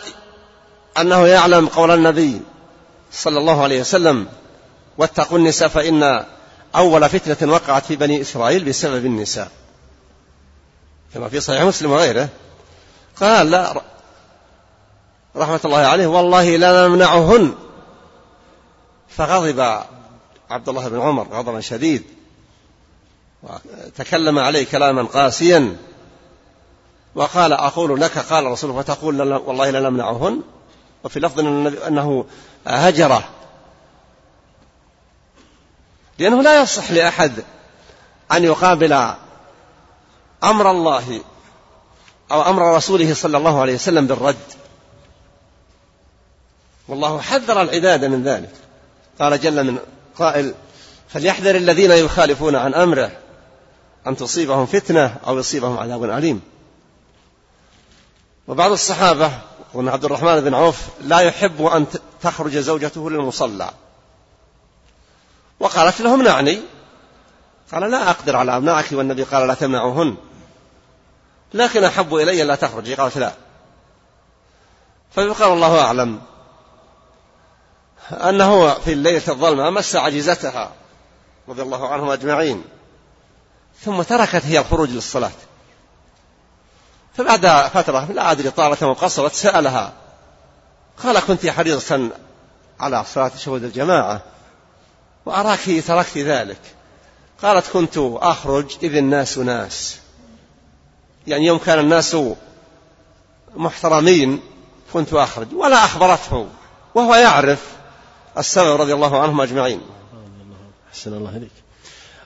أنه 0.98 1.28
يعلم 1.28 1.68
قول 1.68 1.92
النبي 1.92 2.42
صلى 3.12 3.40
الله 3.40 3.64
عليه 3.64 3.82
وسلم 3.82 4.28
واتقوا 4.98 5.38
النساء 5.38 5.68
فإن 5.68 6.26
أول 6.76 7.10
فتنة 7.10 7.54
وقعت 7.54 7.86
في 7.86 7.96
بني 7.96 8.22
إسرائيل 8.22 8.64
بسبب 8.64 9.06
النساء. 9.06 9.52
كما 11.14 11.30
في 11.30 11.40
صحيح 11.40 11.62
مسلم 11.62 11.92
وغيره. 11.92 12.30
قال 13.22 13.52
لا 13.52 13.82
رحمة 15.36 15.60
الله 15.66 15.78
عليه 15.78 16.08
والله 16.08 16.58
لا 16.58 16.88
نمنعهن. 16.88 17.56
فغضب 19.10 19.60
عبد 20.50 20.70
الله 20.70 20.88
بن 20.88 21.02
عمر 21.02 21.28
غضبا 21.32 21.62
شديد 21.62 22.04
وتكلم 23.44 24.40
عليه 24.40 24.66
كلاما 24.66 25.04
قاسيا. 25.04 25.76
وقال 27.16 27.54
أقول 27.54 28.02
لك 28.02 28.18
قال 28.18 28.46
رسول 28.46 28.70
الله 28.70 28.82
فتقول 28.82 29.34
والله 29.34 29.70
لا 29.70 29.90
نمنعهن 29.90 30.42
وفي 31.04 31.20
لفظ 31.20 31.40
أنه 31.88 32.26
هجره. 32.68 33.24
لأنه 36.20 36.42
لا 36.44 36.62
يصح 36.62 36.92
لأحد 36.92 37.44
أن 38.32 38.44
يقابل 38.44 38.94
أمر 40.44 40.72
الله 40.72 41.22
أو 42.32 42.42
أمر 42.42 42.76
رسوله 42.76 43.14
صلى 43.14 43.38
الله 43.38 43.62
عليه 43.62 43.76
وسلم 43.76 44.08
بالرد. 44.08 44.36
والله 46.88 47.22
حذر 47.22 47.62
العباد 47.62 48.06
من 48.06 48.24
ذلك. 48.24 48.52
قال 49.20 49.42
جل 49.42 49.64
من 49.64 49.78
قائل 50.18 50.54
فليحذر 51.08 51.56
الذين 51.56 51.92
يخالفون 51.92 52.56
عن 52.56 52.74
أمره 52.74 53.12
أن 54.08 54.16
تصيبهم 54.16 54.66
فتنة 54.66 55.18
أو 55.28 55.40
يصيبهم 55.40 55.78
عذاب 55.78 56.04
أليم. 56.04 56.55
وبعض 58.48 58.72
الصحابة 58.72 59.32
ومن 59.74 59.90
عبد 59.90 60.06
الرحمن 60.06 60.42
بن 60.42 60.54
عوف 60.54 60.82
لا 61.02 61.20
يحب 61.20 61.66
أن 61.66 61.86
تخرج 62.22 62.58
زوجته 62.58 63.10
للمصلى. 63.10 63.70
وقالت 65.60 66.02
له 66.02 66.14
امنعني 66.14 66.62
قال 67.72 67.92
لا 67.92 68.10
أقدر 68.10 68.36
على 68.36 68.58
أمنعك 68.58 68.86
والنبي 68.92 69.24
قال 69.24 69.48
لا 69.48 69.54
تمنعوهن. 69.54 70.16
لكن 71.54 71.84
أحب 71.84 72.16
إلي 72.16 72.44
لا 72.44 72.56
تخرجي. 72.56 72.96
قالت 72.96 73.18
لا. 73.18 73.34
فيقال 75.16 75.54
الله 75.54 75.82
أعلم 75.82 76.22
أنه 78.12 78.74
في 78.74 78.94
الليلة 78.94 79.24
الظلمة 79.28 79.70
مس 79.70 79.96
عجزتها 79.96 80.72
رضي 81.48 81.62
الله 81.62 81.90
عنهم 81.90 82.10
أجمعين. 82.10 82.64
ثم 83.82 84.02
تركت 84.02 84.46
هي 84.46 84.60
الخروج 84.60 84.90
للصلاة. 84.90 85.32
فبعد 87.18 87.48
فترة 87.68 88.12
لا 88.12 88.32
أدري 88.32 88.52
طالت 88.52 88.84
أو 88.84 88.94
قصرت 88.94 89.34
سألها 89.34 89.94
قال 91.04 91.20
كنت 91.20 91.48
حريصا 91.48 92.10
على 92.80 93.04
صلاة 93.14 93.32
شهود 93.38 93.64
الجماعة 93.64 94.22
وأراك 95.26 95.84
تركت 95.88 96.18
ذلك. 96.18 96.60
قالت 97.42 97.68
كنت 97.68 97.98
أخرج 97.98 98.78
إذ 98.84 98.96
الناس 98.96 99.38
ناس. 99.38 99.98
يعني 101.28 101.46
يوم 101.46 101.58
كان 101.58 101.80
الناس 101.80 102.18
محترمين 103.56 104.42
كنت 104.94 105.14
أخرج 105.14 105.48
ولا 105.54 105.86
أخبرته 105.86 106.48
وهو 106.96 107.16
يعرف 107.16 107.66
السبب 108.38 108.82
رضي 108.82 108.94
الله 108.94 109.22
عنهم 109.22 109.42
أجمعين. 109.42 109.82
أحسن 110.90 111.14
الله 111.14 111.38
إليك. 111.38 111.65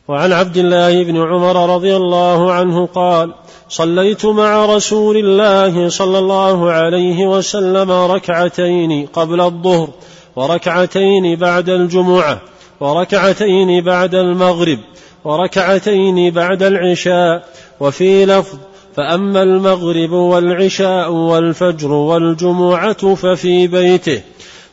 وعن 0.09 0.33
عبد 0.33 0.57
الله 0.57 1.03
بن 1.03 1.17
عمر 1.17 1.75
رضي 1.75 1.95
الله 1.95 2.53
عنه 2.53 2.85
قال 2.85 3.33
صليت 3.67 4.25
مع 4.25 4.65
رسول 4.65 5.17
الله 5.17 5.89
صلى 5.89 6.19
الله 6.19 6.71
عليه 6.71 7.27
وسلم 7.27 7.91
ركعتين 7.91 9.05
قبل 9.13 9.41
الظهر 9.41 9.89
وركعتين 10.35 11.35
بعد 11.35 11.69
الجمعة 11.69 12.41
وركعتين 12.79 13.83
بعد 13.83 14.15
المغرب 14.15 14.79
وركعتين 15.23 16.31
بعد 16.31 16.63
العشاء 16.63 17.43
وفي 17.79 18.25
لفظ 18.25 18.57
فأما 18.95 19.43
المغرب 19.43 20.11
والعشاء 20.11 21.11
والفجر 21.11 21.91
والجمعة 21.91 23.15
ففي 23.15 23.67
بيته 23.67 24.21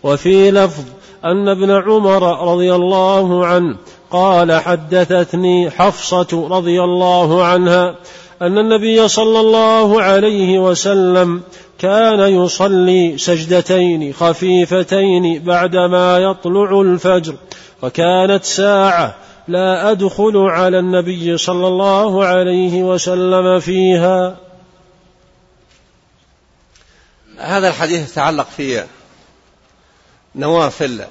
وفي 0.03 0.51
لفظ 0.51 0.84
أن 1.24 1.49
ابن 1.49 1.70
عمر 1.70 2.53
رضي 2.53 2.74
الله 2.74 3.47
عنه 3.47 3.76
قال 4.11 4.53
حدثتني 4.53 5.71
حفصة 5.71 6.49
رضي 6.51 6.83
الله 6.83 7.45
عنها 7.45 7.97
أن 8.43 8.59
النبي 8.59 9.09
صلى 9.09 9.41
الله 9.41 10.03
عليه 10.03 10.59
وسلم 10.59 11.43
كان 11.79 12.21
يصلي 12.21 13.19
سجدتين 13.19 14.13
خفيفتين 14.13 15.45
بعدما 15.45 16.19
يطلع 16.19 16.81
الفجر 16.81 17.35
وكانت 17.83 18.45
ساعة 18.45 19.15
لا 19.49 19.91
أدخل 19.91 20.37
على 20.37 20.79
النبي 20.79 21.39
صلى 21.39 21.69
الله 21.69 22.25
عليه 22.25 22.83
وسلم 22.83 23.61
فيها. 23.61 24.37
هذا 27.39 27.69
الحديث 27.69 28.13
يتعلق 28.13 28.47
في 28.57 28.85
نوافل 30.35 31.05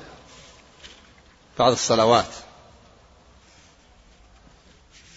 بعض 1.59 1.71
الصلوات. 1.71 2.44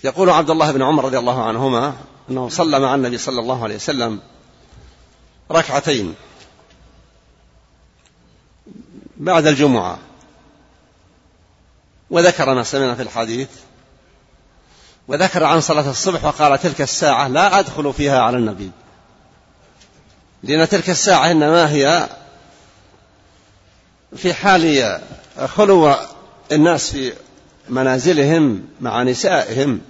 يقول 0.05 0.31
عبد 0.31 0.51
الله 0.51 0.71
بن 0.73 0.83
عمر 0.83 1.05
رضي 1.05 1.19
الله 1.19 1.45
عنهما 1.45 1.95
أنه 2.31 2.49
صلى 2.49 2.81
مع 2.81 2.95
النبي 2.95 3.19
صلى 3.19 3.41
الله 3.41 3.65
عليه 3.65 3.75
وسلم 3.75 4.21
ركعتين 5.51 6.15
بعد 9.17 9.47
الجمعة. 9.47 9.99
وذكر 12.11 12.55
ما 12.55 12.63
سمعنا 12.63 12.95
في 12.95 13.03
الحديث 13.03 13.49
وذكر 15.09 15.45
عن 15.45 15.61
صلاة 15.61 15.91
الصبح 15.91 16.25
وقال 16.25 16.59
تلك 16.59 16.81
الساعة 16.81 17.29
لا 17.29 17.59
أدخل 17.59 17.93
فيها 17.93 18.21
على 18.21 18.37
النبي. 18.37 18.71
لأن 20.43 20.69
تلك 20.69 20.91
الساعة 20.91 21.31
إنما 21.31 21.71
هي 21.71 22.09
في 24.17 24.35
حال 24.35 25.01
خلو 25.47 25.95
الناس 26.53 26.91
في 26.91 27.13
منازلهم 27.69 28.65
مع 28.81 29.03
نسائهم. 29.03 29.81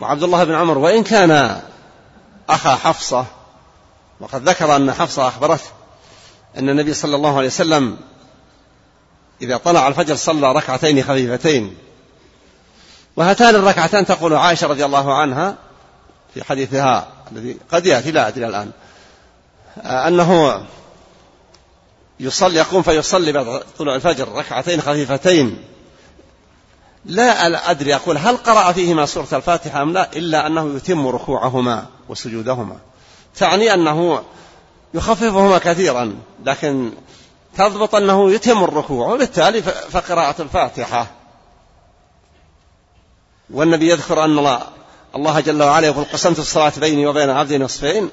وعبد 0.00 0.22
الله 0.22 0.44
بن 0.44 0.54
عمر 0.54 0.78
وإن 0.78 1.02
كان 1.02 1.62
أخا 2.48 2.74
حفصة 2.74 3.26
وقد 4.20 4.48
ذكر 4.48 4.76
أن 4.76 4.92
حفصة 4.92 5.28
أخبرته 5.28 5.70
أن 6.58 6.68
النبي 6.68 6.94
صلى 6.94 7.16
الله 7.16 7.36
عليه 7.36 7.46
وسلم 7.46 7.96
إذا 9.42 9.56
طلع 9.56 9.88
الفجر 9.88 10.14
صلى 10.14 10.52
ركعتين 10.52 11.02
خفيفتين. 11.02 11.76
وهاتان 13.16 13.54
الركعتان 13.54 14.06
تقول 14.06 14.34
عائشة 14.34 14.66
رضي 14.66 14.84
الله 14.84 15.14
عنها 15.14 15.56
في 16.34 16.44
حديثها 16.44 17.08
الذي 17.32 17.56
قد 17.72 17.86
يأتي 17.86 18.10
لا 18.10 18.28
أدري 18.28 18.46
الآن 18.46 18.70
أنه 19.84 20.62
يصلي 22.20 22.58
يقوم 22.58 22.82
فيصلي 22.82 23.32
بعد 23.32 23.62
طلوع 23.78 23.94
الفجر 23.94 24.28
ركعتين 24.28 24.80
خفيفتين. 24.80 25.64
لا 27.04 27.70
أدري 27.70 27.94
أقول 27.94 28.18
هل 28.18 28.36
قرأ 28.36 28.72
فيهما 28.72 29.06
سورة 29.06 29.28
الفاتحة 29.32 29.82
أم 29.82 29.92
لا 29.92 30.16
إلا 30.16 30.46
أنه 30.46 30.76
يتم 30.76 31.06
ركوعهما 31.06 31.86
وسجودهما. 32.08 32.76
تعني 33.36 33.74
أنه 33.74 34.22
يخففهما 34.94 35.58
كثيرا 35.58 36.16
لكن 36.44 36.92
تضبط 37.58 37.94
أنه 37.94 38.30
يتم 38.30 38.64
الركوع 38.64 39.08
وبالتالي 39.08 39.62
فقراءة 39.62 40.42
الفاتحة. 40.42 41.06
والنبي 43.50 43.90
يذكر 43.90 44.24
أن 44.24 44.38
الله 44.38 44.62
الله 45.16 45.40
جل 45.40 45.62
وعلا 45.62 45.86
يقول 45.86 46.04
قسمت 46.04 46.38
الصلاة 46.38 46.72
بيني 46.76 47.06
وبين 47.06 47.30
عبدي 47.30 47.58
نصفين 47.58 48.10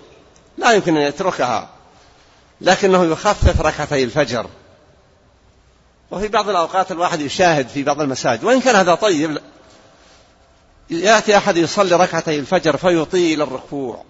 لا 0.57 0.71
يمكن 0.71 0.97
أن 0.97 1.01
يتركها 1.01 1.69
لكنه 2.61 3.03
يخفف 3.05 3.61
ركعتي 3.61 4.03
الفجر. 4.03 4.45
وفي 6.11 6.27
بعض 6.27 6.49
الأوقات 6.49 6.91
الواحد 6.91 7.21
يشاهد 7.21 7.67
في 7.67 7.83
بعض 7.83 8.01
المساجد. 8.01 8.43
وإن 8.43 8.61
كان 8.61 8.75
هذا 8.75 8.95
طيب 8.95 9.37
يأتي 10.89 11.37
أحد 11.37 11.57
يصلي 11.57 11.95
ركعتي 11.95 12.39
الفجر 12.39 12.77
فيطيل 12.77 13.41
الركوع 13.41 14.03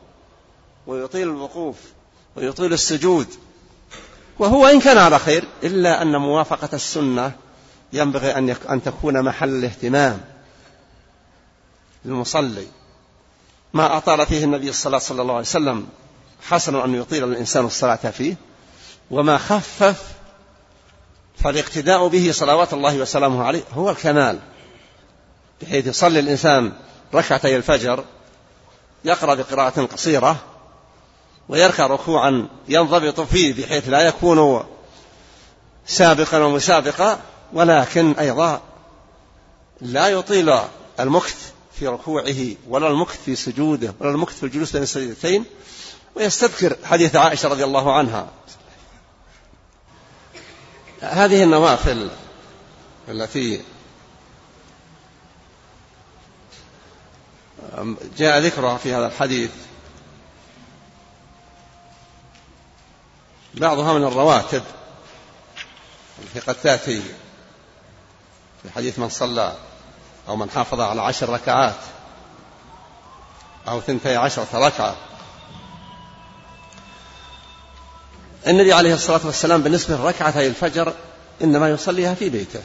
ويطيل 0.88 1.28
الوقوف 1.28 1.76
ويطيل 2.36 2.74
السجود. 2.74 3.28
وهو 4.40 4.68
إن 4.68 4.80
كان 4.80 4.98
على 4.98 5.20
خير 5.20 5.44
إلا 5.64 6.02
أن 6.02 6.16
موافقة 6.16 6.70
السنة 6.74 7.32
ينبغي 7.94 8.36
أن 8.36 8.50
أن 8.70 8.84
تكون 8.84 9.22
محل 9.22 9.50
الاهتمام 9.50 10.22
للمصلي. 12.06 12.68
ما 13.74 13.98
أطال 13.98 14.26
فيه 14.26 14.44
النبي 14.44 14.72
صلى 14.72 15.00
الله 15.12 15.34
عليه 15.34 15.42
وسلم 15.42 15.88
حسن 16.42 16.76
أن 16.76 16.96
يطيل 16.96 17.24
الإنسان 17.24 17.66
الصلاة 17.66 17.96
فيه 17.96 18.36
وما 19.12 19.38
خفف 19.38 20.19
فالاقتداء 21.44 22.08
به 22.08 22.32
صلوات 22.32 22.74
الله 22.74 22.98
وسلامه 22.98 23.44
عليه 23.44 23.64
هو 23.74 23.90
الكمال 23.90 24.40
بحيث 25.62 25.88
يصلي 25.88 26.20
الإنسان 26.20 26.72
ركعتي 27.14 27.56
الفجر 27.56 28.04
يقرأ 29.06 29.36
بقراءة 29.36 29.86
قصيرة 29.86 30.36
ويركع 31.50 31.88
ركوعا 31.88 32.48
ينضبط 32.68 33.22
فيه 33.22 33.54
بحيث 33.54 33.90
لا 33.90 34.02
يكون 34.02 34.64
سابقا 35.86 36.38
ومسابقا 36.38 37.20
ولكن 37.54 38.12
أيضا 38.12 38.62
لا 39.82 40.08
يطيل 40.08 40.54
المكث 41.00 41.52
في 41.80 41.88
ركوعه 41.88 42.36
ولا 42.70 42.88
المكث 42.88 43.24
في 43.26 43.36
سجوده 43.36 43.94
ولا 44.00 44.12
المكث 44.12 44.38
في 44.38 44.44
الجلوس 44.44 44.72
بين 44.72 44.84
السجدتين 44.84 45.46
ويستذكر 46.16 46.76
حديث 46.84 47.16
عائشة 47.16 47.50
رضي 47.50 47.64
الله 47.64 47.94
عنها. 47.94 48.28
هذه 51.02 51.44
النوافل 51.44 52.10
التي 53.10 53.62
جاء 58.18 58.40
ذكرها 58.40 58.78
في 58.78 58.94
هذا 58.94 59.08
الحديث. 59.08 59.52
بعضها 63.54 63.94
من 63.94 64.04
الرواتب 64.04 64.64
التي 66.20 66.40
قد 66.40 66.56
تأتي 66.56 67.04
في 68.64 68.70
حديث 68.76 69.00
من 69.00 69.10
صلى 69.10 69.56
أو 70.28 70.36
من 70.36 70.50
حافظ 70.50 70.80
على 70.80 71.02
عشر 71.02 71.30
ركعات 71.30 71.80
أو 73.68 73.82
ثنتي 73.82 74.16
عشرة 74.16 74.48
ركعة. 74.54 74.96
النبي 78.48 78.74
عليه 78.74 78.94
الصلاة 78.94 79.20
والسلام 79.26 79.62
بالنسبة 79.62 79.98
لركعتي 79.98 80.48
الفجر 80.48 80.94
إنما 81.44 81.70
يصليها 81.70 82.14
في 82.14 82.30
بيته 82.30 82.60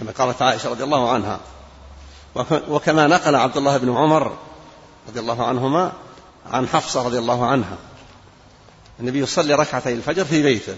كما 0.00 0.12
قالت 0.12 0.42
عائشة 0.42 0.70
رضي 0.70 0.84
الله 0.84 1.10
عنها. 1.10 1.40
وكما 2.68 3.06
نقل 3.06 3.34
عبد 3.34 3.56
الله 3.56 3.76
بن 3.76 3.96
عمر 3.96 4.36
رضي 5.08 5.20
الله 5.20 5.46
عنهما 5.46 5.92
عن 6.50 6.68
حفصة 6.68 7.02
رضي 7.02 7.18
الله 7.18 7.46
عنها. 7.46 7.76
النبي 9.00 9.18
يصلي 9.18 9.54
ركعتي 9.54 9.92
الفجر 9.92 10.24
في 10.24 10.42
بيته. 10.42 10.74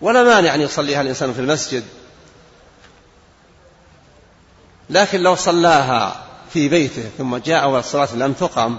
ولا 0.00 0.22
مانع 0.22 0.54
أن 0.54 0.60
يصليها 0.60 1.00
الإنسان 1.00 1.32
في 1.32 1.40
المسجد. 1.40 1.84
لكن 4.90 5.20
لو 5.20 5.34
صلاها 5.34 6.24
في 6.52 6.68
بيته 6.68 7.10
ثم 7.18 7.36
جاء 7.36 7.68
والصلاة 7.68 8.14
لم 8.14 8.32
تقم 8.32 8.78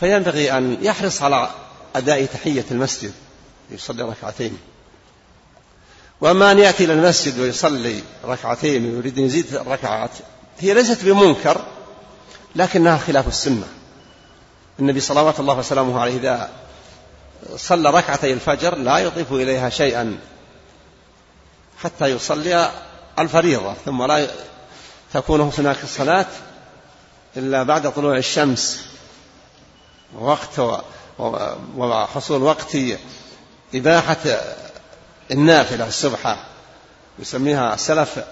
فينبغي 0.00 0.58
أن 0.58 0.78
يحرص 0.82 1.22
على 1.22 1.50
أداء 1.96 2.26
تحية 2.26 2.64
المسجد 2.70 3.12
يصلي 3.70 4.02
ركعتين. 4.02 4.58
وأما 6.20 6.52
أن 6.52 6.58
يأتي 6.58 6.84
إلى 6.84 6.92
المسجد 6.92 7.38
ويصلي 7.38 8.02
ركعتين 8.24 8.94
ويريد 8.94 9.18
أن 9.18 9.24
يزيد 9.24 9.54
الركعات. 9.54 10.10
هي 10.58 10.74
ليست 10.74 11.04
بمنكر 11.04 11.64
لكنها 12.56 12.98
خلاف 12.98 13.28
السنة. 13.28 13.66
النبي 14.78 15.00
صلوات 15.00 15.40
الله 15.40 15.58
وسلامه 15.58 16.00
عليه 16.00 16.16
إذا 16.16 16.50
صلى 17.56 17.90
ركعتي 17.90 18.32
الفجر 18.32 18.74
لا 18.74 18.98
يضيف 18.98 19.32
إليها 19.32 19.68
شيئا 19.68 20.18
حتى 21.78 22.06
يصلي 22.06 22.70
الفريضة 23.18 23.74
ثم 23.84 24.02
لا 24.02 24.30
تكون 25.12 25.40
هناك 25.58 25.76
الصلاة 25.82 26.26
إلا 27.36 27.62
بعد 27.62 27.92
طلوع 27.92 28.16
الشمس 28.16 28.86
وقت 30.18 30.82
وحصول 31.76 32.42
وقت 32.42 32.76
إباحة 33.74 34.16
النافلة 35.30 35.86
السبحة 35.86 36.44
يسميها 37.18 37.74
السلف 37.74 38.24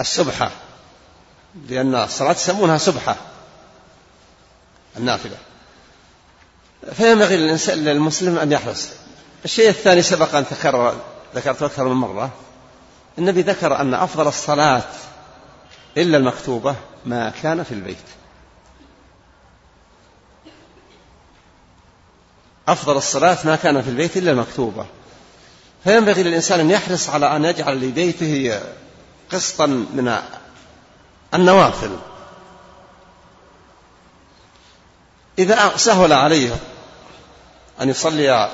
السبحة 0.00 0.50
لأن 1.68 1.94
الصلاة 1.94 2.32
يسمونها 2.32 2.78
سبحة 2.78 3.16
النافلة. 4.96 5.36
فينبغي 6.92 7.36
للمسلم 7.76 8.38
أن 8.38 8.52
يحرص. 8.52 8.88
الشيء 9.44 9.68
الثاني 9.68 10.02
سبق 10.02 10.34
أن 10.34 10.46
تكرر 10.48 10.94
ذكرت 11.34 11.62
أكثر 11.62 11.88
من 11.88 11.96
مرة 11.96 12.30
النبي 13.18 13.42
ذكر 13.42 13.80
أن 13.80 13.94
أفضل 13.94 14.28
الصلاة 14.28 14.82
إلا 15.96 16.16
المكتوبة 16.16 16.76
ما 17.06 17.32
كان 17.42 17.62
في 17.62 17.74
البيت. 17.74 17.96
أفضل 22.72 22.96
الصلاة 22.96 23.38
ما 23.44 23.56
كان 23.56 23.82
في 23.82 23.90
البيت 23.90 24.16
إلا 24.16 24.30
المكتوبة. 24.30 24.86
فينبغي 25.84 26.22
للإنسان 26.22 26.60
أن 26.60 26.70
يحرص 26.70 27.08
على 27.08 27.36
أن 27.36 27.44
يجعل 27.44 27.76
لبيته 27.76 28.60
قسطا 29.32 29.66
من 29.66 30.18
النوافل. 31.34 31.96
إذا 35.38 35.76
سهل 35.76 36.12
عليه 36.12 36.56
أن 37.80 37.88
يصلي 37.88 38.50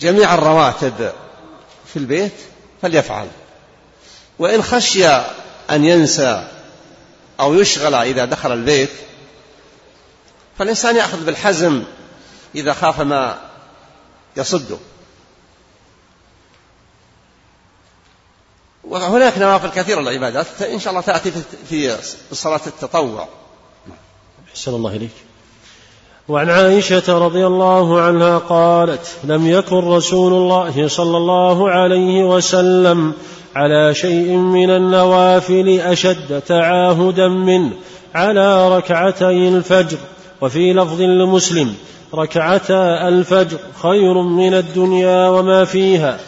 جميع 0.00 0.34
الرواتب 0.34 1.12
في 1.92 1.98
البيت 1.98 2.32
فليفعل. 2.82 3.28
وإن 4.38 4.62
خشي 4.62 5.06
أن 5.70 5.84
ينسى 5.84 6.48
أو 7.40 7.54
يشغل 7.54 7.94
إذا 7.94 8.24
دخل 8.24 8.52
البيت 8.52 8.90
فالإنسان 10.58 10.96
يأخذ 10.96 11.24
بالحزم 11.24 11.84
إذا 12.54 12.72
خاف 12.72 13.00
ما 13.00 13.38
يصده. 14.36 14.76
وهناك 18.84 19.38
نوافل 19.38 19.68
كثيرة 19.68 20.00
للعبادات 20.00 20.62
إن 20.62 20.78
شاء 20.78 20.90
الله 20.90 21.02
تأتي 21.02 21.32
في 21.68 21.96
صلاة 22.32 22.60
التطوع. 22.66 23.28
أحسن 24.50 24.74
الله 24.74 24.96
إليك. 24.96 25.10
وعن 26.28 26.50
عائشة 26.50 27.18
رضي 27.18 27.46
الله 27.46 28.00
عنها 28.00 28.38
قالت 28.38 29.16
لم 29.24 29.46
يكن 29.46 29.76
رسول 29.76 30.32
الله 30.32 30.88
صلى 30.88 31.16
الله 31.16 31.70
عليه 31.70 32.24
وسلم 32.24 33.14
على 33.54 33.94
شيء 33.94 34.36
من 34.36 34.70
النوافل 34.70 35.80
أشد 35.80 36.40
تعاهدا 36.40 37.28
منه 37.28 37.72
على 38.14 38.76
ركعتي 38.76 39.48
الفجر. 39.48 39.98
وفي 40.40 40.72
لفظ 40.72 41.00
لمسلم 41.00 41.76
ركعتا 42.14 43.08
الفجر 43.08 43.58
خير 43.82 44.22
من 44.22 44.54
الدنيا 44.54 45.28
وما 45.28 45.64
فيها. 45.64 46.20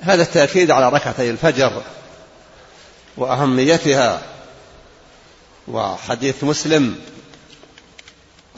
هذا 0.00 0.22
التأكيد 0.22 0.70
على 0.70 0.88
ركعتي 0.88 1.30
الفجر 1.30 1.82
وأهميتها 3.16 4.22
وحديث 5.68 6.44
مسلم 6.44 6.96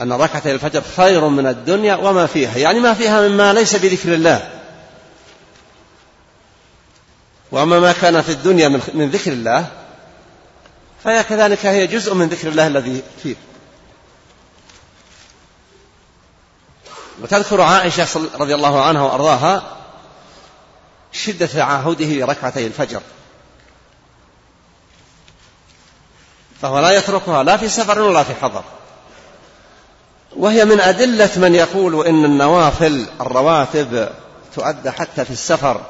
أن 0.00 0.12
ركعتي 0.12 0.52
الفجر 0.52 0.82
خير 0.96 1.28
من 1.28 1.46
الدنيا 1.46 1.94
وما 1.94 2.26
فيها. 2.26 2.58
يعني 2.58 2.80
ما 2.80 2.94
فيها 2.94 3.28
مما 3.28 3.52
ليس 3.52 3.76
بذكر 3.76 4.14
الله. 4.14 4.50
وأما 7.52 7.80
ما 7.80 7.92
كان 7.92 8.22
في 8.22 8.32
الدنيا 8.32 8.68
من 8.94 9.10
ذكر 9.10 9.32
الله 9.32 9.66
فهي 11.04 11.22
كذلك 11.22 11.66
هي 11.66 11.86
جزء 11.86 12.14
من 12.14 12.26
ذكر 12.28 12.48
الله 12.48 12.66
الذي 12.66 13.02
فيه. 13.22 13.34
وتذكر 17.22 17.60
عائشة 17.60 18.06
رضي 18.34 18.54
الله 18.54 18.82
عنها 18.84 19.02
وأرضاها 19.02 19.62
شدة 21.12 21.46
تعاهده 21.46 22.06
لركعتي 22.06 22.66
الفجر. 22.66 23.00
فهو 26.62 26.78
لا 26.78 26.90
يتركها 26.90 27.42
لا 27.42 27.56
في 27.56 27.68
سفر 27.68 28.00
ولا 28.00 28.22
في 28.22 28.34
حضر. 28.34 28.64
وهي 30.36 30.64
من 30.64 30.80
أدلة 30.80 31.30
من 31.36 31.54
يقول 31.54 32.06
إن 32.06 32.24
النوافل 32.24 33.06
الرواتب 33.20 34.08
تؤدى 34.54 34.90
حتى 34.90 35.24
في 35.24 35.30
السفر 35.30 35.80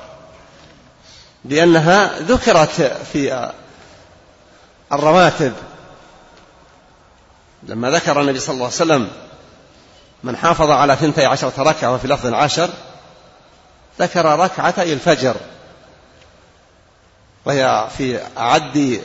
لأنها 1.45 2.19
ذكرت 2.19 2.99
في 3.13 3.51
الرواتب. 4.93 5.53
لما 7.63 7.91
ذكر 7.91 8.21
النبي 8.21 8.41
صلى 8.41 8.55
الله 8.55 8.65
عليه 8.65 8.75
وسلم 8.75 9.11
من 10.25 10.37
حافظ 10.37 10.71
على 10.71 10.97
ثنتي 10.97 11.27
عشرة 11.27 11.53
ركعة 11.63 11.95
وفي 11.95 12.09
لفظ 12.09 12.35
عشر 12.35 12.71
ذكر 13.99 14.39
ركعتي 14.39 14.93
الفجر. 14.93 15.37
وهي 17.45 17.89
في 17.99 18.21
أعد 18.39 19.01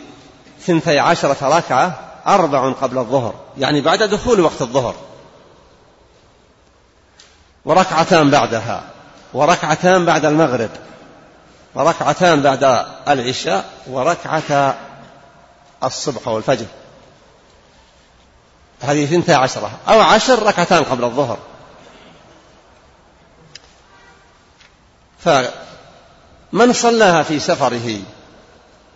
ثنتي 0.65 0.99
عشرة 0.99 1.57
ركعة 1.57 1.99
أربع 2.27 2.71
قبل 2.71 2.97
الظهر 2.97 3.33
يعني 3.57 3.81
بعد 3.81 4.03
دخول 4.03 4.39
وقت 4.39 4.61
الظهر. 4.61 4.95
وركعتان 7.65 8.29
بعدها 8.29 8.83
وركعتان 9.33 10.05
بعد 10.05 10.25
المغرب 10.25 10.69
وركعتان 11.75 12.41
بعد 12.41 12.85
العشاء 13.07 13.65
وركعة 13.87 14.77
الصبح 15.83 16.27
والفجر. 16.27 16.65
هذه 18.81 19.05
ثنتي 19.05 19.33
عشرة. 19.33 19.71
أو 19.87 20.01
عشر 20.01 20.43
ركعتان 20.43 20.83
قبل 20.83 21.03
الظهر. 21.03 21.37
فمن 25.19 26.73
صلاها 26.73 27.23
في 27.23 27.39
سفره 27.39 27.99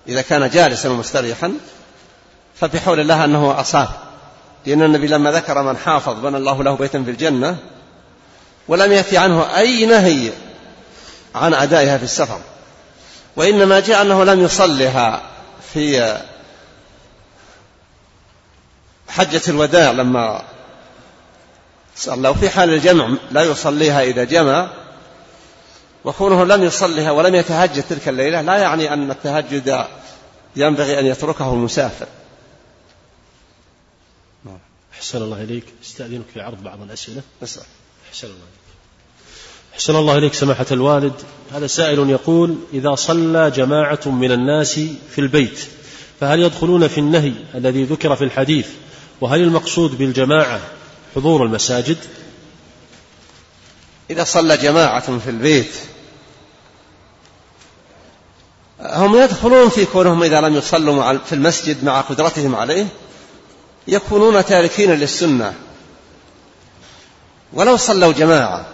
إذا 0.07 0.21
كان 0.21 0.49
جالسا 0.49 0.89
ومستريحا 0.89 1.53
فبحول 2.55 2.99
الله 2.99 3.25
أنه 3.25 3.59
أصاب. 3.61 3.89
لأن 4.65 4.81
النبي 4.81 5.07
لما 5.07 5.31
ذكر 5.31 5.61
من 5.63 5.77
حافظ 5.77 6.19
بنى 6.19 6.37
الله 6.37 6.63
له 6.63 6.75
بيتا 6.75 7.03
في 7.03 7.11
الجنة 7.11 7.57
ولم 8.67 8.91
يأتي 8.91 9.17
عنه 9.17 9.57
أي 9.57 9.85
نهي 9.85 10.31
عن 11.35 11.53
أدائها 11.53 11.97
في 11.97 12.03
السفر. 12.03 12.39
وإنما 13.35 13.79
جاء 13.79 14.01
أنه 14.01 14.23
لم 14.23 14.43
يصلها 14.43 15.21
في 15.73 16.17
حجة 19.13 19.41
الوداع 19.47 19.91
لما 19.91 20.43
صلى. 21.95 22.35
في 22.35 22.49
حال 22.49 22.69
الجمع 22.69 23.09
لا 23.31 23.43
يصليها 23.43 24.03
إذا 24.03 24.23
جمع. 24.23 24.69
وكونه 26.05 26.45
لم 26.45 26.63
يصلها 26.63 27.11
ولم 27.11 27.35
يتهجد 27.35 27.83
تلك 27.89 28.07
الليلة 28.07 28.41
لا 28.41 28.57
يعني 28.57 28.93
أن 28.93 29.11
التهجد 29.11 29.85
ينبغي 30.55 30.99
أن 30.99 31.05
يتركه 31.05 31.53
المسافر. 31.53 32.07
أحسن 34.93 35.21
الله 35.21 35.43
إليك. 35.43 35.65
أستأذنك 35.83 36.25
في 36.33 36.41
عرض 36.41 36.63
بعض 36.63 36.81
الأسئلة. 36.81 37.21
أسأل. 37.43 37.63
أحسن 38.09 38.27
الله 38.27 38.37
إليك. 38.37 38.63
أحسن 39.73 39.95
الله 39.95 40.17
إليك 40.17 40.33
سماحة 40.33 40.65
الوالد. 40.71 41.13
هذا 41.53 41.67
سائل 41.67 42.09
يقول 42.09 42.55
إذا 42.73 42.95
صلى 42.95 43.51
جماعة 43.51 43.99
من 44.05 44.31
الناس 44.31 44.79
في 45.11 45.19
البيت 45.19 45.59
فهل 46.19 46.39
يدخلون 46.39 46.87
في 46.87 46.97
النهي 46.97 47.33
الذي 47.55 47.83
ذكر 47.83 48.15
في 48.15 48.23
الحديث 48.23 48.67
وهل 49.23 49.41
المقصود 49.41 49.97
بالجماعة 49.97 50.59
حضور 51.15 51.43
المساجد؟ 51.43 51.97
إذا 54.09 54.23
صلى 54.23 54.57
جماعة 54.57 55.19
في 55.19 55.29
البيت 55.29 55.75
هم 58.79 59.15
يدخلون 59.15 59.69
في 59.69 59.85
كونهم 59.85 60.23
إذا 60.23 60.41
لم 60.41 60.55
يصلوا 60.55 61.17
في 61.17 61.35
المسجد 61.35 61.83
مع 61.83 62.01
قدرتهم 62.01 62.55
عليه 62.55 62.87
يكونون 63.87 64.45
تاركين 64.45 64.91
للسنة. 64.91 65.53
ولو 67.53 67.77
صلوا 67.77 68.13
جماعة 68.13 68.65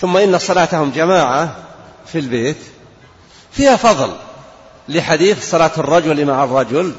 ثم 0.00 0.16
إن 0.16 0.38
صلاتهم 0.38 0.90
جماعة 0.90 1.56
في 2.06 2.18
البيت 2.18 2.58
فيها 3.52 3.76
فضل 3.76 4.16
لحديث 4.88 5.50
صلاة 5.50 5.72
الرجل 5.78 6.24
مع 6.24 6.44
الرجل. 6.44 6.94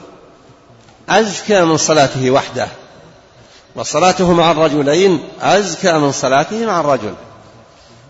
أزكى 1.10 1.62
من 1.62 1.78
صلاته 1.78 2.32
وحده. 2.32 2.68
وصلاته 3.76 4.34
مع 4.34 4.52
الرجلين 4.52 5.30
أزكى 5.42 5.94
من 5.94 6.12
صلاته 6.12 6.66
مع 6.66 6.80
الرجل. 6.80 7.14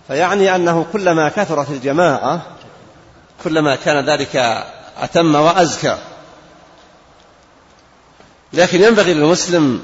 فيعني 0.08 0.56
أنه 0.56 0.86
كلما 0.94 1.30
كثرت 1.30 1.70
الجماعة 1.70 2.42
كلما 3.44 3.76
كان 3.76 4.10
ذلك 4.10 4.64
أتم 4.98 5.36
وأزكى. 5.36 5.98
لكن 8.54 8.84
ينبغي 8.84 9.14
للمسلم 9.14 9.82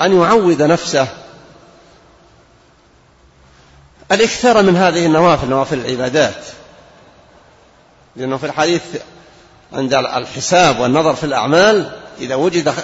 أن 0.00 0.20
يعود 0.22 0.62
نفسه. 0.62 1.08
الإكثار 4.12 4.62
من 4.62 4.76
هذه 4.76 5.06
النوافل 5.06 5.48
نوافل 5.48 5.78
العبادات. 5.78 6.44
لأنه 8.16 8.36
في 8.36 8.46
الحديث 8.46 8.82
عند 9.72 9.94
الحساب 9.94 10.80
والنظر 10.80 11.14
في 11.14 11.24
الأعمال 11.24 12.01
إذا 12.22 12.34
وجد 12.34 12.74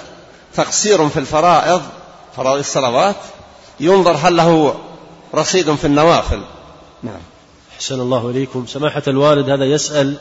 تقصير 0.55 1.09
في 1.09 1.19
الفرائض 1.19 1.81
فرائض 2.35 2.59
الصلوات 2.59 3.15
ينظر 3.79 4.11
هل 4.11 4.37
له 4.37 4.75
رصيد 5.35 5.75
في 5.75 5.85
النوافل. 5.85 6.41
نعم. 7.03 7.21
أحسن 7.75 8.01
الله 8.01 8.29
إليكم. 8.29 8.65
سماحة 8.67 9.03
الوالد 9.07 9.49
هذا 9.49 9.65
يسأل 9.65 10.15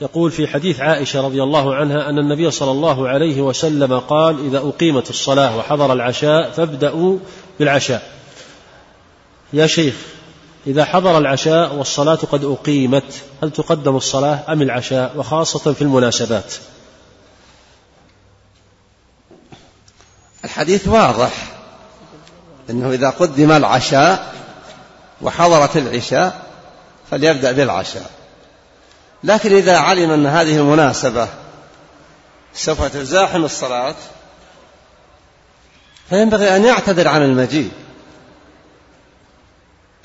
يقول 0.00 0.30
في 0.30 0.46
حديث 0.46 0.80
عائشة 0.80 1.20
رضي 1.20 1.42
الله 1.42 1.74
عنها 1.74 2.10
أن 2.10 2.18
النبي 2.18 2.50
صلى 2.50 2.70
الله 2.70 3.08
عليه 3.08 3.42
وسلم 3.42 3.98
قال 3.98 4.46
إذا 4.46 4.58
أقيمت 4.58 5.10
الصلاة 5.10 5.56
وحضر 5.56 5.92
العشاء 5.92 6.50
فابدأوا 6.50 7.18
بالعشاء. 7.58 8.10
يا 9.52 9.66
شيخ 9.66 9.94
إذا 10.66 10.84
حضر 10.84 11.18
العشاء 11.18 11.74
والصلاة 11.74 12.14
قد 12.14 12.44
أقيمت 12.44 13.22
هل 13.42 13.50
تقدم 13.50 13.96
الصلاة 13.96 14.38
أم 14.48 14.62
العشاء؟ 14.62 15.12
وخاصة 15.16 15.72
في 15.72 15.82
المناسبات. 15.82 16.54
الحديث 20.54 20.88
واضح. 20.88 21.32
أنه 22.70 22.90
إذا 22.90 23.10
قدم 23.10 23.52
العشاء 23.52 24.34
وحضرت 25.22 25.76
العشاء 25.76 26.42
فليبدأ 27.10 27.52
بالعشاء. 27.52 28.10
لكن 29.24 29.56
إذا 29.56 29.78
علم 29.78 30.10
أن 30.10 30.26
هذه 30.26 30.56
المناسبة 30.56 31.28
سوف 32.54 32.84
تزاحم 32.84 33.44
الصلاة 33.44 33.94
فينبغي 36.08 36.56
أن 36.56 36.64
يعتذر 36.64 37.08
عن 37.08 37.22
المجيء. 37.22 37.70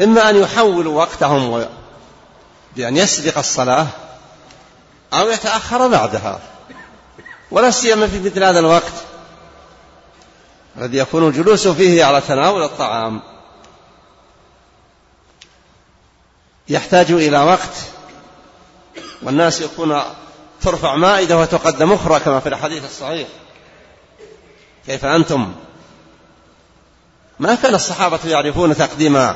إما 0.02 0.30
أن 0.30 0.36
يحولوا 0.36 0.98
وقتهم 0.98 1.66
بأن 2.76 2.98
يسبق 2.98 3.38
الصلاة 3.38 3.88
أو 5.14 5.30
يتأخر 5.30 5.88
بعدها. 5.88 6.40
ولا 7.52 7.72
سيما 7.72 8.08
في 8.08 8.20
مثل 8.20 8.44
هذا 8.44 8.60
الوقت. 8.60 9.09
الذي 10.80 10.98
يكون 10.98 11.28
الجلوس 11.28 11.68
فيه 11.68 12.06
على 12.06 12.22
تناول 12.22 12.64
الطعام. 12.64 13.22
يحتاج 16.70 17.12
إلى 17.12 17.40
وقت 17.40 17.76
والناس 19.22 19.62
يكون 19.62 20.02
ترفع 20.62 20.96
مائدة 20.96 21.38
وتقدم 21.38 21.92
أخرى 21.92 22.20
كما 22.20 22.40
في 22.40 22.50
الحديث 22.50 22.86
الصحيح. 22.86 23.28
كيف 24.86 25.06
أنتم؟ 25.06 25.54
ما 27.40 27.56
كان 27.56 27.76
الصحابة 27.76 28.20
يعرفون 28.26 28.78
تقديم 28.78 29.34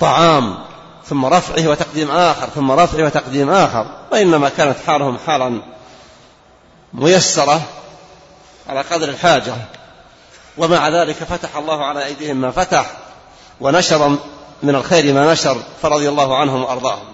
طعام 0.00 0.58
ثم 1.06 1.24
رفعه 1.26 1.68
وتقديم 1.68 2.10
آخر 2.10 2.48
ثم 2.48 2.70
رفعه 2.70 3.04
وتقديم 3.04 3.50
آخر 3.50 3.86
وإنما 4.12 4.48
كانت 4.48 4.76
حالهم 4.86 5.18
حالا 5.26 5.62
ميسرة 6.94 7.62
على 8.68 8.80
قدر 8.80 9.08
الحاجة. 9.08 9.54
ومع 10.58 10.88
ذلك 10.88 11.14
فتح 11.14 11.56
الله 11.56 11.84
على 11.84 12.04
أيديهم 12.04 12.36
ما 12.36 12.50
فتح 12.50 12.96
ونشر 13.60 14.18
من 14.62 14.74
الخير 14.74 15.14
ما 15.14 15.32
نشر 15.32 15.56
فرضي 15.82 16.08
الله 16.08 16.36
عنهم 16.36 16.62
وأرضاهم. 16.62 17.04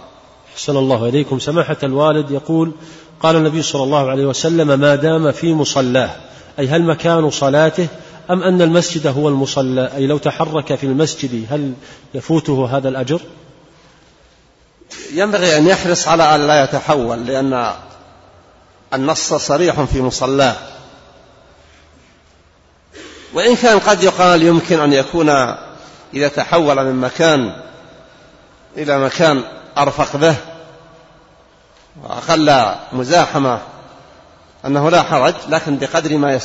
أحسن 0.54 0.76
الله 0.76 1.08
إليكم. 1.08 1.38
سماحة 1.38 1.76
الوالد 1.82 2.30
يقول 2.30 2.72
قال 3.20 3.36
النبي 3.36 3.62
صلى 3.62 3.82
الله 3.82 4.10
عليه 4.10 4.26
وسلم 4.26 4.80
ما 4.80 4.94
دام 4.94 5.32
في 5.32 5.54
مصلاه 5.54 6.10
أي 6.58 6.68
هل 6.68 6.82
مكان 6.82 7.30
صلاته 7.30 7.88
أم 8.30 8.42
أن 8.42 8.62
المسجد 8.62 9.06
هو 9.06 9.28
المصلى؟ 9.28 9.90
أي 9.96 10.06
لو 10.06 10.18
تحرك 10.18 10.74
في 10.74 10.86
المسجد 10.86 11.46
هل 11.50 11.72
يفوته 12.14 12.76
هذا 12.76 12.88
الأجر؟ 12.88 13.20
ينبغي 15.12 15.58
أن 15.58 15.66
يحرص 15.66 16.08
على 16.08 16.34
أن 16.34 16.46
لا 16.46 16.64
يتحول 16.64 17.26
لأن 17.26 17.72
النص 18.94 19.34
صريح 19.34 19.82
في 19.82 20.02
مصلاه. 20.02 20.56
وإن 23.32 23.56
كان 23.56 23.78
قد 23.78 24.02
يقال 24.02 24.42
يمكن 24.42 24.80
أن 24.80 24.92
يكون 24.92 25.28
إذا 26.14 26.28
تحول 26.28 26.84
من 26.84 27.00
مكان 27.00 27.62
إلى 28.76 28.98
مكان 28.98 29.44
أرفق 29.78 30.16
به 30.16 30.34
وأقل 32.02 32.74
مزاحمة 32.92 33.60
أنه 34.66 34.90
لا 34.90 35.02
حرج 35.02 35.34
لكن 35.48 35.78
بقدر 35.78 36.18
ما 36.18 36.40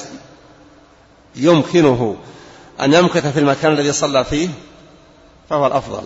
يمكنه 1.36 2.18
أن 2.82 2.94
يمكث 2.94 3.28
في 3.28 3.40
المكان 3.40 3.74
الذي 3.74 3.92
صلى 3.92 4.24
فيه 4.24 4.50
فهو 5.50 5.68
الأفضل. 5.68 6.04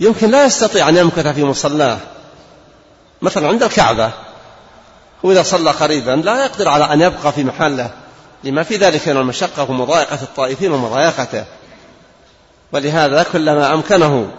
يمكن 0.00 0.30
لا 0.30 0.44
يستطيع 0.44 0.88
أن 0.88 0.96
يمكث 0.96 1.26
في 1.26 1.44
مصلاه. 1.44 1.98
مثلا 3.22 3.48
عند 3.48 3.62
الكعبة 3.62 4.10
وإذا 5.22 5.42
صلى 5.42 5.70
قريبا 5.70 6.10
لا 6.10 6.44
يقدر 6.44 6.68
على 6.68 6.84
أن 6.84 7.00
يبقى 7.00 7.32
في 7.32 7.44
محله. 7.44 7.90
لما 8.44 8.62
في 8.62 8.76
ذلك 8.76 9.08
من 9.08 9.16
المشقة 9.16 9.70
ومضايقة 9.70 10.22
الطائفين 10.22 10.72
ومضايقته. 10.72 11.44
ولهذا 12.72 13.22
كلما 13.22 13.74
أمكنه 13.74 14.30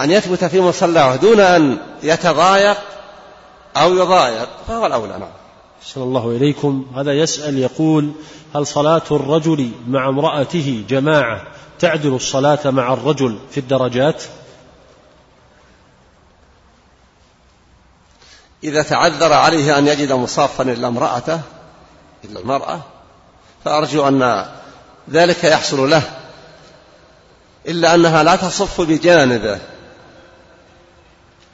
أن 0.00 0.10
يثبت 0.10 0.44
في 0.44 0.60
مصلاه 0.60 1.16
دون 1.16 1.40
أن 1.40 1.78
يتضايق 2.02 2.76
أو 3.76 3.94
يضايق 3.94 4.48
فهو 4.68 4.86
الأولى 4.86 5.12
نعم. 5.18 5.30
أحسن 5.82 6.02
الله 6.02 6.30
إليكم. 6.30 6.86
هذا 6.96 7.12
يسأل 7.12 7.58
يقول 7.58 8.12
هل 8.56 8.66
صلاة 8.66 9.02
الرجل 9.10 9.70
مع 9.88 10.08
امرأته 10.08 10.84
جماعة 10.88 11.42
تعدل 11.78 12.14
الصلاة 12.14 12.70
مع 12.70 12.92
الرجل 12.92 13.38
في 13.50 13.60
الدرجات؟ 13.60 14.22
إذا 18.64 18.82
تعذر 18.82 19.32
عليه 19.32 19.78
أن 19.78 19.86
يجد 19.86 20.12
مصافا 20.12 20.62
إلا 20.64 20.88
امرأته 20.88 21.40
إلا 22.24 22.40
المرأة 22.40 22.80
فأرجو 23.64 24.08
أن 24.08 24.46
ذلك 25.10 25.44
يحصل 25.44 25.90
له 25.90 26.02
إلا 27.68 27.94
أنها 27.94 28.22
لا 28.22 28.36
تصف 28.36 28.80
بجانبه 28.80 29.58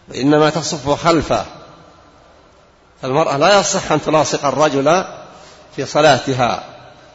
وإنما 0.09 0.51
تصف 0.51 0.90
خلفه. 0.90 1.47
فالمرأة 3.02 3.36
لا 3.36 3.60
يصح 3.60 3.92
أن 3.92 4.02
تلاصق 4.02 4.47
الرجل 4.47 5.05
في 5.76 5.86
صلاتها 5.86 6.64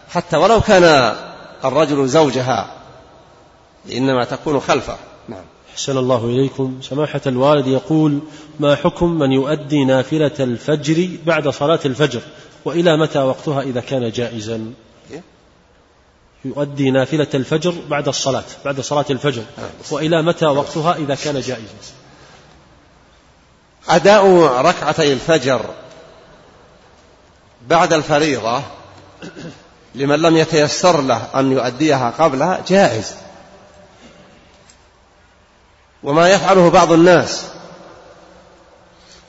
حتى 0.10 0.38
ولو 0.38 0.62
كان 0.62 1.16
الرجل 1.66 2.08
زوجها 2.08 2.72
إنما 3.92 4.26
تكون 4.26 4.60
خلفه. 4.60 4.98
نعم. 5.30 5.44
أحسن 5.74 5.98
الله 5.98 6.26
إليكم. 6.26 6.80
سماحة 6.82 7.22
الوالد 7.28 7.68
يقول 7.68 8.20
ما 8.60 8.76
حكم 8.76 9.10
من 9.20 9.32
يؤدي 9.32 9.86
نافلة 9.86 10.32
الفجر 10.40 11.10
بعد 11.26 11.50
صلاة 11.50 11.80
الفجر؟ 11.86 12.22
وإلى 12.66 12.98
متى 12.98 13.20
وقتها 13.20 13.62
إذا 13.62 13.82
كان 13.82 14.12
جائزا؟ 14.12 14.74
إيه؟ 15.12 15.22
يؤدي 16.46 16.92
نافلة 16.92 17.28
الفجر 17.34 17.74
بعد 17.90 18.08
الصلاة 18.08 18.44
بعد 18.66 18.82
صلاة 18.82 19.06
الفجر. 19.10 19.44
وإلى 19.92 20.22
متى 20.22 20.46
وقتها 20.46 20.96
إذا 20.96 21.16
كان 21.16 21.40
جائزا؟ 21.40 21.76
أداء 23.90 24.26
ركعتي 24.62 25.14
الفجر 25.14 25.66
بعد 27.68 27.94
الفريضة 27.94 28.62
لمن 29.96 30.20
لم 30.20 30.38
يتيسر 30.38 31.02
له 31.02 31.40
أن 31.40 31.52
يؤديها 31.52 32.14
قبلها 32.20 32.64
جائز. 32.68 33.16
وما 36.04 36.30
يفعله 36.30 36.70
بعض 36.70 36.92
الناس 36.92 37.46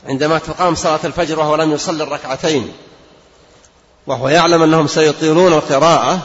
عندما 0.06 0.38
تقام 0.38 0.74
صلاة 0.74 1.00
الفجر 1.04 1.38
وهو 1.38 1.56
لم 1.56 1.72
يصلي 1.72 2.02
الركعتين. 2.02 2.72
وهو 4.06 4.28
يعلم 4.28 4.62
أنهم 4.62 4.86
سيطيلون 4.86 5.52
القراءة 5.52 6.18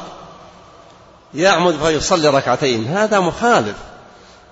يعمد 1.33 1.75
فيصلي 1.83 2.27
ركعتين. 2.27 2.87
هذا 2.87 3.19
مخالف 3.19 3.75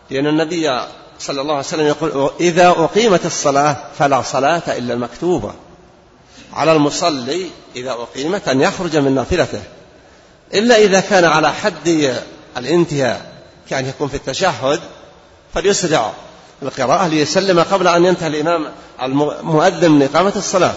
لأن 0.10 0.27
النبي 0.27 0.81
صلى 1.19 1.41
الله 1.41 1.53
عليه 1.53 1.65
وسلم 1.65 1.88
يقول 1.88 2.31
إذا 2.39 2.69
أقيمت 2.69 3.26
الصلاة 3.26 3.77
فلا 3.99 4.22
صلاة 4.22 4.61
إلا 4.68 4.93
المكتوبة. 4.93 5.53
على 6.53 6.72
المصلي 6.72 7.45
إذا 7.76 7.91
أقيمت 7.91 8.47
أن 8.47 8.61
يخرج 8.61 8.97
من 8.97 9.15
نافلته. 9.15 9.61
إلا 10.53 10.76
إذا 10.76 10.99
كان 10.99 11.26
على 11.26 11.53
حد 11.53 12.15
الانتهاء 12.57 13.31
كأن 13.69 13.85
يكون 13.85 14.07
في 14.07 14.15
التشهد 14.15 14.80
فليسرع 15.53 16.11
القراءة 16.64 17.07
ليسلم 17.07 17.60
قبل 17.60 17.88
أن 17.88 18.06
ينتهي 18.06 18.27
الإمام 18.27 18.65
المؤذن 19.01 19.91
من 19.91 20.03
إقامة 20.03 20.34
الصلاة. 20.35 20.73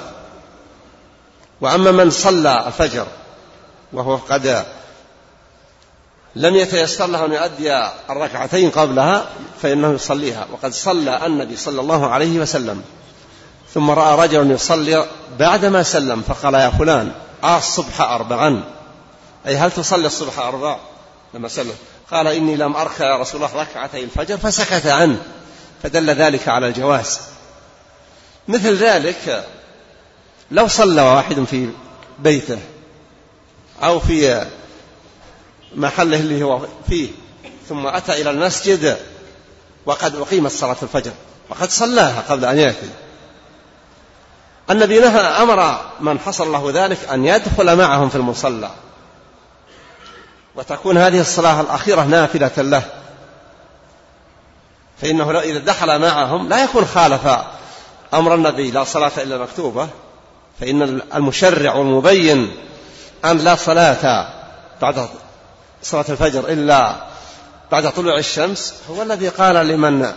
وأما 1.62 1.90
من 1.92 2.10
صلى 2.10 2.66
الفجر 2.66 3.06
وهو 3.92 4.16
قد 4.16 4.64
لم 6.36 6.54
يتيسر 6.54 7.06
له 7.06 7.24
أن 7.24 7.32
يؤدي 7.32 7.88
الركعتين 8.10 8.70
قبلها 8.70 9.26
فإنه 9.62 9.92
يصليها. 9.92 10.46
وقد 10.52 10.72
صلى 10.72 11.26
النبي 11.26 11.56
صلى 11.56 11.80
الله 11.80 12.10
عليه 12.10 12.40
وسلم. 12.40 12.82
ثم 13.74 13.90
رأى 13.90 14.26
رجلا 14.26 14.54
يصلي 14.54 15.06
بعدما 15.38 15.82
سلم 15.82 16.22
فقال 16.22 16.54
يا 16.54 16.70
فلان 16.70 17.12
آه 17.44 17.58
الصبح 17.58 18.00
أربعا. 18.00 18.64
أي 19.46 19.56
هل 19.56 19.70
تصلي 19.70 20.06
الصبح 20.06 20.38
أربع 20.38 20.76
لما 21.34 21.48
سلم. 21.48 21.74
قال 22.10 22.26
إني 22.26 22.56
لم 22.56 22.76
أركع 22.76 23.04
يا 23.04 23.16
رسول 23.16 23.44
الله 23.44 23.62
ركعتي 23.62 24.04
الفجر 24.04 24.36
فسكت 24.36 24.86
عنه 24.86 25.18
فدل 25.82 26.10
ذلك 26.10 26.48
على 26.48 26.68
الجواز. 26.68 27.20
مثل 28.48 28.76
ذلك 28.76 29.46
لو 30.52 30.68
صلى 30.68 31.02
واحد 31.02 31.44
في 31.44 31.70
بيته 32.18 32.58
أو 33.82 34.00
في 34.00 34.46
محله 35.74 36.16
اللي 36.16 36.42
هو 36.42 36.66
فيه 36.88 37.08
ثم 37.68 37.86
أتى 37.86 38.22
إلى 38.22 38.30
المسجد 38.30 38.96
وقد 39.86 40.16
أقيمت 40.16 40.50
صلاة 40.50 40.76
الفجر 40.82 41.12
وقد 41.50 41.70
صلاها 41.70 42.24
قبل 42.28 42.44
أن 42.44 42.58
يأتي. 42.58 42.90
النبي 44.70 45.00
نهى 45.00 45.20
أمر 45.20 45.80
من 46.00 46.18
حصل 46.18 46.52
له 46.52 46.70
ذلك 46.74 46.98
أن 47.12 47.24
يدخل 47.24 47.76
معهم 47.76 48.08
في 48.08 48.16
المصلى. 48.16 48.70
وتكون 50.54 50.98
هذه 50.98 51.20
الصلاة 51.20 51.60
الأخيرة 51.60 52.04
نافلة 52.04 52.62
له. 52.62 52.82
فإنه 55.02 55.40
إذا 55.40 55.58
دخل 55.58 55.98
معهم 55.98 56.48
لا 56.48 56.64
يكون 56.64 56.84
خالف 56.84 57.26
أمر 58.14 58.34
النبي 58.34 58.70
لا 58.70 58.84
صلاة 58.84 59.12
إلا 59.16 59.38
مكتوبة. 59.38 59.88
فإن 60.60 60.82
المشرع 61.14 61.74
والمبين 61.74 62.50
أن 63.24 63.38
لا 63.38 63.54
صلاة 63.54 64.28
بعد 64.82 65.08
صلاة 65.82 66.04
الفجر 66.08 66.48
إلا 66.48 67.06
بعد 67.72 67.92
طلوع 67.92 68.18
الشمس 68.18 68.74
هو 68.90 69.02
الذي 69.02 69.28
قال 69.28 69.68
لمن 69.68 70.12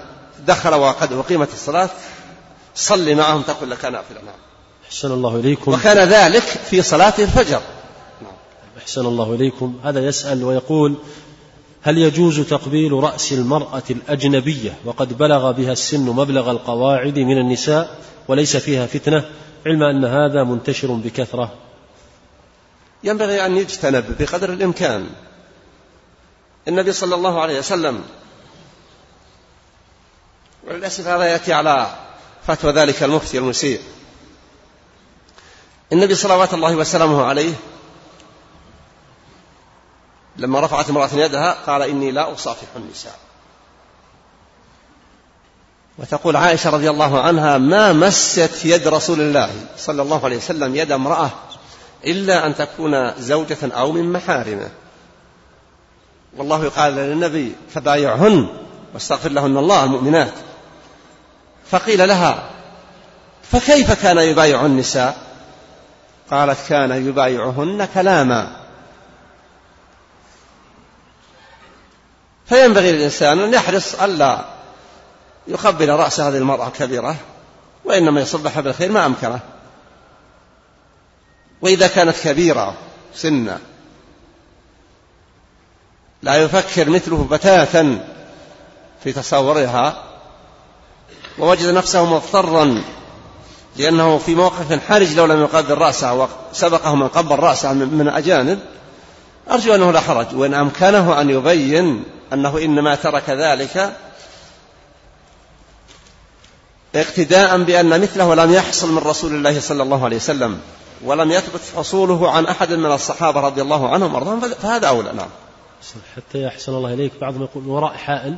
دخل 0.48 0.74
وقد 0.74 1.14
أقيمت 1.14 1.53
الصلاة 1.53 1.90
صلي 2.76 3.16
معهم 3.16 3.41
تقول 3.41 3.72
لك 3.72 3.86
نافلة 3.86 4.22
نعم. 4.26 4.36
أحسن 4.88 5.12
الله 5.12 5.36
إليكم. 5.36 5.74
وكان 5.74 6.10
ذلك 6.10 6.44
في 6.44 6.82
صلاة 6.82 7.14
الفجر. 7.20 7.62
أحسن 8.78 9.06
الله 9.06 9.34
إليكم. 9.34 9.80
هذا 9.84 9.99
يسأل 9.99 10.44
ويقول 10.44 10.95
هل 11.82 11.98
يجوز 11.98 12.40
تقبيل 12.40 12.91
رأس 12.94 13.34
المرأة 13.34 13.84
الأجنبية 13.90 14.78
وقد 14.86 15.18
بلغ 15.18 15.52
بها 15.52 15.72
السن 15.72 16.06
مبلغ 16.06 16.52
القواعد 16.52 17.20
من 17.20 17.38
النساء 17.38 17.98
وليس 18.28 18.57
فيها 18.57 18.86
فتنة؟ 18.86 19.26
علم 19.66 19.84
أن 19.84 20.06
هذا 20.06 20.44
منتشر 20.44 20.94
بكثرة؟ 20.94 21.54
ينبغي 23.04 23.46
أن 23.46 23.58
يجتنب 23.58 24.16
بقدر 24.20 24.54
الإمكان. 24.54 25.10
النبي 26.68 26.92
صلى 26.92 27.16
الله 27.16 27.42
عليه 27.42 27.60
وسلم 27.60 28.04
وللأسف 30.68 31.08
هذا 31.08 31.24
يأتي 31.24 31.54
على 31.54 31.96
فتوى 32.48 32.72
ذلك 32.72 33.04
المفتي 33.04 33.38
المسيء. 33.38 33.82
النبي 35.94 36.16
صلوات 36.16 36.54
الله 36.54 36.76
وسلامه 36.76 37.24
عليه 37.24 37.54
لما 40.38 40.60
رفعت 40.60 40.90
امرأة 40.90 41.10
يدها 41.14 41.54
قال 41.54 41.82
إني 41.82 42.12
لا 42.12 42.34
أصافح 42.34 42.68
النساء. 42.76 43.24
وتقول 45.98 46.36
عائشة 46.36 46.70
رضي 46.70 46.90
الله 46.90 47.22
عنها 47.22 47.58
ما 47.58 47.94
مست 47.94 48.66
يد 48.66 48.88
رسول 48.88 49.22
الله 49.22 49.50
صلى 49.78 50.02
الله 50.02 50.26
عليه 50.26 50.38
وسلم 50.38 50.76
يد 50.76 50.92
امرأة 50.92 51.30
إلا 52.06 52.48
أن 52.48 52.56
تكون 52.56 53.14
زوجة 53.20 53.58
أو 53.64 53.92
من 53.92 54.12
محارمه. 54.12 54.70
والله 56.38 56.70
قال 56.70 56.94
للنبي 56.94 57.56
فبايعهن 57.74 58.48
واستغفر 58.94 59.30
لهن 59.30 59.58
الله 59.58 59.84
المؤمنات. 59.84 60.34
فقيل 61.72 62.08
لها 62.08 62.50
فكيف 63.52 64.02
كان 64.02 64.18
يبايع 64.18 64.66
النساء؟ 64.66 65.18
قالت 66.32 66.58
كان 66.70 67.08
يبايعهن 67.08 67.88
كلاما. 67.94 68.56
فينبغي 72.46 72.92
للإنسان 72.92 73.40
أن 73.40 73.54
يحرص 73.54 74.02
ألا 74.02 74.55
يقبل 75.48 75.90
رأس 75.90 76.20
هذه 76.20 76.38
المرأة 76.38 76.68
الكبيرة 76.68 77.16
وإنما 77.86 78.22
يصبح 78.22 78.60
بالخير 78.60 78.92
ما 78.92 79.06
أمكنه. 79.06 79.40
وإذا 81.62 81.88
كانت 81.88 82.16
كبيرة 82.24 82.74
سنا 83.16 83.60
لا 86.24 86.36
يفكر 86.36 86.90
مثله 86.90 87.28
بتاتا 87.32 88.08
في 89.04 89.12
تصورها 89.14 90.04
ووجد 91.40 91.70
نفسه 91.70 92.06
مضطرا 92.06 92.82
لأنه 93.78 94.18
في 94.18 94.36
موقف 94.36 94.88
حرج 94.88 95.14
لو 95.14 95.26
لم 95.26 95.42
يقبل 95.42 95.78
رأسه 95.78 96.28
وسبقه 96.52 96.96
من 96.96 97.08
قبل 97.08 97.40
رأسه 97.40 97.74
من 97.74 98.08
أجانب 98.08 98.60
أرجو 99.52 99.76
أنه 99.76 99.92
لا 99.92 100.00
حرج. 100.00 100.28
وإن 100.34 100.54
أمكنه 100.54 101.22
أن 101.22 101.30
يبين 101.30 102.04
أنه 102.34 102.58
إنما 102.58 102.96
ترك 102.96 103.30
ذلك 103.30 103.96
اقتداء 106.96 107.64
بأن 107.64 108.02
مثله 108.02 108.36
لم 108.36 108.54
يحصل 108.54 108.92
من 108.92 108.98
رسول 108.98 109.34
الله 109.34 109.60
صلى 109.60 109.84
الله 109.84 110.06
عليه 110.06 110.16
وسلم 110.16 110.60
ولم 111.04 111.32
يثبت 111.32 111.62
حصوله 111.76 112.32
عن 112.32 112.46
أحد 112.46 112.74
من 112.74 112.92
الصحابة 112.92 113.40
رضي 113.42 113.62
الله 113.62 113.90
عنهم 113.90 114.14
وارضاهم 114.14 114.40
فهذا 114.40 114.88
أولى 114.88 115.12
نعم. 115.14 115.30
حتى 116.16 116.44
يحسن 116.44 116.74
الله 116.74 116.94
إليك 116.94 117.12
بعضهم 117.22 117.44
يقول 117.44 117.68
وراء 117.68 117.94
حائل. 117.94 118.36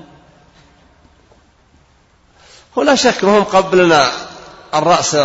هو 2.77 2.83
لا 2.83 2.95
شك 2.95 3.23
ما 3.23 3.37
هم 3.37 3.43
قبلنا 3.43 4.11
الرأس 4.75 5.15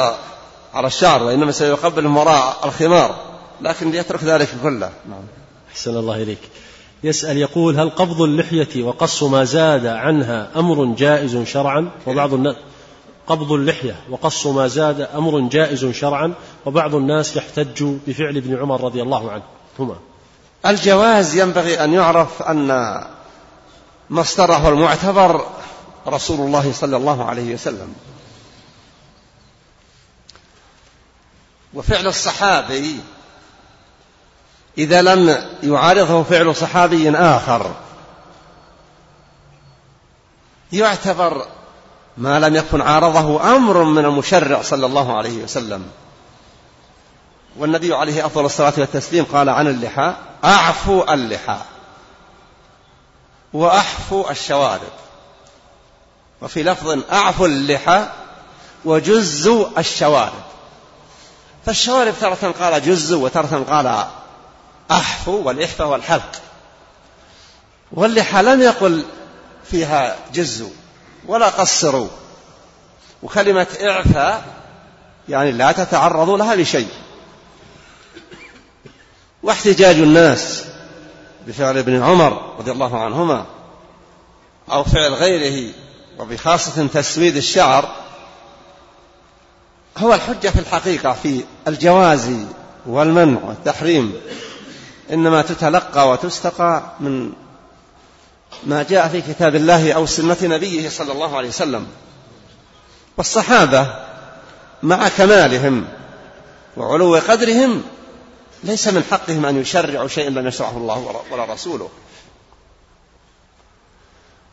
على 0.75 0.87
الشعر 0.87 1.23
وإنما 1.23 1.53
سيقبل 1.53 2.07
وراء 2.07 2.57
الخمار 2.65 3.17
لكن 3.61 3.95
يترك 3.95 4.25
ذلك 4.25 4.49
كله 4.63 4.91
نعم. 5.09 5.23
أحسن 5.73 5.97
الله 5.97 6.23
إليك. 6.23 6.39
يسأل 7.05 7.37
يقول 7.37 7.81
هل 7.81 7.91
قبض 7.91 8.23
اللحية 8.23 8.83
وقص 8.83 9.23
ما 9.23 9.45
زاد 9.45 9.87
عنها 9.87 10.49
أمر 10.57 10.85
جائز 10.85 11.43
شرعا؟ 11.47 11.91
وبعض 12.07 12.35
الناس 12.35 12.57
قبض 13.27 13.53
اللحية 13.53 13.97
وقص 14.11 14.47
ما 14.47 14.69
زاد 14.69 15.01
أمر 15.01 15.41
جائز 15.41 15.87
شرعا 15.87 16.35
وبعض 16.67 16.95
الناس 16.95 17.37
يحتج 17.37 17.85
بفعل 18.07 18.37
ابن 18.37 18.61
عمر 18.61 18.85
رضي 18.85 19.03
الله 19.03 19.31
عنه. 19.33 19.43
هما. 19.79 19.97
الجواز 20.67 21.37
ينبغي 21.37 21.85
أن 21.85 21.93
يعرف 21.93 22.43
أن 22.43 23.01
مصدره 24.11 24.69
المعتبر 24.69 25.47
رسول 26.07 26.41
الله 26.41 26.73
صلى 26.73 26.97
الله 26.97 27.25
عليه 27.25 27.55
وسلم. 27.55 27.95
وفعل 31.75 32.07
الصحابي 32.07 33.01
إذا 34.79 35.03
لم 35.03 35.37
يعارضه 35.63 36.23
فعل 36.23 36.57
صحابي 36.57 37.11
آخر 37.11 37.75
يعتبر 40.73 41.47
ما 42.17 42.41
لم 42.41 42.57
يكن 42.57 42.81
عارضه 42.81 43.57
أمر 43.57 43.83
من 43.83 44.05
المشرع 44.05 44.63
صلى 44.63 44.87
الله 44.87 45.17
عليه 45.17 45.43
وسلم. 45.43 45.87
والنبي 47.59 47.95
عليه 47.95 48.27
أفضل 48.27 48.45
الصلاة 48.45 48.73
والتسليم 48.79 49.25
قال 49.25 49.49
عن 49.49 49.67
اللحى 49.67 50.15
أعفو 50.45 51.05
اللحى 51.05 51.57
وأحفو 53.53 54.31
الشوارب. 54.31 54.93
وفي 56.43 56.63
لفظ 56.63 56.99
أعفو 57.13 57.47
اللحى 57.47 58.07
وجزوا 58.85 59.67
الشوارب. 59.79 60.43
فالشوارب 61.67 62.15
تارة 62.21 62.55
قال 62.61 62.83
جز 62.83 63.13
وتارة 63.13 63.65
قال 63.71 64.07
أحفو 64.91 65.43
والإحفاء 65.43 65.89
والحلق. 65.89 66.33
واللحى 67.93 68.43
لم 68.43 68.63
يقل 68.63 69.05
فيها 69.71 70.17
جزوا 70.35 70.71
ولا 71.27 71.49
قصروا. 71.49 72.09
وكلمة 73.23 73.67
إعفاء 73.83 74.45
يعني 75.29 75.53
لا 75.53 75.73
تتعرضوا 75.73 76.39
لها 76.39 76.55
لشيء. 76.55 76.89
واحتجاج 79.43 79.97
الناس 79.97 80.65
بفعل 81.47 81.79
ابن 81.79 82.03
عمر 82.03 82.55
رضي 82.59 82.71
الله 82.71 83.05
عنهما 83.05 83.47
أو 84.73 84.85
فعل 84.85 85.13
غيره 85.15 85.73
وبخاصة 86.19 86.87
تسويد 86.87 87.37
الشعر 87.37 87.89
هو 89.99 90.15
الحجة 90.15 90.49
في 90.49 90.59
الحقيقة 90.59 91.13
في 91.13 91.45
الجواز 91.69 92.31
والمنع 92.87 93.39
والتحريم. 93.45 94.21
إنما 95.13 95.43
تتلقى 95.43 96.09
وتستقى 96.09 96.83
من 97.01 97.33
ما 98.67 98.83
جاء 98.83 99.09
في 99.09 99.21
كتاب 99.21 99.55
الله 99.55 99.93
أو 99.93 100.07
سنة 100.07 100.37
نبيه 100.43 100.89
صلى 100.89 101.13
الله 101.13 101.37
عليه 101.37 101.49
وسلم. 101.49 101.87
والصحابة 103.17 103.95
مع 104.83 105.09
كمالهم 105.09 105.89
وعلو 106.77 107.17
قدرهم 107.17 107.83
ليس 108.65 108.89
من 108.89 109.05
حقهم 109.11 109.47
أن 109.47 109.61
يشرعوا 109.61 110.09
شيئا 110.09 110.31
لم 110.31 110.47
يشرعه 110.47 110.77
الله 110.77 111.23
ولا 111.31 111.45
رسوله. 111.45 111.89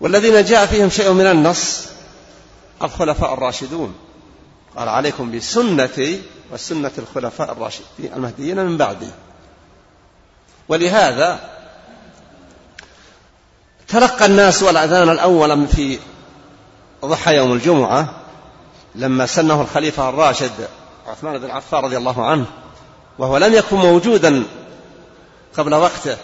والذين 0.01 0.43
جاء 0.43 0.65
فيهم 0.65 0.89
شيء 0.89 1.11
من 1.11 1.25
النص 1.25 1.87
الخلفاء 2.83 3.33
الراشدون. 3.33 3.95
قال 4.75 4.89
عليكم 4.89 5.31
بسنتي 5.31 6.21
وسنة 6.53 6.91
الخلفاء 6.97 7.51
الراشدين 7.51 8.13
المهديين 8.15 8.65
من 8.65 8.77
بعدي. 8.77 9.09
ولهذا 10.69 11.58
تلقى 13.89 14.25
الناس 14.25 14.63
الأذان 14.63 15.09
الأول 15.09 15.67
في 15.67 15.99
ضحى 17.05 17.35
يوم 17.35 17.53
الجمعة 17.53 18.13
لما 18.95 19.25
سنه 19.25 19.61
الخليفة 19.61 20.09
الراشد 20.09 20.51
عثمان 21.07 21.37
بن 21.37 21.49
عفان 21.49 21.83
رضي 21.83 21.97
الله 21.97 22.25
عنه 22.25 22.45
وهو 23.19 23.37
لم 23.37 23.53
يكن 23.53 23.75
موجودا 23.75 24.43
قبل 25.57 25.73
وقته 25.73 26.17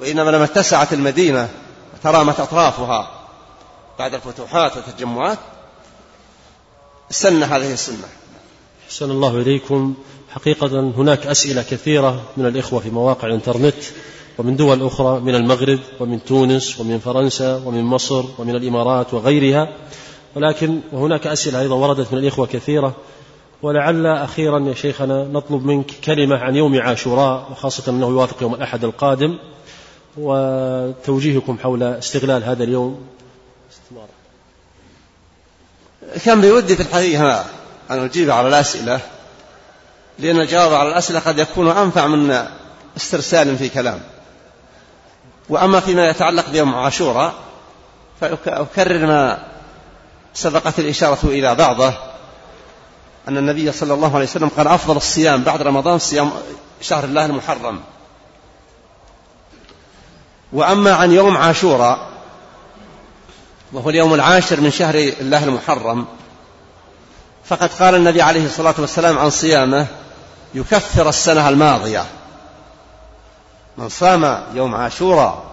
وإنما 0.00 0.30
لما 0.30 0.44
اتسعت 0.44 0.92
المدينة 0.92 1.48
وترامت 1.94 2.40
أطرافها 2.40 3.10
بعد 3.98 4.14
الفتوحات 4.14 4.76
والتجمعات 4.76 5.38
سن 7.10 7.42
هذه 7.42 7.72
السنة. 7.72 8.08
أحسن 8.86 9.10
الله 9.10 9.36
إليكم. 9.36 9.94
حقيقة 10.30 10.80
هناك 10.80 11.26
أسئلة 11.26 11.62
كثيرة 11.62 12.22
من 12.36 12.46
الإخوة 12.46 12.80
في 12.80 12.90
مواقع 12.90 13.28
الإنترنت. 13.28 13.74
ومن 14.38 14.56
دول 14.56 14.86
أخرى 14.86 15.20
من 15.20 15.34
المغرب 15.34 15.78
ومن 16.00 16.24
تونس 16.24 16.80
ومن 16.80 16.98
فرنسا 16.98 17.62
ومن 17.64 17.82
مصر 17.82 18.24
ومن 18.38 18.56
الإمارات 18.56 19.14
وغيرها. 19.14 19.68
ولكن 20.34 20.80
وهناك 20.92 21.26
أسئلة 21.26 21.60
أيضا 21.60 21.74
وردت 21.74 22.12
من 22.12 22.18
الإخوة 22.18 22.46
كثيرة. 22.46 22.94
ولعل 23.62 24.06
أخيرا 24.06 24.58
يا 24.68 24.74
شيخنا 24.74 25.24
نطلب 25.24 25.66
منك 25.66 25.90
كلمة 26.04 26.36
عن 26.36 26.56
يوم 26.56 26.80
عاشوراء 26.80 27.48
وخاصة 27.52 27.92
أنه 27.92 28.06
يوافق 28.06 28.42
يوم 28.42 28.54
الأحد 28.54 28.84
القادم. 28.84 29.38
وتوجيهكم 30.16 31.58
حول 31.58 31.82
استغلال 31.82 32.44
هذا 32.44 32.64
اليوم. 32.64 33.00
كان 36.24 36.40
بودي 36.40 36.76
في 36.76 36.82
الحقيقة 36.82 37.44
أن 37.90 37.98
أجيب 37.98 38.30
على 38.30 38.48
الأسئلة 38.48 39.00
لأن 40.18 40.40
الجواب 40.40 40.74
على 40.74 40.88
الأسئلة 40.88 41.20
قد 41.20 41.38
يكون 41.38 41.68
أنفع 41.68 42.06
من 42.06 42.46
استرسال 42.96 43.56
في 43.56 43.68
كلام. 43.68 44.00
وأما 45.48 45.80
فيما 45.80 46.08
يتعلق 46.08 46.50
بيوم 46.50 46.74
عاشوراء 46.74 47.34
فأكرر 48.20 49.06
ما 49.06 49.38
سبقت 50.34 50.78
الإشارة 50.78 51.18
إلى 51.24 51.54
بعضه 51.54 51.94
أن 53.28 53.36
النبي 53.36 53.72
صلى 53.72 53.94
الله 53.94 54.14
عليه 54.14 54.24
وسلم 54.24 54.48
قال 54.48 54.68
أفضل 54.68 54.96
الصيام 54.96 55.42
بعد 55.42 55.62
رمضان 55.62 55.98
صيام 55.98 56.30
شهر 56.80 57.04
الله 57.04 57.26
المحرم. 57.26 57.80
وأما 60.52 60.94
عن 60.94 61.12
يوم 61.12 61.36
عاشوراء 61.36 62.08
وهو 63.72 63.90
اليوم 63.90 64.14
العاشر 64.14 64.60
من 64.60 64.70
شهر 64.70 64.94
الله 64.94 65.44
المحرم 65.44 66.06
فقد 67.44 67.70
قال 67.72 67.94
النبي 67.94 68.22
عليه 68.22 68.46
الصلاة 68.46 68.74
والسلام 68.78 69.18
عن 69.18 69.30
صيامه 69.30 69.86
يكفر 70.54 71.08
السنة 71.08 71.48
الماضية. 71.48 72.04
من 73.78 73.88
صام 73.88 74.44
يوم 74.54 74.74
عاشوراء 74.74 75.44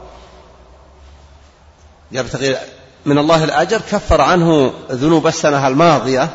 يبتغي 2.12 2.58
من 3.06 3.18
الله 3.18 3.44
الأجر 3.44 3.82
كفر 3.92 4.22
عنه 4.22 4.74
ذنوب 4.92 5.28
السنة 5.28 5.68
الماضية 5.68 6.30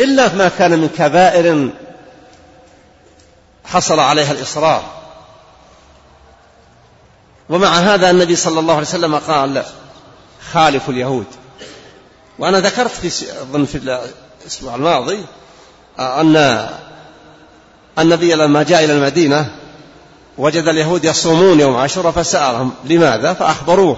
إلا 0.00 0.34
ما 0.34 0.50
كان 0.58 0.78
من 0.78 0.88
كبائر 0.88 1.70
حصل 3.64 4.00
عليها 4.00 4.32
الإصرار. 4.32 4.82
ومع 7.48 7.68
هذا 7.68 8.10
النبي 8.10 8.36
صلى 8.36 8.60
الله 8.60 8.74
عليه 8.74 8.86
وسلم 8.86 9.16
قال 9.16 9.64
خالف 10.52 10.88
اليهود. 10.88 11.26
وأنا 12.38 12.60
ذكرت 12.60 12.90
في 12.90 13.32
أظن 13.42 13.64
في 13.64 14.02
الأسبوع 14.44 14.74
الماضي 14.74 15.24
أن 15.98 16.68
النبي 17.98 18.34
لما 18.34 18.62
جاء 18.62 18.84
إلى 18.84 18.92
المدينة 18.92 19.54
وجد 20.40 20.68
اليهود 20.68 21.04
يصومون 21.04 21.60
يوم 21.60 21.76
عاشوراء 21.76 22.12
فسألهم 22.12 22.72
لماذا؟ 22.84 23.32
فأخبروه 23.32 23.96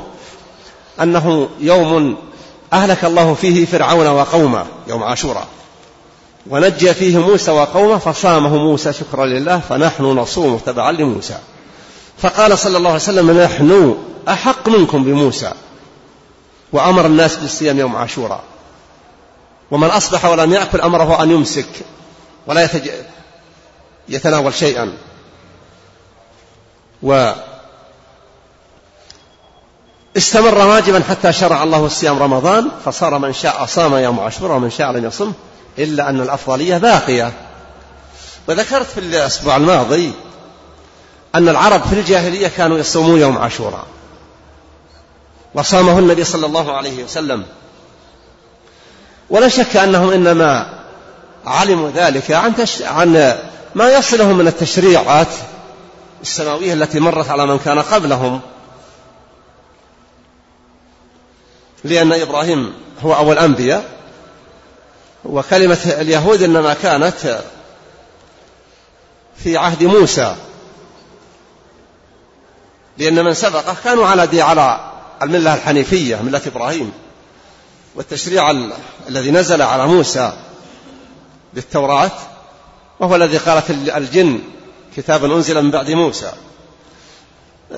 أنه 1.02 1.48
يوم 1.60 2.16
أهلك 2.72 3.04
الله 3.04 3.34
فيه 3.34 3.66
فرعون 3.66 4.06
وقومه 4.06 4.66
يوم 4.86 5.02
عاشوراء. 5.02 5.46
ونجى 6.50 6.94
فيه 6.94 7.18
موسى 7.18 7.50
وقومه 7.50 7.98
فصامه 7.98 8.56
موسى 8.56 8.92
شكرا 8.92 9.26
لله 9.26 9.58
فنحن 9.68 10.04
نصوم 10.04 10.58
تبعا 10.66 10.92
لموسى. 10.92 11.38
فقال 12.18 12.58
صلى 12.58 12.76
الله 12.76 12.90
عليه 12.90 13.00
وسلم 13.00 13.40
نحن 13.40 13.96
أحق 14.28 14.68
منكم 14.68 15.04
بموسى. 15.04 15.52
وأمر 16.72 17.06
الناس 17.06 17.36
بالصيام 17.36 17.78
يوم 17.78 17.96
عاشوراء. 17.96 18.42
ومن 19.70 19.88
أصبح 19.88 20.24
ولم 20.24 20.52
يأكل 20.52 20.80
أمره 20.80 21.22
أن 21.22 21.30
يمسك 21.30 21.68
ولا. 22.46 22.68
يتناول 24.08 24.54
شيئا. 24.54 24.92
و 27.02 27.32
استمر 30.16 30.58
واجبا 30.58 31.02
حتى 31.10 31.32
شرع 31.32 31.62
الله 31.62 31.86
الصيام 31.86 32.22
رمضان 32.22 32.68
فصار 32.84 33.18
من 33.18 33.32
شاء 33.32 33.66
صام 33.66 33.94
يوم 33.94 34.20
عاشوراء 34.20 34.56
ومن 34.56 34.70
شاء 34.70 34.92
لم 34.92 35.04
يصم 35.04 35.32
إلا 35.78 36.08
أن 36.08 36.20
الأفضلية 36.20 36.78
باقية. 36.78 37.32
وذكرت 38.48 38.86
في 38.86 39.00
الأسبوع 39.00 39.56
الماضي 39.56 40.12
أن 41.34 41.48
العرب 41.48 41.82
في 41.82 41.92
الجاهلية 41.92 42.48
كانوا 42.48 42.78
يصومون 42.78 43.20
يوم 43.20 43.38
عاشوراء 43.38 43.86
وصامه 45.54 45.98
النبي 45.98 46.24
صلى 46.24 46.46
الله 46.46 46.72
عليه 46.72 47.04
وسلم. 47.04 47.44
ولا 49.30 49.48
شك 49.48 49.76
أنهم 49.76 50.10
إنما 50.10 50.78
علموا 51.46 51.90
ذلك 51.90 52.30
عن, 52.30 52.56
تش... 52.56 52.82
عن 52.82 53.38
ما 53.74 53.90
يصلهم 53.90 54.38
من 54.38 54.46
التشريعات 54.46 55.28
السماوية 56.22 56.72
التي 56.72 57.00
مرت 57.00 57.28
على 57.28 57.46
من 57.46 57.58
كان 57.58 57.78
قبلهم. 57.78 58.40
لأن 61.84 62.12
إبراهيم 62.12 62.74
هو 63.02 63.14
أول 63.14 63.32
الأنبياء 63.32 63.84
وكلمة 65.24 65.78
اليهود 65.84 66.42
إنما 66.42 66.74
كانت 66.74 67.42
في 69.36 69.56
عهد 69.56 69.82
موسى. 69.82 70.36
لأن 72.98 73.24
من 73.24 73.34
سبقه 73.34 73.76
كانوا 73.84 74.06
على 74.06 74.42
على 74.42 74.90
الملة 75.22 75.54
الحنيفية 75.54 76.16
ملة 76.16 76.42
إبراهيم. 76.46 76.92
والتشريع 77.94 78.50
الذي 79.08 79.30
نزل 79.30 79.62
على 79.62 79.86
موسى 79.86 80.32
بالتوراة 81.54 82.10
وهو 83.00 83.16
الذي 83.16 83.38
قالت 83.38 83.70
الجن 83.70 84.40
كتاب 84.96 85.24
أنزل 85.24 85.62
من 85.62 85.70
بعد 85.70 85.90
موسى. 85.90 86.32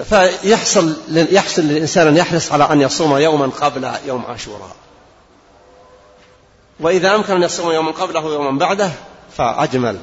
فيحصل 0.09 0.97
يحصل 1.12 1.62
للإنسان 1.62 2.07
أن 2.07 2.16
يحرص 2.16 2.53
على 2.53 2.73
أن 2.73 2.81
يصوم 2.81 3.16
يوما 3.16 3.47
قبل 3.47 3.93
يوم 4.07 4.24
عاشوراء. 4.27 4.77
وإذا 6.81 7.15
أمكن 7.15 7.32
أن 7.32 7.43
يصوم 7.43 7.73
يوما 7.73 7.91
قبله 7.91 8.24
ويوما 8.24 8.59
بعده 8.59 8.91
فأجمل. 9.36 9.99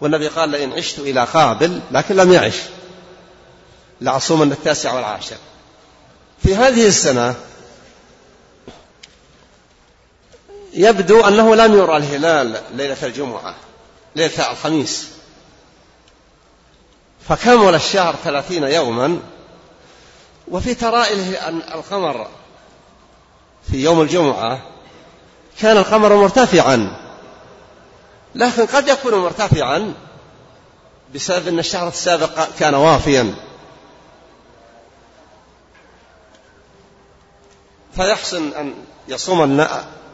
والنبي 0.00 0.28
قال 0.28 0.48
لئن 0.48 0.72
عشت 0.72 0.98
إلى 0.98 1.24
قابل 1.24 1.80
لكن 1.90 2.16
لم 2.16 2.32
يعش. 2.32 2.56
لأصومن 4.00 4.52
التاسع 4.52 4.94
والعاشر. 4.94 5.36
في 6.42 6.54
هذه 6.54 6.86
السنة 6.86 7.34
يبدو 10.72 11.20
أنه 11.20 11.54
لم 11.54 11.74
يرى 11.74 11.96
الهلال 11.96 12.60
ليلة 12.74 12.96
الجمعة 13.02 13.54
ليلة 14.16 14.50
الخميس. 14.50 15.15
فكمل 17.28 17.74
الشهر 17.74 18.14
ثلاثين 18.24 18.62
يوما 18.62 19.20
وفي 20.48 20.74
ترائله 20.74 21.48
أن 21.48 21.56
القمر 21.56 22.28
في 23.70 23.84
يوم 23.84 24.00
الجمعة 24.00 24.60
كان 25.60 25.76
القمر 25.76 26.16
مرتفعا. 26.16 26.96
لكن 28.34 28.66
قد 28.66 28.88
يكون 28.88 29.14
مرتفعا 29.14 29.94
بسبب 31.14 31.48
أن 31.48 31.58
الشهر 31.58 31.88
السابق 31.88 32.48
كان 32.58 32.74
وافيا. 32.74 33.34
فيحسن 37.96 38.52
أن 38.52 38.74
يصوم 39.08 39.66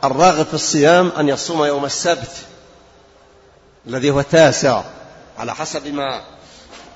الراغب 0.05 0.47
في 0.47 0.55
الصيام 0.55 1.12
أن 1.18 1.28
يصوم 1.28 1.64
يوم 1.64 1.84
السبت 1.84 2.30
الذي 3.86 4.10
هو 4.10 4.20
التاسع 4.20 4.82
على 5.39 5.55
حسب 5.55 5.86
ما 5.86 6.20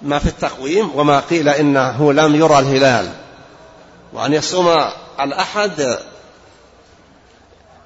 ما 0.03 0.19
في 0.19 0.27
التقويم 0.27 0.91
وما 0.95 1.21
قيل 1.21 1.49
إنه 1.49 2.13
لم 2.13 2.35
يرى 2.35 2.59
الهلال. 2.59 3.13
وأن 4.13 4.33
يصوم 4.33 4.77
الأحد 5.21 5.99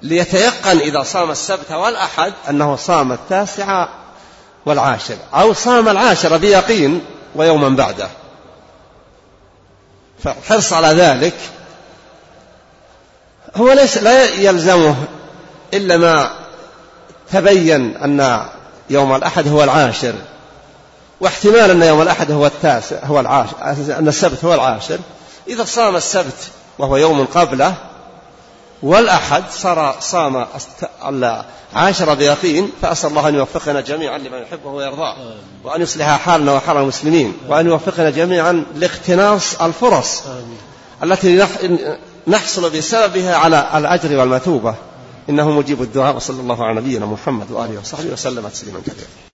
ليتيقن 0.01 0.77
إذا 0.79 1.03
صام 1.03 1.31
السبت 1.31 1.71
والأحد 1.71 2.33
أنه 2.49 2.75
صام 2.75 3.11
التاسع 3.11 3.87
والعاشر 4.65 5.17
أو 5.33 5.53
صام 5.53 5.89
العاشر 5.89 6.37
بيقين 6.37 7.01
ويوما 7.35 7.69
بعده. 7.69 8.09
فالحرص 10.23 10.73
على 10.73 10.87
ذلك 10.87 11.35
هو 13.55 13.71
ليس 13.71 13.97
لا 13.97 14.23
يلزمه 14.25 14.95
إلا 15.73 15.97
ما 15.97 16.31
تبين 17.31 17.97
أن 17.97 18.45
يوم 18.89 19.15
الأحد 19.15 19.47
هو 19.47 19.63
العاشر. 19.63 20.13
واحتمال 21.21 21.71
أن 21.71 21.83
يوم 21.83 22.01
الأحد 22.01 22.31
هو 22.31 22.45
التاسع 22.45 23.05
هو 23.05 23.19
العاشر 23.19 23.55
أن 23.99 24.07
السبت 24.07 24.45
هو 24.45 24.53
العاشر. 24.53 24.99
إذا 25.47 25.63
صام 25.63 25.95
السبت 25.95 26.49
وهو 26.79 26.97
يوم 26.97 27.25
قبله 27.25 27.73
والأحد 28.83 29.43
صار 29.51 29.95
صام 29.99 30.45
العاشر 31.73 32.13
بيقين 32.13 32.71
فأسأل 32.81 33.09
الله 33.09 33.29
أن 33.29 33.35
يوفقنا 33.35 33.81
جميعا 33.81 34.17
لما 34.17 34.37
يحبه 34.37 34.69
ويرضاه 34.69 35.15
وأن 35.63 35.81
يصلح 35.81 36.17
حالنا 36.17 36.53
وحال 36.53 36.77
المسلمين 36.77 37.33
وأن 37.47 37.65
يوفقنا 37.65 38.09
جميعا 38.09 38.65
لاقتناص 38.75 39.61
الفرص 39.61 40.23
التي 41.03 41.47
نحصل 42.27 42.69
بسببها 42.69 43.35
على 43.35 43.69
الأجر 43.75 44.17
والمثوبة 44.17 44.75
إنه 45.29 45.51
مجيب 45.51 45.81
الدعاء 45.81 46.15
وصلى 46.15 46.41
الله 46.41 46.65
على 46.65 46.81
نبينا 46.81 47.05
محمد 47.05 47.51
وآله 47.51 47.79
وصحبه 47.79 48.13
وسلم 48.13 48.47
تسليما 48.47 48.79
كثيرا. 48.79 49.07